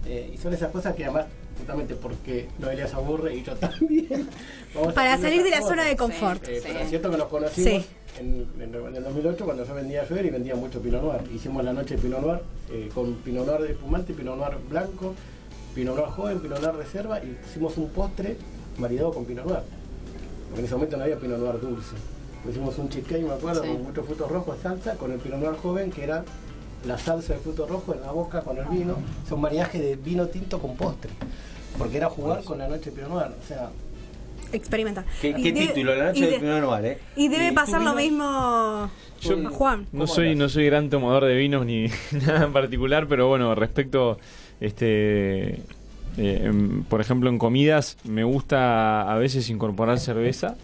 Eh, 0.07 0.32
y 0.34 0.38
son 0.38 0.53
esas 0.53 0.70
cosas 0.72 0.94
que 0.96 1.05
además, 1.05 1.26
justamente 1.59 1.94
porque 1.94 2.48
Noelia 2.59 2.88
se 2.88 2.96
aburre 2.96 3.36
y 3.36 3.44
yo 3.44 3.55
también. 3.57 4.28
vamos 4.74 4.92
Para 4.94 5.16
salir 5.18 5.44
de 5.44 5.50
la 5.50 5.61
zona 5.62 5.84
de 5.84 5.96
confort. 5.96 6.42
Eh, 6.48 6.57
Sí. 6.57 6.62
pero 6.66 6.78
es 6.80 6.88
cierto 6.88 7.11
que 7.12 7.16
nos 7.18 7.28
conocimos 7.28 7.70
Sí. 7.82 7.86
En, 8.20 8.46
en- 8.60 8.74
en 8.74 8.96
el 8.96 9.04
2008 9.04 9.44
cuando 9.44 9.64
yo 9.64 9.74
vendía 9.74 10.04
Joder 10.06 10.26
y 10.26 10.30
vendía 10.30 10.54
mucho 10.54 10.80
Pinot 10.80 11.02
Noir. 11.02 11.22
Hicimos 11.34 11.64
la 11.64 11.72
noche 11.72 11.96
de 11.96 12.02
Pinot 12.02 12.20
Noir 12.20 12.40
eh, 12.70 12.90
con 12.94 13.14
Pinot 13.16 13.46
Noir 13.46 13.62
de 13.62 13.72
espumante, 13.72 14.12
Pinot 14.12 14.36
Noir 14.36 14.56
blanco, 14.68 15.14
Pinot 15.74 15.96
Noir 15.96 16.08
joven, 16.10 16.40
Pinot 16.40 16.60
Noir 16.60 16.74
reserva 16.76 17.18
y 17.24 17.36
hicimos 17.48 17.76
un 17.78 17.88
postre 17.90 18.36
maridado 18.78 19.12
con 19.12 19.24
Pinot 19.24 19.44
Noir. 19.46 19.60
Porque 20.48 20.60
en 20.60 20.66
ese 20.66 20.74
momento 20.74 20.96
no 20.96 21.04
había 21.04 21.16
Pinot 21.18 21.38
Noir 21.38 21.60
dulce. 21.60 21.96
Hicimos 22.48 22.76
un 22.78 22.88
cheesecake, 22.88 23.22
me 23.24 23.32
acuerdo, 23.34 23.62
Sí. 23.62 23.68
con 23.68 23.82
muchos 23.84 24.04
frutos 24.06 24.30
rojos, 24.30 24.56
salsa, 24.62 24.94
con 24.96 25.12
el 25.12 25.18
Pinot 25.18 25.38
Noir 25.40 25.56
joven 25.56 25.90
que 25.90 26.04
era 26.04 26.24
la 26.86 26.98
salsa 26.98 27.34
de 27.34 27.38
frutos 27.38 27.70
rojos 27.70 27.94
en 27.96 28.02
la 28.02 28.10
boca 28.12 28.42
con 28.42 28.58
el 28.58 28.64
vino. 28.66 28.96
Es 29.24 29.30
un 29.32 29.40
mariaje 29.40 29.78
de 29.80 29.96
vino 29.96 30.26
tinto 30.26 30.58
con 30.58 30.76
postre. 30.76 31.10
Porque 31.78 31.96
era 31.96 32.10
jugar 32.10 32.42
con 32.44 32.58
la 32.58 32.68
noche 32.68 32.90
de 32.90 32.96
Pinot 32.96 33.10
Noir. 33.10 33.28
O 33.42 33.46
sea, 33.46 33.70
Experimenta. 34.53 35.05
¿Qué, 35.20 35.30
Y 35.30 35.42
qué 35.42 35.53
debe- 35.53 35.66
título? 35.68 35.94
La 35.96 36.05
noche 36.07 36.26
de- 36.26 36.32
de 36.32 36.38
Pinot 36.38 36.61
Noir, 36.62 36.84
¿eh? 36.84 36.98
Y 37.16 37.28
debe 37.28 37.48
¿Y 37.48 37.53
pasar 37.53 37.82
lo 37.82 37.94
vino? 37.94 38.03
mismo 38.11 38.90
Yo 39.20 39.50
Juan. 39.50 39.80
no 39.82 39.90
¿Cómo 39.90 40.07
soy, 40.07 40.34
no 40.34 40.48
soy 40.48 40.66
gran 40.66 40.90
tomador 40.90 41.24
de 41.24 41.34
vinos 41.36 41.64
ni 41.66 41.86
nada 42.26 42.44
en 42.46 42.53
particular, 42.53 43.07
pero 43.09 43.28
bueno, 43.28 43.55
respecto, 43.55 44.18
este, 44.61 45.50
eh, 45.55 45.59
em, 46.18 46.82
por 46.84 47.00
ejemplo, 47.00 47.30
en 47.30 47.38
comidas 47.38 47.96
me 48.05 48.24
gusta 48.24 49.11
a 49.12 49.16
veces 49.18 49.48
incorporar 49.50 49.98
cerveza 49.98 50.57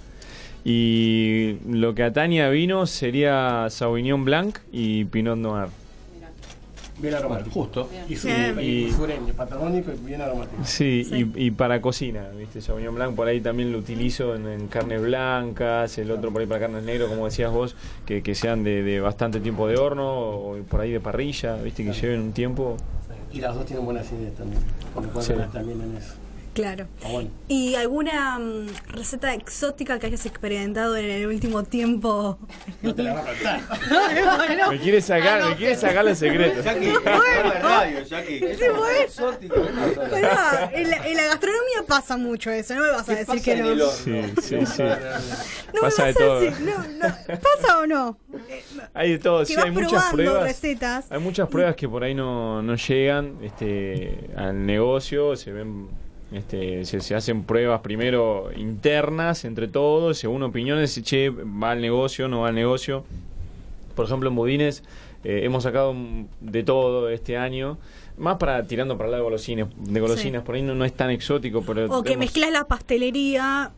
y 0.64 1.57
lo 1.68 1.95
que 1.95 2.03
atañe 2.03 2.43
a 2.43 2.51
vinos 2.51 2.91
sería 2.91 3.66
Sauvignon 3.70 4.24
Blanc 4.24 4.59
y 4.72 5.05
Pinot 5.07 5.39
Noir. 5.39 5.68
Bien 7.01 7.14
aromático. 7.14 7.51
Justo. 7.51 7.88
Y, 8.09 8.16
su- 8.16 8.26
Bien. 8.26 8.57
y 8.61 8.64
Y- 8.86 8.90
sureño, 8.92 9.32
patagónico 9.34 9.92
y 9.92 10.05
bien 10.07 10.20
aromático. 10.20 10.62
Sí, 10.64 11.05
Sí. 11.05 11.30
Y, 11.36 11.46
y 11.46 11.51
para 11.53 11.80
cocina, 11.80 12.28
¿viste? 12.36 12.61
Sauvignon 12.61 12.94
Blanc 12.94 13.14
por 13.14 13.28
ahí 13.28 13.40
también 13.40 13.70
lo 13.72 13.78
utilizo 13.78 14.34
en, 14.34 14.46
en 14.49 14.66
carnes 14.68 15.01
blancas, 15.03 15.96
el 15.99 16.11
otro 16.11 16.32
por 16.32 16.40
ahí 16.40 16.46
para 16.49 16.61
carnes 16.61 16.82
negras, 16.84 17.09
como 17.09 17.26
decías 17.26 17.53
vos, 17.53 17.76
que, 18.05 18.22
que 18.22 18.34
sean 18.34 18.64
de, 18.64 18.82
de 18.82 19.01
bastante 19.01 19.38
tiempo 19.40 19.68
de 19.68 19.76
horno 19.76 20.09
o 20.11 20.57
por 20.68 20.80
ahí 20.80 20.90
de 20.90 21.01
parrilla, 21.01 21.57
¿viste? 21.57 21.84
Que 21.84 21.92
lleven 21.92 22.20
un 22.20 22.32
tiempo. 22.32 22.76
Y 23.32 23.40
las 23.40 23.55
dos 23.55 23.66
tienen 23.66 23.84
buenas 23.84 24.11
ideas 24.12 24.34
también. 24.34 24.61
Por 24.94 25.05
lo 25.05 25.11
cual 25.11 25.24
Sí. 25.24 25.32
también 25.53 25.80
en 25.82 25.96
eso. 25.96 26.14
Claro. 26.59 26.89
Bueno. 27.09 27.31
¿Y 27.47 27.77
alguna 27.77 28.37
mm, 28.39 28.67
receta 28.89 29.33
exótica 29.33 30.01
que 30.01 30.07
hayas 30.07 30.27
experimentado 30.27 30.97
en 30.97 31.05
el 31.05 31.27
último 31.29 31.63
tiempo? 31.63 32.39
No 32.83 32.95
te 32.95 33.03
la 33.03 33.15
va 33.15 33.21
a 33.21 33.25
contar. 33.25 33.61
bueno, 34.49 34.71
Me 34.71 34.79
quiere 34.81 35.01
sacar, 35.01 35.45
me 35.51 35.57
quiere 35.57 35.77
sacar 35.77 36.05
los 36.05 36.19
secretos. 36.19 36.65
Jackie, 36.65 36.93
la 37.05 37.61
radio, 37.61 38.03
Jackie. 38.03 38.39
Sí, 38.41 38.65
bueno. 38.77 39.39
En, 40.73 40.91
la, 40.91 41.07
en 41.07 41.17
la 41.17 41.25
gastronomía 41.27 41.83
pasa 41.87 42.17
mucho 42.17 42.51
eso, 42.51 42.75
no 42.75 42.83
me 42.83 42.91
vas 42.91 43.03
a 43.09 43.13
¿Qué 43.15 43.25
decir 43.25 43.27
pasa 43.27 43.45
que 43.45 43.53
en 43.53 43.61
no. 43.61 43.69
el 43.73 43.83
horno? 43.83 43.93
Sí, 43.97 44.23
sí, 44.43 44.67
sí. 44.67 44.83
No 45.75 45.81
Pasa 45.81 46.03
me 46.07 46.13
de 46.13 46.13
vas 46.13 46.23
a 46.23 46.25
todo. 46.27 46.41
decir, 46.41 46.61
no, 46.67 46.79
no, 47.09 47.15
¿pasa 47.27 47.79
o 47.79 47.87
no? 47.87 48.19
Eh, 48.49 48.65
Hay 48.95 49.13
de 49.13 49.19
todo, 49.19 49.41
que 49.41 49.47
sí, 49.47 49.57
vas 49.57 49.65
hay 49.65 49.71
muchas 49.71 50.05
pruebas. 50.13 50.43
recetas. 50.45 51.07
Hay 51.11 51.19
muchas 51.21 51.49
pruebas 51.49 51.77
que 51.77 51.89
por 51.89 52.03
ahí 52.05 52.15
no, 52.15 52.63
no 52.63 52.75
llegan 52.77 53.37
este, 53.43 54.31
al 54.37 54.65
negocio, 54.65 55.37
se 55.37 55.53
ven, 55.53 55.89
este, 56.33 56.85
se, 56.85 57.01
se 57.01 57.14
hacen 57.14 57.45
pruebas 57.45 57.81
primero 57.81 58.51
internas 58.57 59.45
entre 59.45 59.68
todos, 59.68 60.18
según 60.18 60.43
opiniones, 60.43 61.01
che, 61.03 61.31
va 61.31 61.70
al 61.72 61.81
negocio, 61.81 62.29
no 62.29 62.41
va 62.41 62.49
al 62.49 62.55
negocio. 62.55 63.05
Por 63.95 64.07
ejemplo, 64.07 64.29
en 64.29 64.37
Budines 64.37 64.85
eh, 65.24 65.41
hemos 65.45 65.62
sacado 65.64 65.95
de 66.41 66.62
todo 66.62 67.09
este 67.09 67.37
año, 67.37 67.79
más 68.16 68.37
para 68.37 68.64
tirando 68.66 68.97
para 68.97 69.07
el 69.09 69.12
lado 69.12 69.22
de 69.24 69.31
golosinas, 69.31 69.68
de 69.76 70.01
golosinas, 70.01 70.43
Sí. 70.43 70.47
por 70.47 70.55
ahí 70.55 70.62
no, 70.62 70.74
no 70.74 70.85
es 70.85 70.93
tan 70.93 71.11
exótico, 71.11 71.62
pero 71.62 71.87
O 71.93 72.03
que 72.03 72.16
mezclas 72.16 72.51
la 72.53 72.64
pastelería 72.64 73.72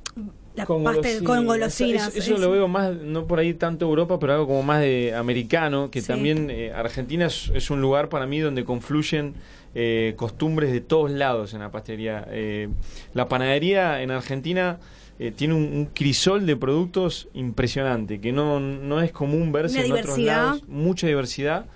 la 0.60 1.24
con 1.24 1.46
golosinas. 1.46 2.08
Eso, 2.08 2.18
eso 2.18 2.34
es- 2.34 2.40
lo 2.40 2.50
veo 2.50 2.68
más, 2.68 2.94
no 2.94 3.26
por 3.26 3.38
ahí 3.38 3.54
tanto 3.54 3.84
Europa, 3.86 4.18
pero 4.18 4.32
algo 4.34 4.46
como 4.46 4.62
más 4.62 4.80
de 4.80 5.14
americano, 5.14 5.90
que 5.90 6.00
Sí. 6.00 6.08
también 6.08 6.48
eh, 6.50 6.72
Argentina 6.72 7.26
es, 7.26 7.50
es 7.54 7.70
un 7.70 7.80
lugar 7.80 8.08
para 8.08 8.26
mí 8.26 8.38
donde 8.40 8.64
confluyen 8.64 9.34
eh, 9.74 10.14
costumbres 10.16 10.72
de 10.72 10.80
todos 10.80 11.10
lados 11.12 11.54
en 11.54 11.60
la 11.60 11.70
pastelería. 11.70 12.26
Eh, 12.30 12.68
la 13.14 13.28
panadería 13.28 14.02
en 14.02 14.10
Argentina 14.10 14.78
eh, 15.20 15.30
tiene 15.36 15.54
un, 15.54 15.62
un 15.62 15.86
crisol 15.86 16.44
de 16.46 16.56
productos 16.56 17.28
impresionante, 17.34 18.20
que 18.20 18.32
no, 18.32 18.58
no 18.58 19.00
es 19.00 19.12
común 19.12 19.52
verse 19.52 19.78
Una 19.78 19.86
en 19.86 19.92
otros 19.92 20.18
lados. 20.18 20.64
Mucha 20.66 21.06
diversidad. 21.06 21.66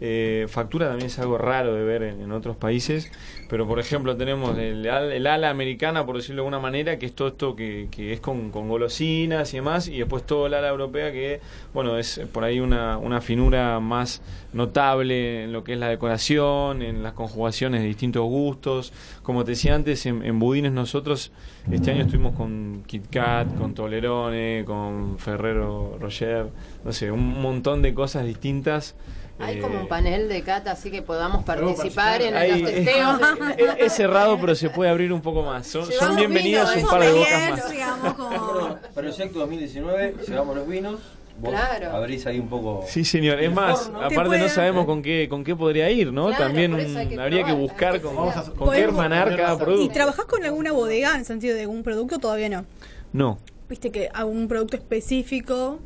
Eh, 0.00 0.46
factura 0.48 0.88
también 0.88 1.06
es 1.06 1.18
algo 1.20 1.38
raro 1.38 1.72
de 1.74 1.84
ver 1.84 2.02
en, 2.02 2.20
en 2.22 2.32
otros 2.32 2.56
países, 2.56 3.10
pero 3.48 3.66
por 3.66 3.78
ejemplo 3.78 4.16
tenemos 4.16 4.56
el, 4.58 4.88
al- 4.88 5.12
el 5.12 5.26
ala 5.26 5.50
americana, 5.50 6.04
por 6.06 6.16
decirlo 6.16 6.42
de 6.42 6.46
alguna 6.48 6.60
manera, 6.60 6.98
que 6.98 7.06
es 7.06 7.12
todo 7.14 7.28
esto 7.28 7.54
que, 7.54 7.88
que 7.90 8.12
es 8.12 8.20
con, 8.20 8.50
con 8.50 8.68
golosinas 8.68 9.52
y 9.52 9.56
demás, 9.58 9.88
y 9.88 9.98
después 9.98 10.24
todo 10.24 10.46
el 10.46 10.54
ala 10.54 10.68
europea 10.68 11.12
que, 11.12 11.40
bueno, 11.72 11.98
es 11.98 12.20
por 12.32 12.44
ahí 12.44 12.60
una, 12.60 12.96
una 12.98 13.20
finura 13.20 13.80
más 13.80 14.22
notable 14.52 15.44
en 15.44 15.52
lo 15.52 15.62
que 15.64 15.74
es 15.74 15.78
la 15.78 15.88
decoración, 15.88 16.82
en 16.82 17.02
las 17.02 17.12
conjugaciones 17.12 17.82
de 17.82 17.86
distintos 17.88 18.22
gustos. 18.24 18.92
Como 19.22 19.44
te 19.44 19.52
decía 19.52 19.74
antes, 19.74 20.06
en, 20.06 20.24
en 20.24 20.38
Budines 20.38 20.72
nosotros 20.72 21.32
este 21.70 21.90
año 21.90 22.02
estuvimos 22.02 22.34
con 22.36 22.82
Kit 22.86 23.06
Kat, 23.10 23.56
con 23.58 23.74
Tolerone, 23.74 24.64
con 24.66 25.18
Ferrero 25.18 25.96
Rocher, 26.00 26.46
no 26.84 26.92
sé, 26.92 27.10
un 27.10 27.40
montón 27.42 27.82
de 27.82 27.94
cosas 27.94 28.24
distintas. 28.26 28.94
Hay 29.40 29.58
Eh, 29.58 29.60
como 29.60 29.80
un 29.80 29.88
panel 29.88 30.28
de 30.28 30.42
cata, 30.42 30.70
así 30.70 30.92
que 30.92 31.02
podamos 31.02 31.42
participar 31.44 32.22
en. 32.22 32.36
Ahí- 32.36 32.62
los 32.62 32.70
testeos. 32.70 33.18
Es, 33.58 33.70
es 33.78 33.92
cerrado, 33.92 34.38
pero 34.40 34.54
se 34.54 34.70
puede 34.70 34.90
abrir 34.90 35.12
un 35.12 35.20
poco 35.20 35.42
más. 35.42 35.66
Son, 35.66 35.90
son 35.90 36.16
bienvenidos 36.16 36.74
vino, 36.74 36.86
un 36.86 36.90
par 36.92 37.02
de 37.02 37.12
bocas 37.12 37.50
más. 37.50 37.70
digamos, 37.70 38.14
como... 38.14 38.78
Proyecto 38.94 39.38
2019, 39.40 40.14
llevamos 40.28 40.56
los 40.56 40.68
vinos. 40.68 41.00
Vos 41.36 41.50
Claro. 41.50 41.90
abrís 41.96 42.24
ahí 42.26 42.38
un 42.38 42.48
poco. 42.48 42.84
Sí, 42.86 43.04
señor. 43.04 43.40
Es 43.40 43.52
más, 43.52 43.90
aparte 44.00 44.38
no 44.38 44.48
sabemos 44.48 44.86
con 44.86 45.02
qué 45.02 45.26
con 45.28 45.42
qué 45.42 45.56
podría 45.56 45.90
ir, 45.90 46.12
¿no? 46.12 46.28
Claro, 46.28 46.44
También 46.44 46.76
que 47.08 47.20
habría 47.20 47.44
que 47.44 47.52
buscar 47.52 48.00
con, 48.00 48.14
Vamos 48.14 48.36
a- 48.36 48.44
con 48.52 48.70
qué 48.72 48.80
hermanar 48.80 49.30
cada 49.36 49.48
las- 49.54 49.60
¿Y 49.60 49.64
producto. 49.64 49.94
trabajás 49.94 50.24
con 50.26 50.44
alguna 50.44 50.70
bodega 50.70 51.10
en 51.10 51.16
el 51.20 51.24
sentido 51.24 51.56
de 51.56 51.62
algún 51.62 51.82
producto? 51.82 52.18
Todavía 52.20 52.48
no. 52.48 52.64
No. 53.12 53.38
Viste 53.68 53.90
que 53.90 54.08
algún 54.14 54.46
producto 54.46 54.76
específico, 54.76 55.80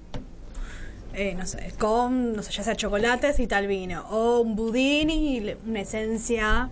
eh, 1.14 1.34
no 1.34 1.46
sé, 1.46 1.72
con, 1.78 2.36
no 2.36 2.42
sé, 2.42 2.52
ya 2.52 2.62
sea 2.62 2.76
chocolates 2.76 3.40
y 3.40 3.46
tal 3.46 3.66
vino, 3.68 4.04
o 4.10 4.40
un 4.40 4.54
budín 4.54 5.08
y 5.08 5.54
una 5.66 5.80
esencia 5.80 6.68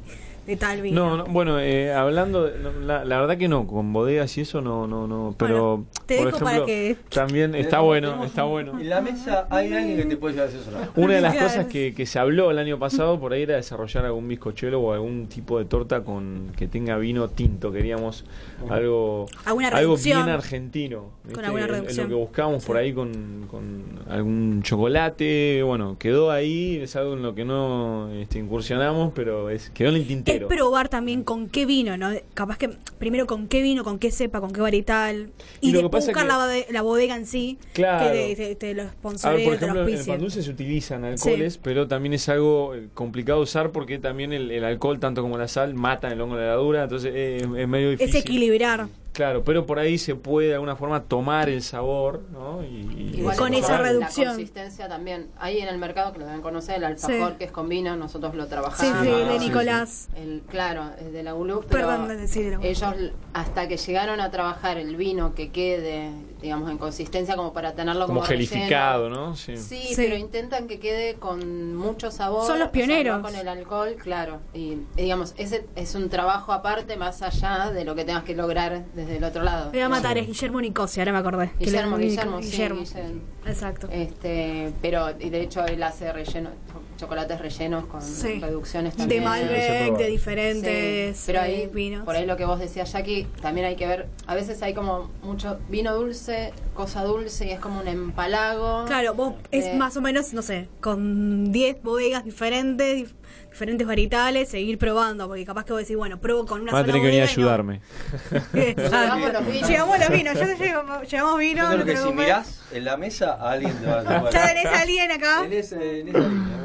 de 0.47 0.57
tal 0.57 0.81
vino. 0.83 1.05
No, 1.05 1.17
no, 1.19 1.25
bueno, 1.27 1.59
eh, 1.61 1.93
hablando, 1.93 2.45
de- 2.45 2.59
no, 2.61 2.71
la, 2.81 3.05
la 3.05 3.21
verdad 3.21 3.37
que 3.37 3.49
no, 3.49 3.67
con 3.67 3.93
bodegas 3.93 4.37
y 4.39 4.43
eso 4.43 4.61
no, 4.61 4.87
no, 4.87 5.07
no, 5.07 5.35
pero 5.37 5.79
Bueno, 5.79 5.87
te 6.07 6.17
por 6.19 6.27
dejo 6.27 6.39
para 6.39 6.51
ejemplo, 6.53 6.67
que- 6.67 6.97
también 7.11 7.55
está 7.55 7.81
bueno, 7.81 8.25
está 8.25 8.45
bueno. 8.45 8.79
En 8.79 8.89
la 8.89 9.01
mesa 9.01 9.47
hay 9.51 9.73
alguien 9.73 9.97
que 9.97 10.05
te 10.05 10.17
puede 10.17 10.35
llegar 10.35 10.49
a 10.49 10.51
asesorar. 10.51 10.91
Una 10.95 11.15
de 11.15 11.21
las 11.21 11.35
cosas 11.43 11.67
que, 11.67 11.95
que 11.95 12.07
se 12.07 12.19
habló 12.19 12.51
el 12.51 12.59
año 12.59 12.79
pasado 12.79 13.19
por 13.19 13.33
ahí 13.33 13.43
era 13.43 13.57
desarrollar 13.57 14.05
algún 14.05 14.29
bizcochuelo 14.29 14.81
o 14.81 14.93
algún 14.93 15.27
tipo 15.27 15.59
de 15.59 15.65
torta 15.65 16.05
con 16.05 16.53
que 16.57 16.69
tenga 16.69 16.97
vino 16.97 17.29
tinto. 17.29 17.73
Queríamos 17.73 18.25
algo, 18.71 19.27
algo 19.45 19.61
reducción. 19.71 20.25
bien 20.25 20.35
argentino. 20.35 21.11
¿viste? 21.25 21.41
alguna 21.45 21.65
En- 21.65 21.69
en 21.69 21.75
reducción. 21.75 22.05
lo 22.05 22.09
que 22.11 22.21
buscábamos 22.23 22.65
por 22.65 22.77
ahí 22.77 22.93
con, 22.93 23.47
con 23.51 23.83
algún 24.09 24.63
chocolate. 24.63 25.63
Bueno, 25.65 25.97
quedó 25.99 26.31
ahí. 26.31 26.79
Es 26.83 26.95
algo 26.97 27.15
en 27.15 27.23
lo 27.23 27.35
que 27.35 27.45
no 27.45 28.11
este, 28.13 28.39
incursionamos, 28.39 29.13
pero 29.15 29.51
es 29.51 29.71
quedó 29.71 29.89
en 29.91 29.97
el 29.97 30.07
Es 30.37 30.47
probar 30.47 30.89
también 30.89 31.23
con 31.25 31.49
qué 31.49 31.67
vino, 31.67 31.97
¿no? 31.97 32.11
Capaz 32.35 32.59
que 32.59 32.71
primero 32.99 33.27
con 33.27 33.49
qué 33.49 33.63
vino, 33.63 33.85
con 33.85 33.99
qué 33.99 34.11
cepa, 34.11 34.41
con 34.41 34.53
qué 34.53 34.61
varietal. 34.61 35.31
Y 35.61 35.69
Y, 35.69 35.73
lo 35.73 35.79
que 35.79 35.83
después 35.85 36.07
buscar 36.07 36.23
que- 36.25 36.29
la, 36.29 36.73
la 36.73 36.83
bodega 36.83 37.17
en 37.17 37.27
sí. 37.27 37.59
Claro. 37.73 38.13
Que 38.13 38.35
te, 38.35 38.37
te- 38.37 38.55
te 38.55 38.75
lo 38.75 38.83
A 38.83 39.31
ver, 39.31 39.45
por 39.45 39.55
ejemplo, 39.55 39.87
en 39.89 39.95
el 39.99 40.05
pan 40.07 40.21
dulce 40.21 40.43
se 40.43 40.51
utilizan 40.51 41.05
alcoholes, 41.05 41.59
pero 41.59 41.89
también 41.89 42.13
es 42.15 42.29
algo 42.29 42.75
eh, 42.75 42.89
complicado 42.95 43.41
usar 43.41 43.71
porque 43.73 43.99
también 43.99 44.33
el, 44.33 44.51
el 44.51 44.65
alcohol, 44.65 44.99
tanto 45.01 45.23
como 45.23 45.39
la 45.39 45.49
sal, 45.49 45.75
matan 45.75 46.13
el 46.13 46.21
hongo 46.21 46.37
de 46.37 46.43
la 46.43 46.49
levadura, 46.51 46.83
entonces 46.85 47.13
eh, 47.15 47.37
es 47.59 47.69
medio 47.69 47.91
Es 47.93 47.99
difícil. 47.99 48.21
equilibrar. 48.21 48.89
Claro, 49.17 49.43
pero 49.45 49.65
por 49.65 49.79
ahí 49.79 49.97
se 49.97 50.15
puede 50.15 50.49
de 50.49 50.55
alguna 50.55 50.77
forma 50.77 51.05
tomar 51.05 51.49
el 51.49 51.63
sabor, 51.63 52.21
¿no? 52.31 52.63
Y, 52.63 52.67
y 53.15 53.19
Igual 53.21 53.35
Con 53.39 53.55
esa 53.55 53.73
la 53.73 53.79
reducción. 53.79 54.29
consistencia 54.29 54.89
también. 54.89 55.29
Ahí 55.39 55.59
en 55.59 55.69
el 55.69 55.79
mercado 55.79 56.13
que 56.13 56.19
lo 56.19 56.27
deben 56.27 56.43
conocer, 56.43 56.77
el 56.77 56.85
alfajor 56.85 57.31
Sí. 57.31 57.37
que 57.39 57.45
es 57.45 57.51
con 57.51 57.67
vino, 57.67 57.97
nosotros 57.97 58.35
lo 58.35 58.45
Sí, 58.45 58.51
trabajamos. 58.51 59.07
sí, 59.07 59.11
Ah, 59.11 59.33
de 59.33 59.39
sí, 59.39 59.47
Nicolás. 59.47 60.09
El, 60.17 60.43
claro, 60.47 60.91
es 61.01 61.15
de 61.15 61.23
la 61.23 61.35
ULU, 61.35 61.65
pero 61.67 61.89
Perdón 61.89 62.09
de 62.09 62.17
decir 62.19 62.45
de 62.45 62.51
la 62.51 62.59
ULU. 62.59 62.67
ellos 62.69 62.95
hasta 63.33 63.69
que 63.69 63.79
llegaron 63.79 64.21
a 64.21 64.31
trabajar 64.31 64.77
el 64.77 64.97
vino 64.97 65.35
que 65.35 65.51
quede, 65.51 66.11
digamos, 66.41 66.71
en 66.71 66.79
consistencia 66.79 67.35
como 67.37 67.53
para 67.53 67.73
tenerlo 67.75 68.07
como 68.07 68.21
como, 68.21 68.29
gelificado, 68.29 69.09
relleno. 69.09 69.27
¿no? 69.29 69.37
Sí. 69.37 69.57
Sí, 69.57 69.81
Sí. 69.89 69.95
pero 69.97 70.17
intentan 70.17 70.67
que 70.69 70.79
quede 70.79 71.15
con 71.15 71.75
mucho 71.75 72.11
sabor. 72.11 72.47
Son 72.47 72.59
los 72.59 72.69
pioneros. 72.69 73.21
con 73.23 73.35
el 73.35 73.49
alcohol, 73.49 73.97
claro. 74.03 74.41
Y 74.55 74.67
y 74.97 75.03
digamos, 75.03 75.35
ese 75.39 75.67
es 75.77 75.95
un 75.95 76.09
trabajo 76.09 76.53
aparte 76.53 76.97
más 76.97 77.23
allá 77.23 77.71
de 77.73 77.85
lo 77.85 77.95
que 77.95 78.05
tengas 78.05 78.25
que 78.25 78.35
lograr 78.35 78.85
desde 78.95 79.17
el 79.17 79.25
otro 79.25 79.43
lado. 79.43 79.67
Me 79.67 79.79
voy 79.79 79.81
a 79.81 79.89
matar, 79.89 80.19
es 80.19 80.27
Guillermo 80.27 80.61
Nicosia, 80.61 81.03
ahora 81.03 81.13
me 81.13 81.19
acordé. 81.19 81.51
Guillermo, 81.59 81.97
le- 81.97 82.05
Guillermo, 82.07 82.43
sí, 82.43 82.51
Guillermo. 82.51 82.81
Guillermo. 82.81 83.21
Exacto. 83.47 83.89
Este, 83.91 84.73
pero 84.83 85.11
y 85.19 85.31
de 85.31 85.41
hecho 85.43 85.65
él 85.67 85.83
hace 85.83 86.13
relleno, 86.13 86.51
chocolates 86.97 87.41
rellenos 87.41 87.87
con 87.87 88.03
Sí. 88.03 88.39
reducciones 88.41 88.95
De 88.95 88.99
también. 89.01 89.23
ese 89.23 89.29
Malbec, 89.29 89.97
de 89.99 90.07
diferentes 90.09 91.17
Sí, 91.17 91.23
pero 91.27 91.41
ahí, 91.41 91.63
eh, 91.63 91.71
vinos. 91.73 92.05
por 92.05 92.17
ahí 92.17 92.27
lo 92.27 92.37
que 92.37 92.45
vos 92.45 92.59
decías, 92.59 92.91
Jackie, 92.93 93.27
también 93.41 93.67
hay 93.67 93.77
que 93.77 93.87
ver, 93.87 94.07
a 94.27 94.35
veces 94.35 94.63
hay 94.63 94.75
como 94.75 95.11
mucho 95.23 95.59
vino 95.69 95.95
dulce, 95.95 96.53
cosa 96.75 97.03
dulce, 97.05 97.47
y 97.47 97.51
es 97.51 97.61
como 97.61 97.81
un 97.81 97.89
empalago. 97.89 98.85
Claro, 98.87 99.15
vos 99.15 99.35
es 99.51 99.75
más 99.77 99.97
o 99.97 100.01
menos, 100.01 100.33
no 100.33 100.43
sé, 100.43 100.69
con 100.81 101.53
10 101.53 101.83
bodegas 101.83 102.25
diferentes, 102.25 102.97
dif- 103.05 103.15
diferentes 103.51 103.87
varietales, 103.87 104.49
seguir 104.49 104.79
probando, 104.79 105.27
porque 105.29 105.45
capaz 105.45 105.65
que 105.65 105.73
vos 105.73 105.81
decís, 105.83 105.97
bueno, 105.97 106.19
pruebo 106.21 106.45
con 106.47 106.61
una 106.61 106.73
Van 106.73 106.83
a 106.83 106.85
sola 106.85 106.93
tener 106.93 107.03
que 107.03 107.07
venir 107.07 107.23
a 107.23 107.31
ayudarme. 107.31 107.81
Exacto. 108.55 108.91
Llevamos 108.91 109.33
los 109.33 109.47
vinos. 109.47 109.69
Llevamos 109.69 109.99
los 109.99 110.09
vinos, 110.11 110.35
yo 110.35 110.41
te 110.47 110.57
llevo, 110.57 111.03
llevamos 111.03 111.39
vino, 111.39 111.63
Yo 111.63 111.83
creo 111.83 111.87
que 111.87 111.97
si 111.97 112.13
mirás 112.13 112.63
en 112.73 112.85
la 112.85 112.97
mesa, 112.97 113.33
alguien 113.41 113.75
te 113.79 113.87
va 113.87 114.01
a 114.01 114.05
tomar. 114.05 114.33
Ya 114.33 114.47
tenés 114.49 114.67
a 114.67 114.81
alguien 114.81 115.11
acá. 115.11 115.45
En, 115.45 115.53
ese, 115.53 116.01
en 116.01 116.09
esa 116.09 116.29
línea, 116.29 116.57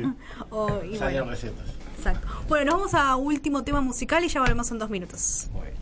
no. 0.00 0.16
O- 0.50 0.82
y 0.84 0.96
bueno, 0.98 1.24
recetas. 1.26 1.66
exacto. 1.96 2.28
Bueno, 2.48 2.64
nos 2.66 2.74
vamos 2.74 2.94
a 2.94 3.16
último 3.16 3.62
tema 3.64 3.80
musical 3.80 4.24
y 4.24 4.28
ya 4.28 4.40
volvemos 4.40 4.70
en 4.70 4.78
dos 4.78 4.90
minutos. 4.90 5.48
Bueno. 5.52 5.72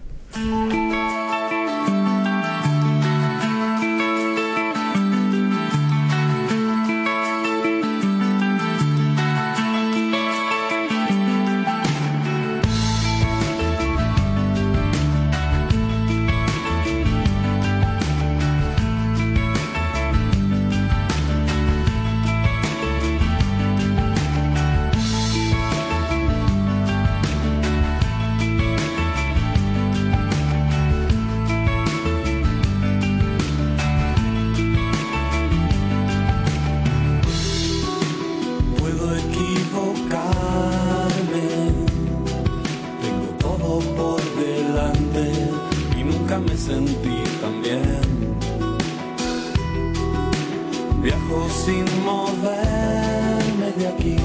Viajo 51.03 51.49
sin 51.49 51.85
moverme 52.05 53.73
de 53.79 53.89
aquí, 53.89 54.17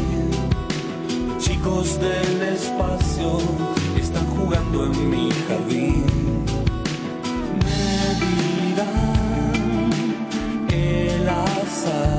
chicos 1.38 1.98
del 2.00 2.42
espacio 2.54 3.38
están 3.98 4.26
jugando 4.36 4.86
en 4.86 5.10
mi 5.10 5.30
jardín. 5.48 6.06
Me 7.64 8.16
dirán 8.26 9.92
el 10.70 11.30
azar 11.30 12.14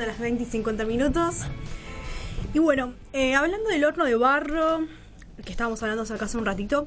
siendo 0.00 0.06
las 0.06 0.18
20 0.18 0.42
y 0.42 0.46
50 0.46 0.84
minutos. 0.84 1.42
Y 2.54 2.58
bueno, 2.58 2.94
eh, 3.12 3.34
hablando 3.34 3.68
del 3.68 3.84
horno 3.84 4.04
de 4.04 4.14
barro, 4.14 4.86
que 5.44 5.50
estábamos 5.50 5.82
hablando 5.82 6.02
hace 6.02 6.38
un 6.38 6.46
ratito, 6.46 6.86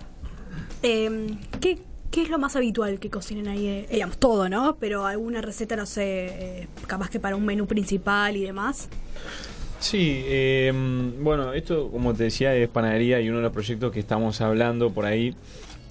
eh, 0.82 1.38
¿qué, 1.61 1.80
qué 2.09 2.24
es 2.24 2.30
lo 2.30 2.39
más 2.39 2.55
habitual 2.55 2.99
que 2.99 3.09
cocinen 3.09 3.47
ahí? 3.47 3.68
Eh, 3.68 4.05
todo, 4.18 4.49
¿no? 4.49 4.78
Pero 4.80 5.05
alguna 5.05 5.41
receta, 5.41 5.76
no 5.76 5.86
sé, 5.86 6.03
eh, 6.03 6.68
capaz 6.88 7.09
que 7.09 7.20
para 7.20 7.36
un 7.36 7.45
menú 7.45 7.68
principal 7.68 8.36
y 8.36 8.43
demás. 8.43 8.89
Sí, 9.80 10.24
eh, 10.26 10.72
bueno, 11.20 11.53
esto 11.53 11.91
como 11.91 12.14
te 12.14 12.24
decía 12.24 12.55
es 12.55 12.70
panadería 12.70 13.20
y 13.22 13.30
uno 13.30 13.38
de 13.38 13.43
los 13.43 13.53
proyectos 13.53 13.91
que 13.91 13.99
estamos 13.99 14.41
hablando 14.41 14.91
por 14.91 15.05
ahí 15.05 15.36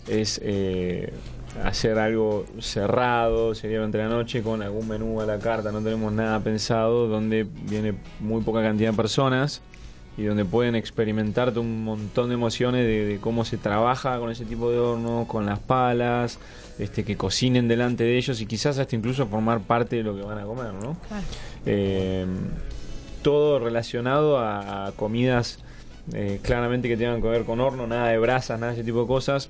es 0.09 0.41
eh, 0.43 1.13
hacer 1.65 1.99
algo 1.99 2.47
cerrado, 2.61 3.55
sería 3.55 3.79
durante 3.79 3.99
la 3.99 4.09
noche 4.09 4.43
con 4.43 4.63
algún 4.63 4.89
menú 4.89 5.21
a 5.21 5.27
la 5.27 5.39
carta, 5.39 5.71
no 5.73 5.81
tenemos 5.81 6.13
nada 6.13 6.41
pensado, 6.41 7.09
donde 7.09 7.47
viene 7.69 7.95
muy 8.21 8.43
poca 8.43 8.63
cantidad 8.63 8.91
de 8.91 8.97
personas 8.97 9.61
y 10.17 10.25
donde 10.25 10.45
pueden 10.45 10.75
experimentar 10.75 11.59
un 11.59 11.85
montón 11.85 12.29
de 12.29 12.35
emociones 12.35 12.85
de, 12.85 13.07
de 13.07 13.19
cómo 13.19 13.45
se 13.45 13.57
trabaja 13.57 14.19
con 14.19 14.31
ese 14.31 14.45
tipo 14.45 14.71
de 14.71 14.79
horno, 14.79 15.27
con 15.27 15.47
las 15.47 15.59
palas, 15.59 16.39
este, 16.79 17.05
que 17.05 17.17
cocinen 17.17 17.69
delante 17.69 18.05
de 18.05 18.17
ellos 18.19 18.41
y 18.41 18.47
quizás 18.47 18.79
hasta 18.79 18.95
incluso 18.95 19.27
formar 19.27 19.61
parte 19.61 19.97
de 19.97 20.03
lo 20.03 20.15
que 20.15 20.23
van 20.23 20.39
a 20.39 20.45
comer, 20.45 20.73
¿no? 20.75 20.97
Eh, 21.65 22.27
todo 23.23 23.59
relacionado 23.59 24.39
a, 24.39 24.87
a 24.87 24.93
comidas 24.93 25.61
eh, 26.13 26.41
claramente 26.43 26.89
que 26.89 26.97
tengan 26.97 27.23
que 27.23 27.29
ver 27.29 27.45
con 27.45 27.61
horno, 27.61 27.87
nada 27.87 28.09
de 28.09 28.19
brasas, 28.19 28.59
nada 28.59 28.73
de 28.73 28.79
ese 28.79 28.85
tipo 28.85 29.03
de 29.03 29.07
cosas. 29.07 29.49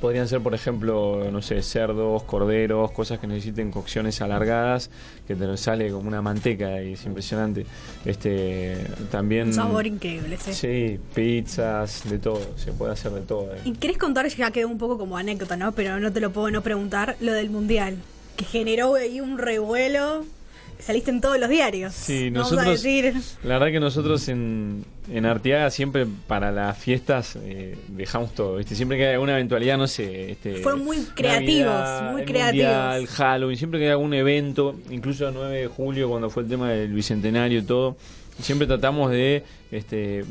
Podrían 0.00 0.26
ser, 0.28 0.40
por 0.40 0.54
ejemplo, 0.54 1.28
no 1.30 1.42
sé, 1.42 1.62
cerdos, 1.62 2.22
corderos, 2.22 2.90
cosas 2.92 3.18
que 3.18 3.26
necesiten 3.26 3.70
cocciones 3.70 4.22
alargadas, 4.22 4.90
que 5.28 5.36
te 5.36 5.56
sale 5.58 5.90
como 5.90 6.08
una 6.08 6.22
manteca 6.22 6.82
y 6.82 6.94
es 6.94 7.04
impresionante. 7.04 7.66
Este, 8.06 8.78
también. 9.10 9.48
Un 9.48 9.54
sabor 9.54 9.86
increíble, 9.86 10.38
sí. 10.38 10.54
Sí, 10.54 11.00
pizzas, 11.14 12.08
de 12.08 12.18
todo, 12.18 12.40
se 12.56 12.72
puede 12.72 12.92
hacer 12.92 13.12
de 13.12 13.20
todo. 13.20 13.54
eh. 13.54 13.58
Y 13.64 13.72
querés 13.72 13.98
contar, 13.98 14.26
ya 14.28 14.50
quedó 14.50 14.68
un 14.68 14.78
poco 14.78 14.96
como 14.96 15.18
anécdota, 15.18 15.56
¿no? 15.56 15.72
Pero 15.72 16.00
no 16.00 16.10
te 16.12 16.20
lo 16.20 16.30
puedo 16.32 16.50
no 16.50 16.62
preguntar, 16.62 17.16
lo 17.20 17.32
del 17.32 17.50
mundial, 17.50 17.98
que 18.36 18.44
generó 18.46 18.94
ahí 18.94 19.20
un 19.20 19.36
revuelo. 19.36 20.24
Saliste 20.80 21.10
en 21.10 21.20
todos 21.20 21.38
los 21.38 21.48
diarios. 21.48 21.94
Sí, 21.94 22.30
Vamos 22.30 22.52
a 22.52 22.62
decir. 22.70 23.14
la 23.42 23.58
verdad 23.58 23.72
que 23.72 23.80
nosotros 23.80 24.28
en, 24.28 24.84
en 25.12 25.26
Arteaga 25.26 25.70
siempre 25.70 26.06
para 26.26 26.50
las 26.50 26.78
fiestas 26.78 27.36
eh, 27.42 27.76
dejamos 27.88 28.34
todo, 28.34 28.56
¿viste? 28.56 28.74
Siempre 28.74 28.96
que 28.98 29.06
hay 29.06 29.14
alguna 29.14 29.32
eventualidad, 29.32 29.78
no 29.78 29.86
sé, 29.86 30.32
este, 30.32 30.56
Fueron 30.56 30.84
muy 30.84 30.98
creativos, 31.14 32.02
muy 32.12 32.22
el 32.22 32.26
creativos. 32.26 32.66
Mundial, 32.66 33.06
Halloween, 33.06 33.56
siempre 33.56 33.80
que 33.80 33.86
hay 33.86 33.92
algún 33.92 34.14
evento, 34.14 34.76
incluso 34.90 35.28
el 35.28 35.34
9 35.34 35.60
de 35.60 35.66
julio 35.66 36.08
cuando 36.08 36.30
fue 36.30 36.42
el 36.44 36.48
tema 36.48 36.70
del 36.70 36.92
bicentenario 36.92 37.60
y 37.60 37.62
todo, 37.62 37.96
siempre 38.40 38.66
tratamos 38.66 39.10
de 39.10 39.44
este, 39.70 40.24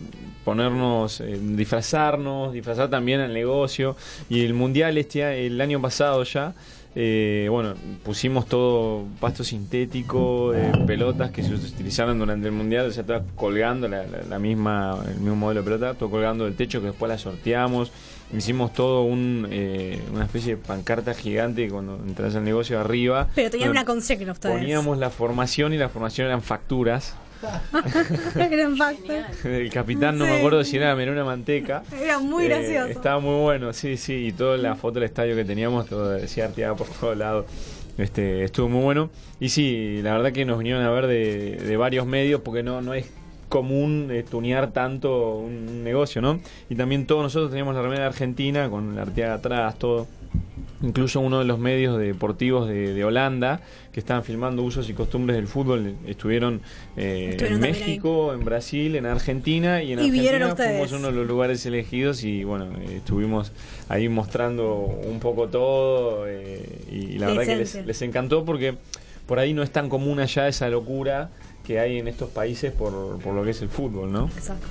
ponernos, 0.44 1.22
eh, 1.22 1.40
disfrazarnos, 1.42 2.54
disfrazar 2.54 2.90
también 2.90 3.20
al 3.20 3.34
negocio 3.34 3.96
y 4.30 4.44
el 4.44 4.54
mundial 4.54 4.98
este 4.98 5.46
el 5.46 5.60
año 5.62 5.82
pasado 5.82 6.24
ya 6.24 6.54
eh, 6.96 7.48
bueno, 7.52 7.76
pusimos 8.04 8.48
todo 8.48 9.06
pasto 9.20 9.44
sintético, 9.44 10.54
eh, 10.54 10.72
pelotas 10.88 11.32
que 11.32 11.44
se 11.44 11.54
utilizaron 11.54 12.18
durante 12.20 12.48
el 12.48 12.54
mundial, 12.54 12.88
o 12.88 12.92
sea, 12.92 13.02
estaba 13.02 13.24
colgando 13.36 13.88
la, 13.88 14.06
la- 14.08 14.24
la 14.28 14.40
misma, 14.40 14.98
el 15.08 15.16
mismo 15.20 15.36
modelo 15.36 15.62
de 15.62 15.66
pelota, 15.66 15.94
todo 15.94 16.10
colgando 16.10 16.46
del 16.46 16.56
techo 16.56 16.82
que 16.82 16.88
después 16.88 17.10
la 17.10 17.18
sorteamos. 17.18 17.92
Hicimos 18.36 18.74
todo 18.74 19.04
un, 19.04 19.48
eh, 19.50 20.00
una 20.14 20.26
especie 20.26 20.56
de 20.56 20.62
pancarta 20.62 21.14
gigante 21.16 21.68
cuando 21.70 21.96
entras 22.08 22.36
al 22.36 22.44
negocio 22.44 22.80
arriba. 22.80 23.28
Pero 23.34 23.50
tenían 23.50 23.70
Bueno, 23.70 23.82
una 23.82 23.86
consigna 23.86 24.32
ustedes. 24.34 24.56
Poníamos 24.56 24.98
la 25.00 25.10
formación 25.10 25.74
y 25.74 25.78
la 25.78 25.90
formación 25.90 26.28
eran 26.28 26.42
facturas. 26.44 27.16
Gran. 28.36 28.76
El 29.44 29.70
capitán 29.72 30.18
no 30.18 30.26
Sí. 30.26 30.32
me 30.32 30.38
acuerdo 30.38 30.64
si 30.64 30.78
era 30.78 30.96
menú 30.96 31.12
una 31.12 31.24
manteca. 31.24 31.84
Era 32.02 32.20
muy 32.20 32.46
Eh, 32.46 32.50
gracioso. 32.50 32.88
estaba 32.90 33.20
muy 33.20 33.42
bueno, 33.42 33.74
sí, 33.74 33.98
sí. 33.98 34.28
Y 34.28 34.32
toda 34.32 34.58
la 34.58 34.76
foto 34.76 34.96
del 34.96 35.04
estadio 35.04 35.36
que 35.36 35.46
teníamos, 35.46 35.88
todo 35.88 36.10
decía 36.12 36.46
Arteaga 36.46 36.76
por 36.76 36.88
todos 36.88 37.18
lados. 37.18 37.46
Este, 37.98 38.44
estuvo 38.44 38.70
muy 38.70 38.84
bueno. 38.84 39.10
Y 39.40 39.50
sí, 39.50 40.00
la 40.02 40.14
verdad 40.14 40.32
que 40.32 40.46
nos 40.46 40.58
vinieron 40.58 40.84
a 40.84 40.90
ver 40.92 41.08
de, 41.08 41.58
de 41.58 41.78
varios 41.78 42.06
medios 42.06 42.42
porque 42.42 42.64
no, 42.64 42.82
no 42.82 42.94
es 42.94 43.10
común 43.50 44.10
eh, 44.12 44.24
tunear 44.30 44.72
tanto 44.72 45.36
un, 45.38 45.68
un 45.70 45.84
negocio, 45.84 46.22
¿no? 46.22 46.40
Y 46.70 46.76
también 46.76 47.06
todos 47.08 47.24
nosotros 47.24 47.50
teníamos 47.50 47.76
la 47.76 47.82
remera 47.82 48.02
de 48.02 48.08
Argentina 48.08 48.70
con 48.70 48.96
la 48.96 49.02
Arteaga 49.04 49.34
atrás, 49.36 49.78
todo. 49.80 50.08
Incluso 50.82 51.20
uno 51.20 51.40
de 51.40 51.46
los 51.46 51.60
medios 51.60 52.00
deportivos 52.00 52.70
de, 52.70 52.94
de 52.94 53.04
Holanda 53.04 53.60
que 53.92 54.00
estaban 54.00 54.24
filmando 54.24 54.64
usos 54.64 54.90
y 54.90 54.94
costumbres 54.94 55.36
del 55.36 55.48
fútbol 55.48 55.96
estuvieron, 56.08 56.62
eh, 56.96 57.32
Estuvieron 57.32 57.58
en 57.58 57.64
ahí. 57.66 57.72
México, 57.72 58.34
en 58.34 58.46
Brasil, 58.46 58.96
en 58.96 59.06
Argentina 59.06 59.84
y 59.84 59.92
en 59.92 60.00
Y 60.00 60.04
Argentina 60.26 60.56
fuimos 60.56 60.92
uno 60.94 61.08
de 61.08 61.14
los 61.14 61.28
lugares 61.28 61.66
elegidos 61.66 62.24
y 62.24 62.46
bueno, 62.46 62.68
eh, 62.80 62.98
estuvimos 62.98 63.52
ahí 63.90 64.08
mostrando 64.08 64.74
un 64.76 65.20
poco 65.20 65.50
todo 65.50 66.26
eh, 66.28 66.64
y 66.90 67.18
la 67.18 67.28
La 67.28 67.34
verdad 67.34 67.46
que 67.54 67.58
les, 67.58 67.86
les 67.86 68.02
encantó 68.02 68.46
porque 68.46 68.76
por 69.26 69.40
ahí 69.40 69.54
no 69.54 69.64
es 69.64 69.72
tan 69.72 69.90
común 69.90 70.22
allá 70.22 70.48
esa 70.48 70.70
locura 70.70 71.30
que 71.66 71.80
hay 71.80 71.98
en 71.98 72.08
estos 72.08 72.30
países 72.30 72.72
por, 72.72 73.20
por 73.20 73.34
lo 73.36 73.44
que 73.44 73.50
es 73.52 73.62
el 73.62 73.70
fútbol, 73.70 74.12
¿no? 74.14 74.28
Exacto. 74.28 74.66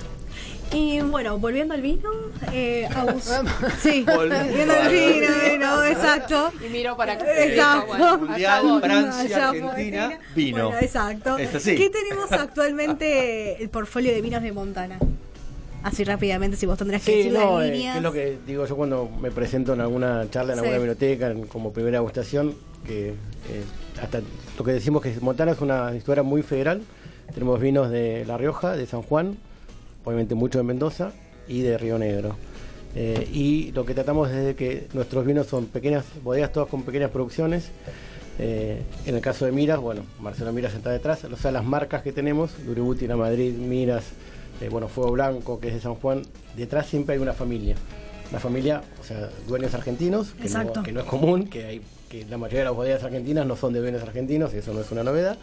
Y 0.71 1.01
bueno, 1.01 1.39
volviendo 1.39 1.73
al 1.73 1.81
vino, 1.81 2.09
eh, 2.53 2.87
sí, 3.81 4.03
Volviendo 4.05 4.73
al 4.73 4.91
vino, 4.91 5.27
vino, 5.51 5.83
exacto. 5.83 6.51
Y 6.63 6.69
miro 6.69 6.95
para 6.95 7.13
acá. 7.13 7.25
Exacto. 7.43 8.17
Mundial. 8.19 8.79
Francia, 8.81 9.21
Allá, 9.37 9.49
Argentina, 9.49 10.05
Argentina. 10.05 10.19
vino. 10.35 10.63
Bueno, 10.69 10.79
exacto. 10.79 11.37
¿Qué 11.37 11.89
tenemos 11.91 12.31
actualmente 12.31 13.61
el 13.61 13.69
portfolio 13.69 14.11
de 14.11 14.21
vinos 14.21 14.43
de 14.43 14.51
Montana? 14.51 14.99
Así 15.81 16.03
rápidamente, 16.03 16.55
si 16.57 16.65
vos 16.65 16.77
tendrás 16.77 17.01
que 17.03 17.11
Sí, 17.11 17.17
decir 17.19 17.31
no, 17.33 17.59
las 17.59 17.69
eh, 17.69 17.71
líneas. 17.71 17.93
que 17.93 17.97
es 17.97 18.03
lo 18.03 18.11
que 18.11 18.37
digo 18.45 18.65
yo 18.67 18.75
cuando 18.75 19.09
me 19.21 19.31
presento 19.31 19.73
en 19.73 19.81
alguna 19.81 20.29
charla 20.29 20.53
en 20.53 20.59
Sí. 20.59 20.65
alguna 20.65 20.77
biblioteca 20.77 21.31
en- 21.31 21.47
como 21.47 21.71
primera 21.71 21.97
degustación, 21.99 22.53
que 22.85 23.09
eh, 23.09 23.15
hasta 24.01 24.21
lo 24.57 24.63
que 24.65 24.73
decimos 24.73 25.01
que 25.01 25.15
Montana 25.21 25.53
es 25.53 25.61
una 25.61 25.95
historia 25.95 26.21
muy 26.21 26.43
federal. 26.43 26.81
Tenemos 27.33 27.59
vinos 27.61 27.89
de 27.89 28.25
La 28.25 28.37
Rioja, 28.37 28.75
de 28.75 28.85
San 28.87 29.01
Juan, 29.03 29.37
obviamente 30.09 30.35
mucho 30.35 30.57
de 30.57 30.63
Mendoza 30.63 31.11
y 31.47 31.61
de 31.61 31.77
Río 31.77 31.97
Negro. 31.97 32.35
Eh, 32.95 33.29
y 33.31 33.71
lo 33.73 33.85
que 33.85 33.93
tratamos 33.93 34.29
es 34.31 34.43
de 34.43 34.55
que 34.55 34.87
nuestros 34.93 35.25
vinos 35.25 35.47
son 35.47 35.67
pequeñas 35.67 36.03
bodegas, 36.23 36.51
todas 36.51 36.67
con 36.69 36.83
pequeñas 36.83 37.11
producciones. 37.11 37.69
Eh, 38.39 38.81
en 39.05 39.15
el 39.15 39.21
caso 39.21 39.45
de 39.45 39.51
Miras, 39.51 39.79
bueno, 39.79 40.03
Marcelo 40.19 40.51
Miras 40.53 40.73
está 40.73 40.91
detrás, 40.91 41.23
o 41.25 41.35
sea, 41.35 41.51
las 41.51 41.65
marcas 41.65 42.01
que 42.01 42.13
tenemos, 42.13 42.51
Duributi, 42.65 43.05
La 43.05 43.17
Madrid, 43.17 43.53
Miras, 43.53 44.05
eh, 44.61 44.69
bueno, 44.69 44.87
Fuego 44.87 45.11
Blanco, 45.11 45.59
que 45.59 45.67
es 45.67 45.73
de 45.73 45.81
San 45.81 45.95
Juan, 45.95 46.21
detrás 46.55 46.87
siempre 46.87 47.15
hay 47.15 47.21
una 47.21 47.33
familia. 47.33 47.75
Una 48.31 48.39
familia, 48.39 48.81
o 49.01 49.03
sea, 49.03 49.29
dueños 49.47 49.73
argentinos, 49.73 50.33
que, 50.41 50.49
no, 50.49 50.83
que 50.83 50.91
no 50.91 50.99
es 51.01 51.05
común, 51.05 51.47
que, 51.47 51.65
hay, 51.65 51.81
que 52.07 52.25
la 52.25 52.37
mayoría 52.37 52.59
de 52.59 52.65
las 52.65 52.75
bodegas 52.75 53.03
argentinas 53.03 53.45
no 53.45 53.55
son 53.55 53.73
de 53.73 53.79
dueños 53.79 54.01
argentinos, 54.03 54.53
y 54.53 54.57
eso 54.57 54.73
no 54.73 54.81
es 54.81 54.91
una 54.91 55.03
novedad, 55.03 55.37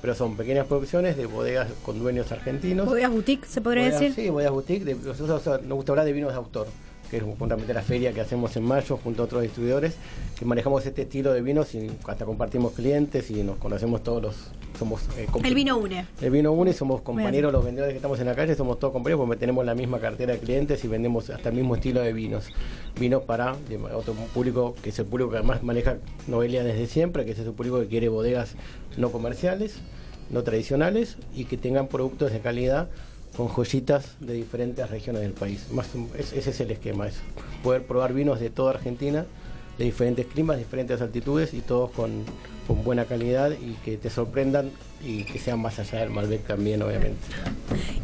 pero 0.00 0.14
son 0.14 0.36
pequeñas 0.36 0.66
producciones 0.66 1.16
de 1.16 1.26
bodegas 1.26 1.68
con 1.84 1.98
dueños 1.98 2.30
argentinos. 2.32 2.86
Bodegas 2.86 3.10
boutique, 3.10 3.44
se 3.46 3.60
podría 3.60 3.84
Bodegas- 3.84 4.00
decir. 4.00 4.14
Sí, 4.14 4.30
bodegas 4.30 4.52
boutique. 4.52 4.84
de- 4.84 4.94
nosotros 4.94 5.62
nos 5.64 5.76
gusta 5.76 5.92
hablar 5.92 6.06
de 6.06 6.12
vinos 6.12 6.30
de 6.32 6.36
autor, 6.38 6.66
que 7.10 7.16
es 7.16 7.22
justamente 7.22 7.74
la 7.74 7.82
feria 7.82 8.12
que 8.12 8.20
hacemos 8.20 8.56
en 8.56 8.62
mayo 8.62 8.96
junto 9.02 9.22
a 9.22 9.24
otros 9.24 9.42
distribuidores, 9.42 9.96
que 10.38 10.44
manejamos 10.44 10.86
este 10.86 11.02
estilo 11.02 11.32
de 11.32 11.42
vinos 11.42 11.74
y 11.74 11.90
hasta 12.06 12.24
compartimos 12.24 12.72
clientes 12.72 13.30
y 13.30 13.42
nos 13.42 13.56
conocemos 13.56 14.02
todos 14.02 14.22
los... 14.22 14.36
somos 14.78 15.02
eh, 15.18 15.26
El 15.42 15.54
vino 15.54 15.76
une. 15.76 16.06
el 16.20 16.30
vino 16.30 16.52
une, 16.52 16.72
somos 16.72 17.00
compañeros, 17.00 17.52
los 17.52 17.64
vendedores 17.64 17.92
que 17.92 17.96
estamos 17.96 18.20
en 18.20 18.26
la 18.26 18.34
calle, 18.36 18.54
somos 18.54 18.78
todos 18.78 18.92
compañeros 18.92 19.26
porque 19.26 19.40
tenemos 19.40 19.64
la 19.64 19.74
misma 19.74 19.98
cartera 19.98 20.34
de 20.34 20.38
clientes 20.38 20.84
y 20.84 20.88
vendemos 20.88 21.28
hasta 21.30 21.48
el 21.48 21.56
mismo 21.56 21.74
estilo 21.74 22.00
de 22.00 22.12
vinos. 22.12 22.48
Vinos 22.98 23.22
para 23.22 23.56
de 23.68 23.76
otro 23.76 24.14
público, 24.32 24.76
que 24.80 24.90
es 24.90 24.98
el 25.00 25.06
público 25.06 25.30
que 25.30 25.38
además 25.38 25.62
maneja 25.64 25.96
Noelia 26.28 26.62
desde 26.62 26.86
siempre, 26.86 27.24
que 27.24 27.32
es 27.32 27.38
ese 27.38 27.50
público 27.50 27.80
que 27.80 27.88
quiere 27.88 28.08
bodegas 28.08 28.54
no 28.96 29.10
comerciales, 29.10 29.80
no 30.30 30.44
tradicionales 30.44 31.16
y 31.34 31.46
que 31.46 31.56
tengan 31.56 31.88
productos 31.88 32.30
de 32.32 32.38
calidad 32.38 32.88
con 33.40 33.48
joyitas 33.48 34.16
de 34.20 34.34
diferentes 34.34 34.90
regiones 34.90 35.22
del 35.22 35.32
país. 35.32 35.66
Ese 36.18 36.50
es 36.50 36.60
el 36.60 36.72
esquema, 36.72 37.08
es 37.08 37.14
poder 37.62 37.86
probar 37.86 38.12
vinos 38.12 38.38
de 38.38 38.50
toda 38.50 38.72
Argentina, 38.72 39.24
de 39.78 39.84
diferentes 39.86 40.26
climas, 40.26 40.58
diferentes 40.58 41.00
altitudes 41.00 41.54
y 41.54 41.62
todos 41.62 41.90
con, 41.92 42.22
con 42.66 42.84
buena 42.84 43.06
calidad 43.06 43.52
y 43.52 43.76
que 43.82 43.96
te 43.96 44.10
sorprendan 44.10 44.70
y 45.02 45.24
que 45.24 45.38
sean 45.38 45.58
más 45.58 45.78
allá 45.78 46.00
del 46.00 46.10
Malbec 46.10 46.46
también, 46.46 46.82
obviamente. 46.82 47.16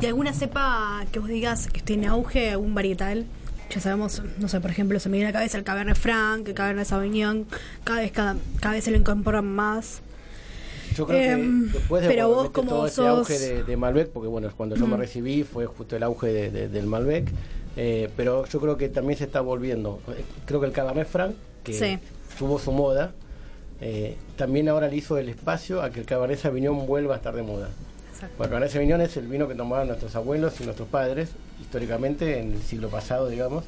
¿Y 0.01 0.07
alguna 0.07 0.33
cepa 0.33 1.05
que 1.13 1.19
vos 1.19 1.29
digas 1.29 1.67
que 1.67 1.81
esté 1.81 1.93
en 1.93 2.07
auge, 2.07 2.53
algún 2.53 2.75
varietal? 2.75 3.27
Ya 3.69 3.83
sabemos, 3.83 4.23
no 4.39 4.49
sé, 4.49 4.63
por 4.63 4.71
ejemplo, 4.71 4.99
se 5.01 5.11
me 5.11 5.19
viene 5.19 5.29
a 5.29 5.33
la 5.33 5.39
cabeza 5.39 5.59
el 5.59 5.65
Cabernet 5.65 5.99
Franc, 5.99 6.49
el 6.49 6.55
Cabernet 6.55 6.87
Sauvignon, 6.87 7.45
cada 7.85 8.01
vez, 8.01 8.11
cada, 8.11 8.37
cada 8.61 8.75
vez 8.75 8.85
se 8.85 8.91
lo 8.91 8.97
incorporan 8.97 9.45
más. 9.45 10.01
Yo 10.97 11.07
creo 11.07 11.21
Em, 11.39 11.67
que 11.67 11.79
después 11.79 12.03
de 12.03 12.09
pero 12.09 12.29
vos 12.29 12.35
obviamente, 12.37 12.55
como 12.55 12.71
todo 12.71 12.87
ese 12.87 12.97
sos- 12.97 13.07
auge 13.07 13.39
de, 13.39 13.65
de 13.65 13.77
Malbec, 13.77 14.09
porque 14.11 14.29
bueno, 14.29 14.49
cuando 14.57 14.77
yo 14.77 14.87
me 14.87 14.97
recibí 14.97 15.43
fue 15.45 15.67
justo 15.67 15.97
el 15.97 16.03
auge 16.03 16.29
de- 16.29 16.51
de- 16.51 16.69
del 16.69 16.87
Malbec, 16.87 17.29
eh, 17.77 18.09
pero 18.17 18.47
yo 18.47 18.61
creo 18.61 18.77
que 18.77 18.89
también 18.89 19.19
se 19.19 19.25
está 19.25 19.41
volviendo. 19.41 20.01
Eh, 20.09 20.25
Creo 20.47 20.61
que 20.61 20.67
el 20.67 20.73
Cabernet 20.73 21.07
Franc, 21.07 21.35
que 21.63 21.73
Sí. 21.75 21.99
tuvo 22.39 22.59
su 22.59 22.73
moda, 22.73 23.13
eh, 23.81 24.17
también 24.37 24.69
ahora 24.69 24.89
le 24.89 24.97
hizo 24.97 25.19
el 25.19 25.29
espacio 25.29 25.83
a 25.83 25.91
que 25.91 26.01
el 26.01 26.07
Cabernet 26.07 26.39
Sauvignon 26.39 26.87
vuelva 26.87 27.15
a 27.15 27.17
estar 27.19 27.35
de 27.35 27.43
moda. 27.43 27.69
Exacto. 28.15 28.43
Cabernet 28.45 28.71
Sauvignon 28.71 29.01
es 29.03 29.17
el 29.19 29.27
vino 29.27 29.47
que 29.49 29.55
tomaban 29.55 29.89
nuestros 29.89 30.17
abuelos 30.17 30.59
y 30.61 30.65
nuestros 30.65 30.89
padres, 30.89 31.31
históricamente, 31.61 32.39
en 32.39 32.53
el 32.55 32.63
siglo 32.63 32.89
pasado, 32.89 33.29
digamos. 33.29 33.65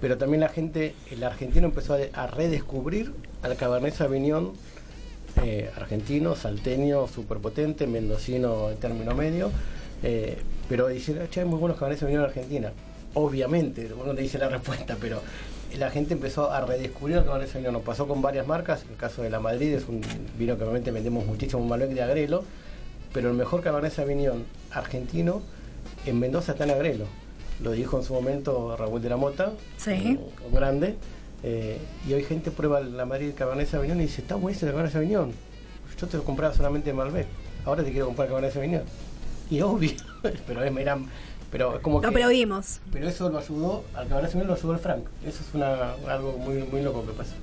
Pero 0.00 0.18
también 0.18 0.40
la 0.40 0.48
gente, 0.48 0.94
el 1.10 1.24
argentino 1.24 1.66
empezó 1.66 1.94
a, 1.94 1.98
a 2.12 2.26
redescubrir 2.28 3.12
al 3.42 3.56
Cabernet 3.56 3.94
Sauvignon 3.94 4.52
eh, 5.42 5.70
argentino, 5.76 6.34
salteño, 6.36 7.06
superpotente, 7.08 7.86
mendocino 7.86 8.70
en 8.70 8.76
término 8.78 9.14
medio. 9.14 9.50
eh, 10.02 10.36
pero 10.68 10.88
dicen, 10.88 11.18
che, 11.30 11.40
hay 11.40 11.46
muy 11.46 11.58
buenos 11.58 11.78
Cabernet 11.78 11.98
Sauvignon 12.00 12.22
en 12.24 12.28
Argentina. 12.28 12.72
Obviamente, 13.14 13.88
uno 13.92 14.14
te 14.14 14.22
dice 14.22 14.38
la 14.38 14.48
respuesta, 14.48 14.96
pero 15.00 15.20
la 15.78 15.90
gente 15.90 16.14
empezó 16.14 16.50
a 16.50 16.60
redescubrir 16.62 17.18
el 17.18 17.24
Cabernet 17.24 17.48
Sauvignon. 17.50 17.74
Nos 17.74 17.82
pasó 17.82 18.06
con 18.08 18.22
varias 18.22 18.46
marcas. 18.46 18.84
El 18.90 18.96
caso 18.96 19.22
de 19.22 19.30
la 19.30 19.40
Madrid 19.40 19.72
es 19.74 19.88
un 19.88 20.00
vino 20.38 20.56
que 20.56 20.62
obviamente 20.64 20.90
vendemos 20.90 21.26
muchísimo, 21.26 21.62
un 21.62 21.68
Malbec 21.68 21.90
de 21.90 22.02
Agrelo 22.02 22.44
pero 23.12 23.28
el 23.30 23.36
mejor 23.36 23.62
Cabernet 23.62 23.92
Sauvignon 23.92 24.44
argentino 24.72 25.40
en 26.04 26.18
Mendoza 26.18 26.50
está 26.52 26.64
en 26.64 26.72
Agrelo. 26.72 27.04
Lo 27.62 27.70
dijo 27.70 27.96
en 27.96 28.02
su 28.02 28.12
momento 28.12 28.76
Raúl 28.76 29.00
de 29.00 29.08
la 29.08 29.16
Mota, 29.16 29.52
Sí. 29.76 30.18
grande. 30.52 30.96
Eh, 31.46 31.78
y 32.08 32.12
hoy 32.14 32.24
gente 32.24 32.50
prueba 32.50 32.80
la 32.80 33.04
Madrid 33.04 33.32
Cabernet 33.36 33.68
Sauvignon 33.68 34.00
y 34.00 34.04
dice, 34.04 34.22
está 34.22 34.34
buenísimo 34.34 34.68
el 34.70 34.72
Cabernet 34.74 34.92
Sauvignon. 34.94 35.32
Yo 36.00 36.06
te 36.08 36.16
lo 36.16 36.24
compraba 36.24 36.54
solamente 36.54 36.90
en 36.90 36.96
Malbec. 36.96 37.26
Ahora 37.66 37.84
te 37.84 37.90
quiero 37.92 38.06
comprar 38.06 38.28
Cabernet 38.28 38.52
Sauvignon. 38.52 38.82
Y 39.50 39.60
obvio, 39.60 39.92
pero 40.46 40.64
es, 40.64 40.76
era- 40.76 40.98
pero 41.52 41.76
es 41.76 41.82
como 41.82 41.96
Lo 41.98 42.02
que... 42.02 42.08
aplaudimos. 42.08 42.80
Pero 42.92 43.06
eso 43.08 43.28
lo 43.28 43.38
ayudó, 43.38 43.84
al 43.94 44.08
Cabernet 44.08 44.32
Sauvignon 44.32 44.48
lo 44.48 44.54
ayudó 44.58 44.72
el 44.72 44.78
Frank. 44.80 45.04
Eso 45.26 45.40
es 45.46 45.54
una, 45.54 45.92
algo 46.08 46.32
muy, 46.38 46.62
muy 46.64 46.82
loco 46.82 47.04
que 47.06 47.12
pasa. 47.12 47.34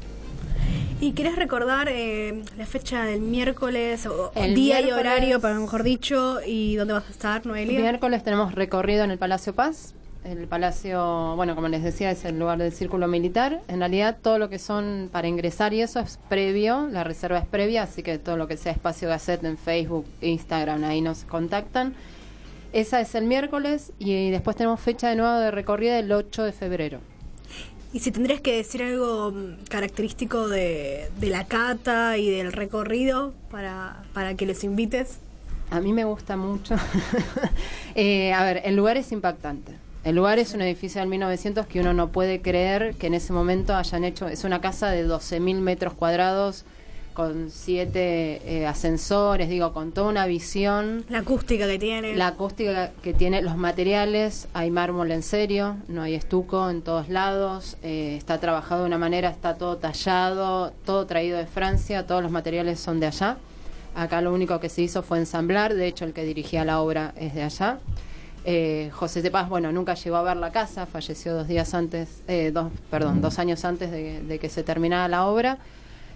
¿Y 0.99 1.14
querés 1.14 1.36
recordar 1.36 1.88
eh, 1.89 2.43
la 2.58 2.66
fecha 2.66 3.04
del 3.04 3.22
miércoles, 3.22 4.06
o 4.06 4.32
El 4.36 4.54
día 4.54 4.82
y 4.82 4.91
horario, 4.91 5.39
para 5.39 5.56
mejor 5.60 5.82
dicho, 5.84 6.39
y 6.45 6.76
dónde 6.76 6.93
vas 6.93 7.08
a 7.08 7.12
estar, 7.12 7.41
El 7.43 7.47
Noelia? 7.47 7.80
miércoles 7.82 8.24
tenemos 8.24 8.54
recorrido 8.54 9.04
en 9.04 9.12
el 9.12 9.18
Palacio 9.18 9.54
Paz. 9.54 9.93
El 10.24 10.47
palacio, 10.47 11.36
bueno, 11.36 11.55
como 11.55 11.67
les 11.67 11.82
decía, 11.82 12.11
es 12.11 12.24
el 12.26 12.38
lugar 12.38 12.59
del 12.59 12.72
círculo 12.72 13.07
militar. 13.07 13.61
En 13.67 13.80
realidad, 13.80 14.17
todo 14.22 14.38
lo 14.38 14.49
que 14.49 14.59
son 14.59 15.09
para 15.11 15.28
ingresar 15.28 15.74
y 15.74 15.82
eso 15.82 15.99
es 15.99 16.19
previo, 16.30 16.88
la 16.91 17.03
reserva 17.03 17.39
es 17.39 17.47
previa, 17.47 17.84
así 17.84 18.03
que 18.03 18.19
todo 18.19 18.38
lo 18.38 18.47
que 18.47 18.55
sea 18.55 18.72
espacio 18.72 19.09
Gazette 19.09 19.43
en 19.45 19.57
Facebook, 19.57 20.05
Instagram, 20.22 20.84
ahí 20.84 21.01
nos 21.01 21.24
contactan. 21.24 21.95
Esa 22.72 23.01
es 23.01 23.15
el 23.15 23.26
miércoles 23.26 23.93
y 23.97 24.30
después 24.30 24.55
tenemos 24.55 24.80
fecha 24.80 25.09
de 25.09 25.15
nuevo 25.15 25.34
de 25.39 25.49
recorrida 25.49 25.97
el 25.97 26.11
8 26.11 26.43
de 26.43 26.51
febrero. 26.51 26.99
Y 27.91 27.99
si 27.99 28.11
tendrías 28.11 28.41
que 28.41 28.55
decir 28.55 28.84
algo 28.84 29.32
mm, 29.32 29.65
característico 29.69 30.47
de, 30.47 31.09
de 31.19 31.28
la 31.28 31.45
cata 31.47 32.17
y 32.17 32.30
del 32.30 32.53
recorrido 32.53 33.34
para, 33.49 34.03
para 34.13 34.36
que 34.36 34.45
les 34.45 34.63
invites. 34.63 35.17
A 35.72 35.82
mí 35.82 35.91
me 35.93 36.03
gusta 36.03 36.38
mucho. 36.38 36.76
Eh, 37.93 38.32
a 38.32 38.45
ver, 38.45 38.61
el 38.63 38.78
lugar 38.78 38.95
es 38.95 39.11
impactante. 39.11 39.74
El 40.04 40.16
lugar 40.16 40.39
es 40.39 40.54
un 40.56 40.62
edificio 40.62 40.99
del 40.99 41.10
1900 41.10 41.68
que 41.68 41.80
uno 41.80 41.93
no 41.93 42.10
puede 42.10 42.41
creer 42.41 42.95
que 42.95 43.08
en 43.08 43.14
ese 43.14 43.34
momento 43.34 43.76
hayan 43.76 44.04
hecho. 44.04 44.28
Es 44.28 44.43
una 44.43 44.60
casa 44.60 44.89
de 44.89 45.08
12.000 45.08 45.60
metros 45.60 45.93
cuadrados 45.93 46.66
con 47.14 47.52
siete 47.52 48.41
eh, 48.45 48.66
ascensores, 48.66 49.49
digo, 49.49 49.74
con 49.74 49.91
toda 49.91 50.08
una 50.10 50.26
visión. 50.26 51.06
La 51.10 51.20
acústica 51.20 51.68
que 51.68 51.78
tiene. 51.78 52.16
La 52.16 52.28
acústica 52.28 52.91
que 53.04 53.14
tiene, 53.14 53.43
los 53.43 53.58
materiales, 53.58 54.47
hay 54.54 54.72
mármol 54.72 55.12
en 55.12 55.22
serio, 55.22 55.76
no 55.88 56.02
hay 56.02 56.16
estuco 56.16 56.70
en 56.70 56.82
todos 56.82 57.10
lados, 57.10 57.78
eh, 57.84 58.16
está 58.18 58.39
trabajado 58.39 58.82
de 58.82 58.88
una 58.88 58.97
manera, 58.97 59.30
está 59.30 59.56
todo 59.56 59.78
tallado, 59.78 60.72
todo 60.86 61.06
traído 61.06 61.38
de 61.38 61.45
Francia, 61.45 62.08
todos 62.08 62.24
los 62.24 62.32
materiales 62.32 62.80
son 62.80 62.99
de 62.99 63.08
allá. 63.08 63.38
Acá 63.93 64.22
lo 64.22 64.34
único 64.34 64.60
que 64.60 64.70
se 64.70 64.82
hizo 64.82 65.04
fue 65.04 65.20
ensamblar, 65.20 65.76
de 65.76 65.86
hecho 65.88 66.06
el 66.06 66.14
que 66.14 66.24
dirigía 66.24 66.64
la 66.64 66.82
obra 66.82 67.14
es 67.18 67.36
de 67.36 67.43
allá. 67.43 67.80
Eh, 68.44 68.89
José 68.94 69.22
de 69.22 69.30
Paz, 69.30 69.50
bueno, 69.50 69.72
nunca 69.72 69.94
llegó 69.94 70.16
a 70.16 70.24
ver 70.24 70.38
la 70.38 70.52
casa, 70.52 70.86
falleció 70.86 71.34
dos 71.36 71.48
días 71.48 71.74
antes, 71.74 72.22
eh, 72.28 72.52
dos, 72.52 72.72
perdón, 72.89 73.22
dos 73.22 73.38
años 73.38 73.64
antes 73.66 73.92
de, 73.92 74.22
de 74.22 74.39
que 74.39 74.50
se 74.50 74.64
terminara 74.64 75.08
la 75.08 75.28
obra. 75.28 75.60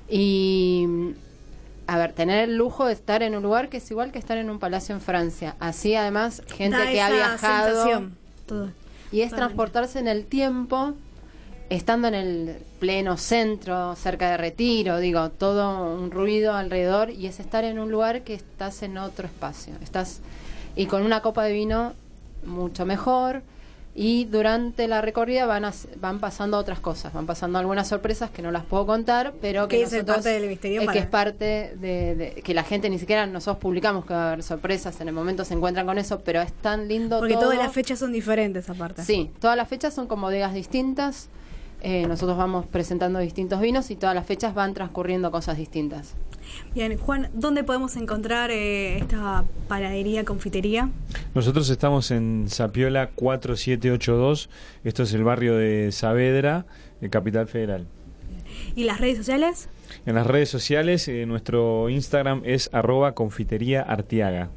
Y 0.09 0.87
a 1.87 1.97
ver, 1.97 2.13
tener 2.13 2.49
el 2.49 2.57
lujo 2.57 2.87
de 2.87 2.93
estar 2.93 3.21
en 3.21 3.35
un 3.35 3.43
lugar 3.43 3.69
que 3.69 3.77
es 3.77 3.91
igual 3.91 4.11
que 4.11 4.19
estar 4.19 4.37
en 4.37 4.49
un 4.49 4.59
palacio 4.59 4.95
en 4.95 5.01
Francia. 5.01 5.55
Así 5.59 5.95
además, 5.95 6.41
gente 6.55 6.77
Da 6.77 6.85
que 6.87 7.01
ha 7.01 7.09
viajado 7.09 8.09
todo. 8.47 8.71
y 9.11 9.21
es 9.21 9.31
transportarse 9.31 9.99
en 9.99 10.07
el 10.07 10.25
tiempo, 10.25 10.93
estando 11.69 12.07
en 12.07 12.15
el 12.15 12.57
pleno 12.79 13.17
centro, 13.17 13.95
cerca 13.95 14.31
de 14.31 14.37
Retiro, 14.37 14.99
digo, 14.99 15.29
todo 15.29 15.95
un 15.95 16.11
ruido 16.11 16.53
alrededor 16.53 17.11
y 17.11 17.27
es 17.27 17.39
estar 17.39 17.63
en 17.63 17.79
un 17.79 17.91
lugar 17.91 18.23
que 18.23 18.33
estás 18.33 18.81
en 18.83 18.97
otro 18.97 19.27
espacio. 19.27 19.73
Estás 19.83 20.21
y 20.75 20.87
con 20.87 21.03
una 21.03 21.21
copa 21.21 21.43
de 21.43 21.53
vino 21.53 21.93
mucho 22.45 22.85
mejor. 22.85 23.41
Y 23.97 24.25
durante 24.25 24.89
la 24.89 24.99
recorrida 25.01 25.45
van, 25.45 25.63
a- 25.63 25.71
van 26.01 26.19
pasando 26.19 26.57
otras 26.57 26.81
cosas, 26.81 27.13
van 27.13 27.25
pasando 27.25 27.59
algunas 27.59 27.87
sorpresas 27.87 28.29
que 28.29 28.41
no 28.41 28.51
las 28.51 28.65
puedo 28.65 28.85
contar, 28.85 29.33
pero 29.39 29.69
que 29.69 29.83
es 29.83 30.03
parte 30.03 30.29
del 30.31 30.49
misterio 30.49 30.81
eh, 30.81 30.87
que 30.91 30.99
es 30.99 31.05
parte 31.05 31.45
de, 31.79 32.15
de- 32.15 32.41
que 32.43 32.53
la 32.53 32.63
gente 32.63 32.89
ni 32.89 32.99
siquiera 32.99 33.25
nosotros 33.25 33.61
publicamos 33.61 34.05
que 34.05 34.13
va 34.13 34.23
a 34.25 34.27
haber 34.33 34.43
sorpresas, 34.43 34.99
en 34.99 35.07
el 35.07 35.13
momento 35.13 35.45
se 35.45 35.53
encuentran 35.53 35.85
con 35.85 35.97
eso, 35.97 36.19
pero 36.25 36.41
es 36.41 36.51
tan 36.51 36.89
lindo 36.89 37.19
Porque 37.19 37.35
todo. 37.35 37.43
todas 37.43 37.57
las 37.57 37.71
fechas 37.71 37.97
son 37.99 38.11
diferentes 38.11 38.69
aparte. 38.69 39.01
Sí, 39.05 39.31
todas 39.39 39.55
las 39.55 39.69
fechas 39.69 39.93
son 39.93 40.07
con 40.07 40.19
bodegas 40.19 40.53
distintas. 40.53 41.29
Eh, 41.81 42.05
nosotros 42.05 42.37
vamos 42.37 42.65
presentando 42.65 43.19
distintos 43.19 43.61
vinos 43.61 43.91
y 43.91 43.95
todas 43.95 44.13
las 44.15 44.25
fechas 44.25 44.53
van 44.53 44.73
transcurriendo 44.73 45.31
cosas 45.31 45.55
distintas. 45.55 46.15
Bien, 46.73 46.97
Juan, 46.97 47.29
¿dónde 47.33 47.63
podemos 47.63 47.95
encontrar 47.95 48.51
eh, 48.51 48.97
esta 48.97 49.45
panadería, 49.67 50.25
confitería? 50.25 50.89
Nosotros 51.33 51.69
estamos 51.69 52.11
en 52.11 52.45
Sapiola 52.49 53.09
4782. 53.11 54.49
Esto 54.83 55.03
es 55.03 55.13
el 55.13 55.23
barrio 55.23 55.55
de 55.55 55.91
Saavedra, 55.91 56.65
eh, 57.01 57.09
Capital 57.09 57.47
Federal. 57.47 57.87
¿Y 58.75 58.83
las 58.83 58.99
redes 58.99 59.17
sociales? 59.17 59.69
En 60.05 60.15
las 60.15 60.27
redes 60.27 60.49
sociales, 60.49 61.07
eh, 61.07 61.25
nuestro 61.25 61.89
Instagram 61.89 62.41
es 62.45 62.69
arroba 62.73 63.13
confitería 63.13 63.81
artiaga. 63.81 64.49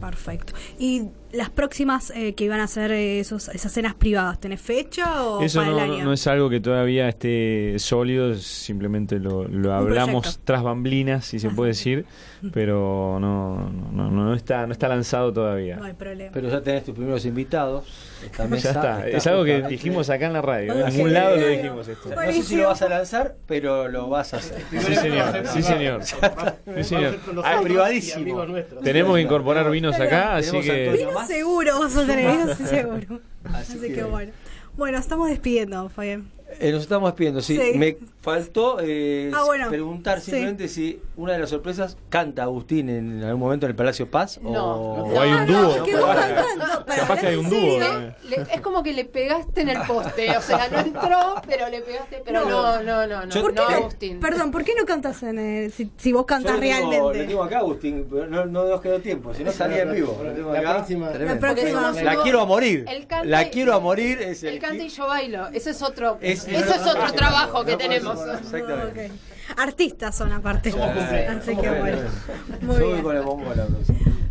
Perfecto. 0.00 0.54
¿Y 0.78 1.08
las 1.34 1.50
próximas 1.50 2.10
eh, 2.10 2.34
que 2.34 2.48
van 2.48 2.60
a 2.60 2.66
ser 2.66 2.92
eh, 2.92 3.20
esos, 3.20 3.48
esas 3.48 3.72
cenas 3.72 3.94
privadas, 3.94 4.40
tenés 4.40 4.60
fecha 4.60 5.24
o 5.24 5.42
Eso 5.42 5.60
para 5.60 5.70
no, 5.70 5.78
el 5.78 5.90
año? 5.90 6.04
no 6.04 6.12
es 6.12 6.26
algo 6.26 6.48
que 6.48 6.60
todavía 6.60 7.08
esté 7.08 7.74
sólido, 7.78 8.34
simplemente 8.34 9.18
lo, 9.18 9.46
lo 9.48 9.72
hablamos 9.74 10.40
tras 10.44 10.62
bamblinas, 10.62 11.24
si 11.24 11.38
se 11.38 11.50
puede 11.50 11.70
decir, 11.70 12.06
pero 12.52 13.18
no, 13.20 13.70
no, 13.70 14.10
no, 14.10 14.24
no 14.24 14.34
está, 14.34 14.66
no 14.66 14.72
está 14.72 14.88
lanzado 14.88 15.32
todavía. 15.32 15.76
No 15.76 15.84
hay 15.84 15.94
problema. 15.94 16.30
Pero 16.32 16.48
ya 16.48 16.62
tenés 16.62 16.84
tus 16.84 16.94
primeros 16.94 17.24
invitados. 17.24 17.84
Esta 18.24 18.48
Ya 18.48 18.56
está, 18.56 19.08
es 19.08 19.26
algo 19.26 19.44
que 19.44 19.62
dijimos 19.62 20.08
acá 20.10 20.26
en 20.26 20.32
la 20.32 20.42
radio, 20.42 20.86
en 20.86 20.94
ningún 20.94 21.12
lado 21.12 21.36
lo 21.36 21.46
dijimos 21.46 21.88
esto. 21.88 22.08
No 22.08 22.32
sé 22.32 22.42
si 22.42 22.56
lo 22.56 22.68
vas 22.68 22.82
a 22.82 22.88
lanzar, 22.88 23.36
pero 23.46 23.88
lo 23.88 24.08
vas 24.08 24.34
a 24.34 24.38
hacer. 24.38 24.62
Sí, 24.70 24.94
señor, 24.94 25.46
sí, 25.46 25.62
señor. 25.62 26.02
Sí, 26.04 26.84
señor. 26.84 27.18
Ah, 27.44 27.60
privadísimo. 27.62 28.44
Tenemos 28.82 29.16
que 29.16 29.22
incorporar 29.22 29.70
vinos 29.70 29.98
acá, 29.98 30.36
así 30.36 30.60
que... 30.60 31.06
Seguro 31.26 31.80
vas 31.80 31.96
a 31.96 32.06
tener, 32.06 32.30
vino 32.36 32.54
seguro. 32.54 33.20
Así 33.44 33.72
Así, 33.74 33.80
que, 33.88 33.94
que- 33.94 34.04
bueno. 34.04 34.32
Bueno, 34.76 34.98
estamos 34.98 35.28
despidiendo, 35.28 35.88
Fabián. 35.88 36.28
Eh, 36.60 36.72
nos 36.72 36.82
estamos 36.82 37.10
despidiendo, 37.10 37.40
sí. 37.40 37.56
Sí. 37.58 37.78
Me 37.78 37.96
faltó 38.20 38.78
eh, 38.80 39.30
Ah, 39.34 39.42
bueno. 39.44 39.68
preguntar 39.68 40.20
Sí. 40.20 40.30
simplemente 40.30 40.68
si 40.68 41.00
una 41.16 41.32
de 41.34 41.38
las 41.40 41.50
sorpresas 41.50 41.96
canta 42.08 42.42
Agustín 42.44 42.88
en 42.88 43.22
algún 43.22 43.40
momento 43.40 43.66
en 43.66 43.70
el 43.70 43.76
Palacio 43.76 44.10
Paz 44.10 44.40
No. 44.42 44.50
o... 44.50 45.14
O 45.14 45.20
hay 45.20 45.30
un 45.32 45.46
dúo. 45.46 45.84
Capaz 46.86 47.20
que 47.20 47.26
hay 47.26 47.36
un 47.36 47.48
dúo. 47.50 47.58
eh. 47.82 48.14
Es 48.52 48.60
como 48.60 48.82
que 48.82 48.92
le 48.92 49.04
pegaste 49.04 49.60
en 49.62 49.68
el 49.70 49.78
poste, 49.86 50.36
o 50.36 50.40
sea, 50.40 50.68
no 50.70 50.78
entró, 50.80 51.34
pero 51.46 51.68
le 51.68 51.80
pegaste, 51.80 52.22
pero 52.24 52.44
no, 52.44 52.82
no, 52.82 52.82
no, 52.82 53.06
no, 53.06 53.26
no, 53.26 53.40
¿Por 53.40 53.52
qué 53.54 53.60
no- 53.60 53.68
Agustín. 53.68 54.20
Perdón, 54.20 54.50
¿por 54.50 54.64
qué 54.64 54.74
no 54.78 54.84
cantas 54.86 55.22
en 55.22 55.38
el, 55.38 55.72
si, 55.72 55.90
si 55.96 56.12
vos 56.12 56.22
Yo 56.22 56.26
cantas 56.26 56.54
lo 56.54 56.60
tengo- 56.60 56.72
realmente? 56.90 57.18
Lo 57.22 57.26
tengo 57.28 57.42
acá, 57.44 57.58
Agustín, 57.58 58.06
pero 58.10 58.26
no, 58.26 58.44
no 58.46 58.64
nos 58.66 58.80
quedó 58.80 59.00
tiempo, 59.00 59.34
si 59.34 59.44
no 59.44 59.52
salía 59.52 59.82
en 59.82 59.92
vivo. 59.92 60.18
La 60.52 60.60
próxima-. 60.74 61.10
La 61.10 61.38
próxima- 61.38 61.92
quiero 62.22 62.40
a 62.40 62.46
morir. 62.46 62.86
La 63.24 63.50
quiero 63.50 63.74
a 63.74 63.80
morir 63.80 64.20
es 64.22 64.42
el... 64.44 64.54
Él 64.54 64.58
canta 64.58 64.82
y 64.82 64.88
yo 64.88 65.06
bailo, 65.06 65.48
ese 65.52 65.70
es 65.70 65.82
otro. 65.82 66.18
Es 66.20 66.43
Eso 66.48 66.74
es 66.74 66.86
otro 66.86 67.12
trabajo 67.12 67.64
que 67.64 67.76
tenemos. 67.76 68.18
Exactamente. 68.40 69.12
Artistas 69.56 70.16
son 70.16 70.32
aparte. 70.32 70.70
Así 70.70 70.78
somos 70.78 71.62
que 71.62 71.70
bueno. 71.70 71.98
Muy 72.62 72.76
bien. 72.78 73.02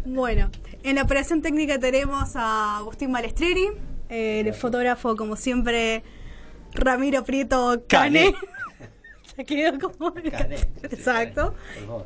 Bueno, 0.06 0.50
en 0.84 0.96
la 0.96 1.04
operación 1.04 1.42
técnica 1.42 1.80
tenemos 1.80 2.36
a 2.36 2.78
Agustín 2.78 3.12
Balestrieri, 3.12 3.70
el 4.10 4.54
fotógrafo, 4.54 5.16
como 5.16 5.36
siempre, 5.36 6.04
Ramiro 6.74 7.24
Prieto 7.24 7.84
Cane. 7.88 8.34
Se 9.36 9.46
quedó 9.46 9.80
como. 9.80 10.14
Exacto. 10.84 11.56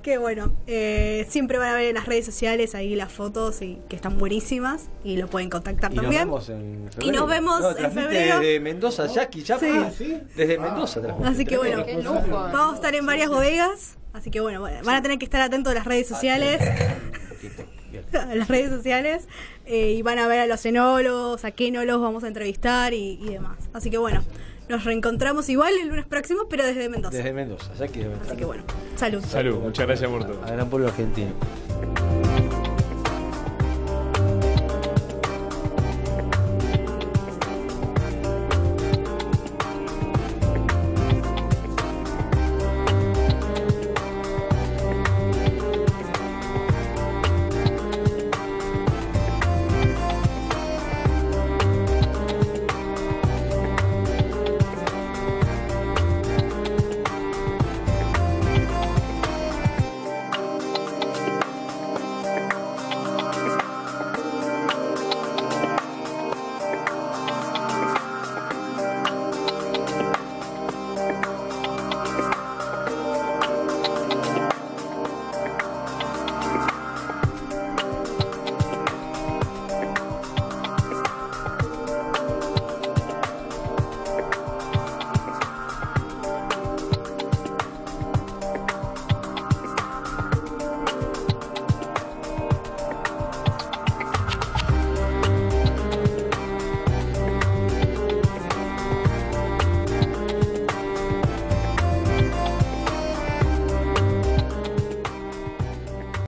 Que 0.02 0.18
bueno, 0.18 0.54
eh, 0.66 1.26
siempre 1.30 1.58
van 1.58 1.70
a 1.70 1.74
ver 1.76 1.88
en 1.90 1.96
las 1.96 2.06
redes 2.06 2.26
sociales 2.26 2.74
ahí 2.76 2.96
las 2.96 3.12
fotos 3.12 3.62
y 3.62 3.80
que 3.90 3.96
están 3.96 4.18
buenísimas 4.18 4.90
y 5.04 5.18
lo 5.18 5.28
pueden 5.28 5.50
contactar 5.50 5.92
Y 5.92 5.96
nos 5.96 6.04
también. 6.04 6.22
vemos 6.24 6.50
en 6.50 6.88
febrero. 6.92 7.08
Y 7.08 7.12
nos 7.18 7.30
vemos 7.30 7.62
No, 7.62 7.70
en 7.78 7.92
febrero. 7.92 8.40
Desde 8.40 8.60
Mendoza, 8.60 9.08
Jackie, 9.08 9.44
ya 9.44 9.60
Sí. 9.60 9.66
fue. 9.68 9.78
Ah, 9.78 9.92
¿sí? 9.96 10.18
Desde 10.36 10.58
Mendoza 10.58 11.02
transmite. 11.02 11.30
Así 11.30 11.46
que 11.46 11.58
bueno, 11.58 11.86
vamos 12.32 12.74
a 12.74 12.76
estar 12.76 12.96
en 12.96 13.06
varias 13.06 13.30
bodegas. 13.30 13.98
Así 14.14 14.32
que 14.32 14.40
bueno, 14.40 14.62
bueno, 14.62 14.80
van 14.84 14.96
a 14.96 15.02
tener 15.02 15.20
que 15.20 15.26
estar 15.26 15.42
atentos 15.42 15.72
a 15.72 15.76
las 15.76 15.86
redes 15.86 16.08
sociales. 16.08 16.62
a 18.14 18.36
las 18.36 18.48
redes 18.48 18.70
sociales 18.70 19.28
eh, 19.66 19.92
y 19.98 20.02
van 20.02 20.20
a 20.20 20.28
ver 20.28 20.40
a 20.40 20.46
los 20.48 20.66
enólogos, 20.66 21.44
a 21.46 21.52
qué 21.52 21.68
enólogos 21.68 22.02
vamos 22.02 22.24
a 22.24 22.28
entrevistar 22.28 22.94
y, 22.94 23.20
y 23.22 23.30
demás. 23.30 23.58
Así 23.74 23.90
que 23.90 23.98
bueno, 23.98 24.24
nos 24.70 24.84
reencontramos 24.84 25.50
igual 25.50 25.74
el 25.82 25.90
lunes 25.90 26.06
próximo, 26.06 26.44
pero 26.50 26.66
desde 26.66 26.90
Mendoza. 26.90 27.16
Desde 27.16 27.34
Mendoza, 27.34 27.74
de 27.74 28.10
Mendoza. 28.10 28.26
Así 28.26 28.38
que 28.38 28.46
bueno, 28.46 28.64
salud. 28.96 29.24
Salud, 29.24 29.60
muchas 29.60 29.88
gracias 29.88 30.10
por 30.10 30.26
todo. 30.26 30.44
A 30.44 30.52
gran 30.52 30.70
pueblo 30.70 30.88
argentino. 30.88 31.32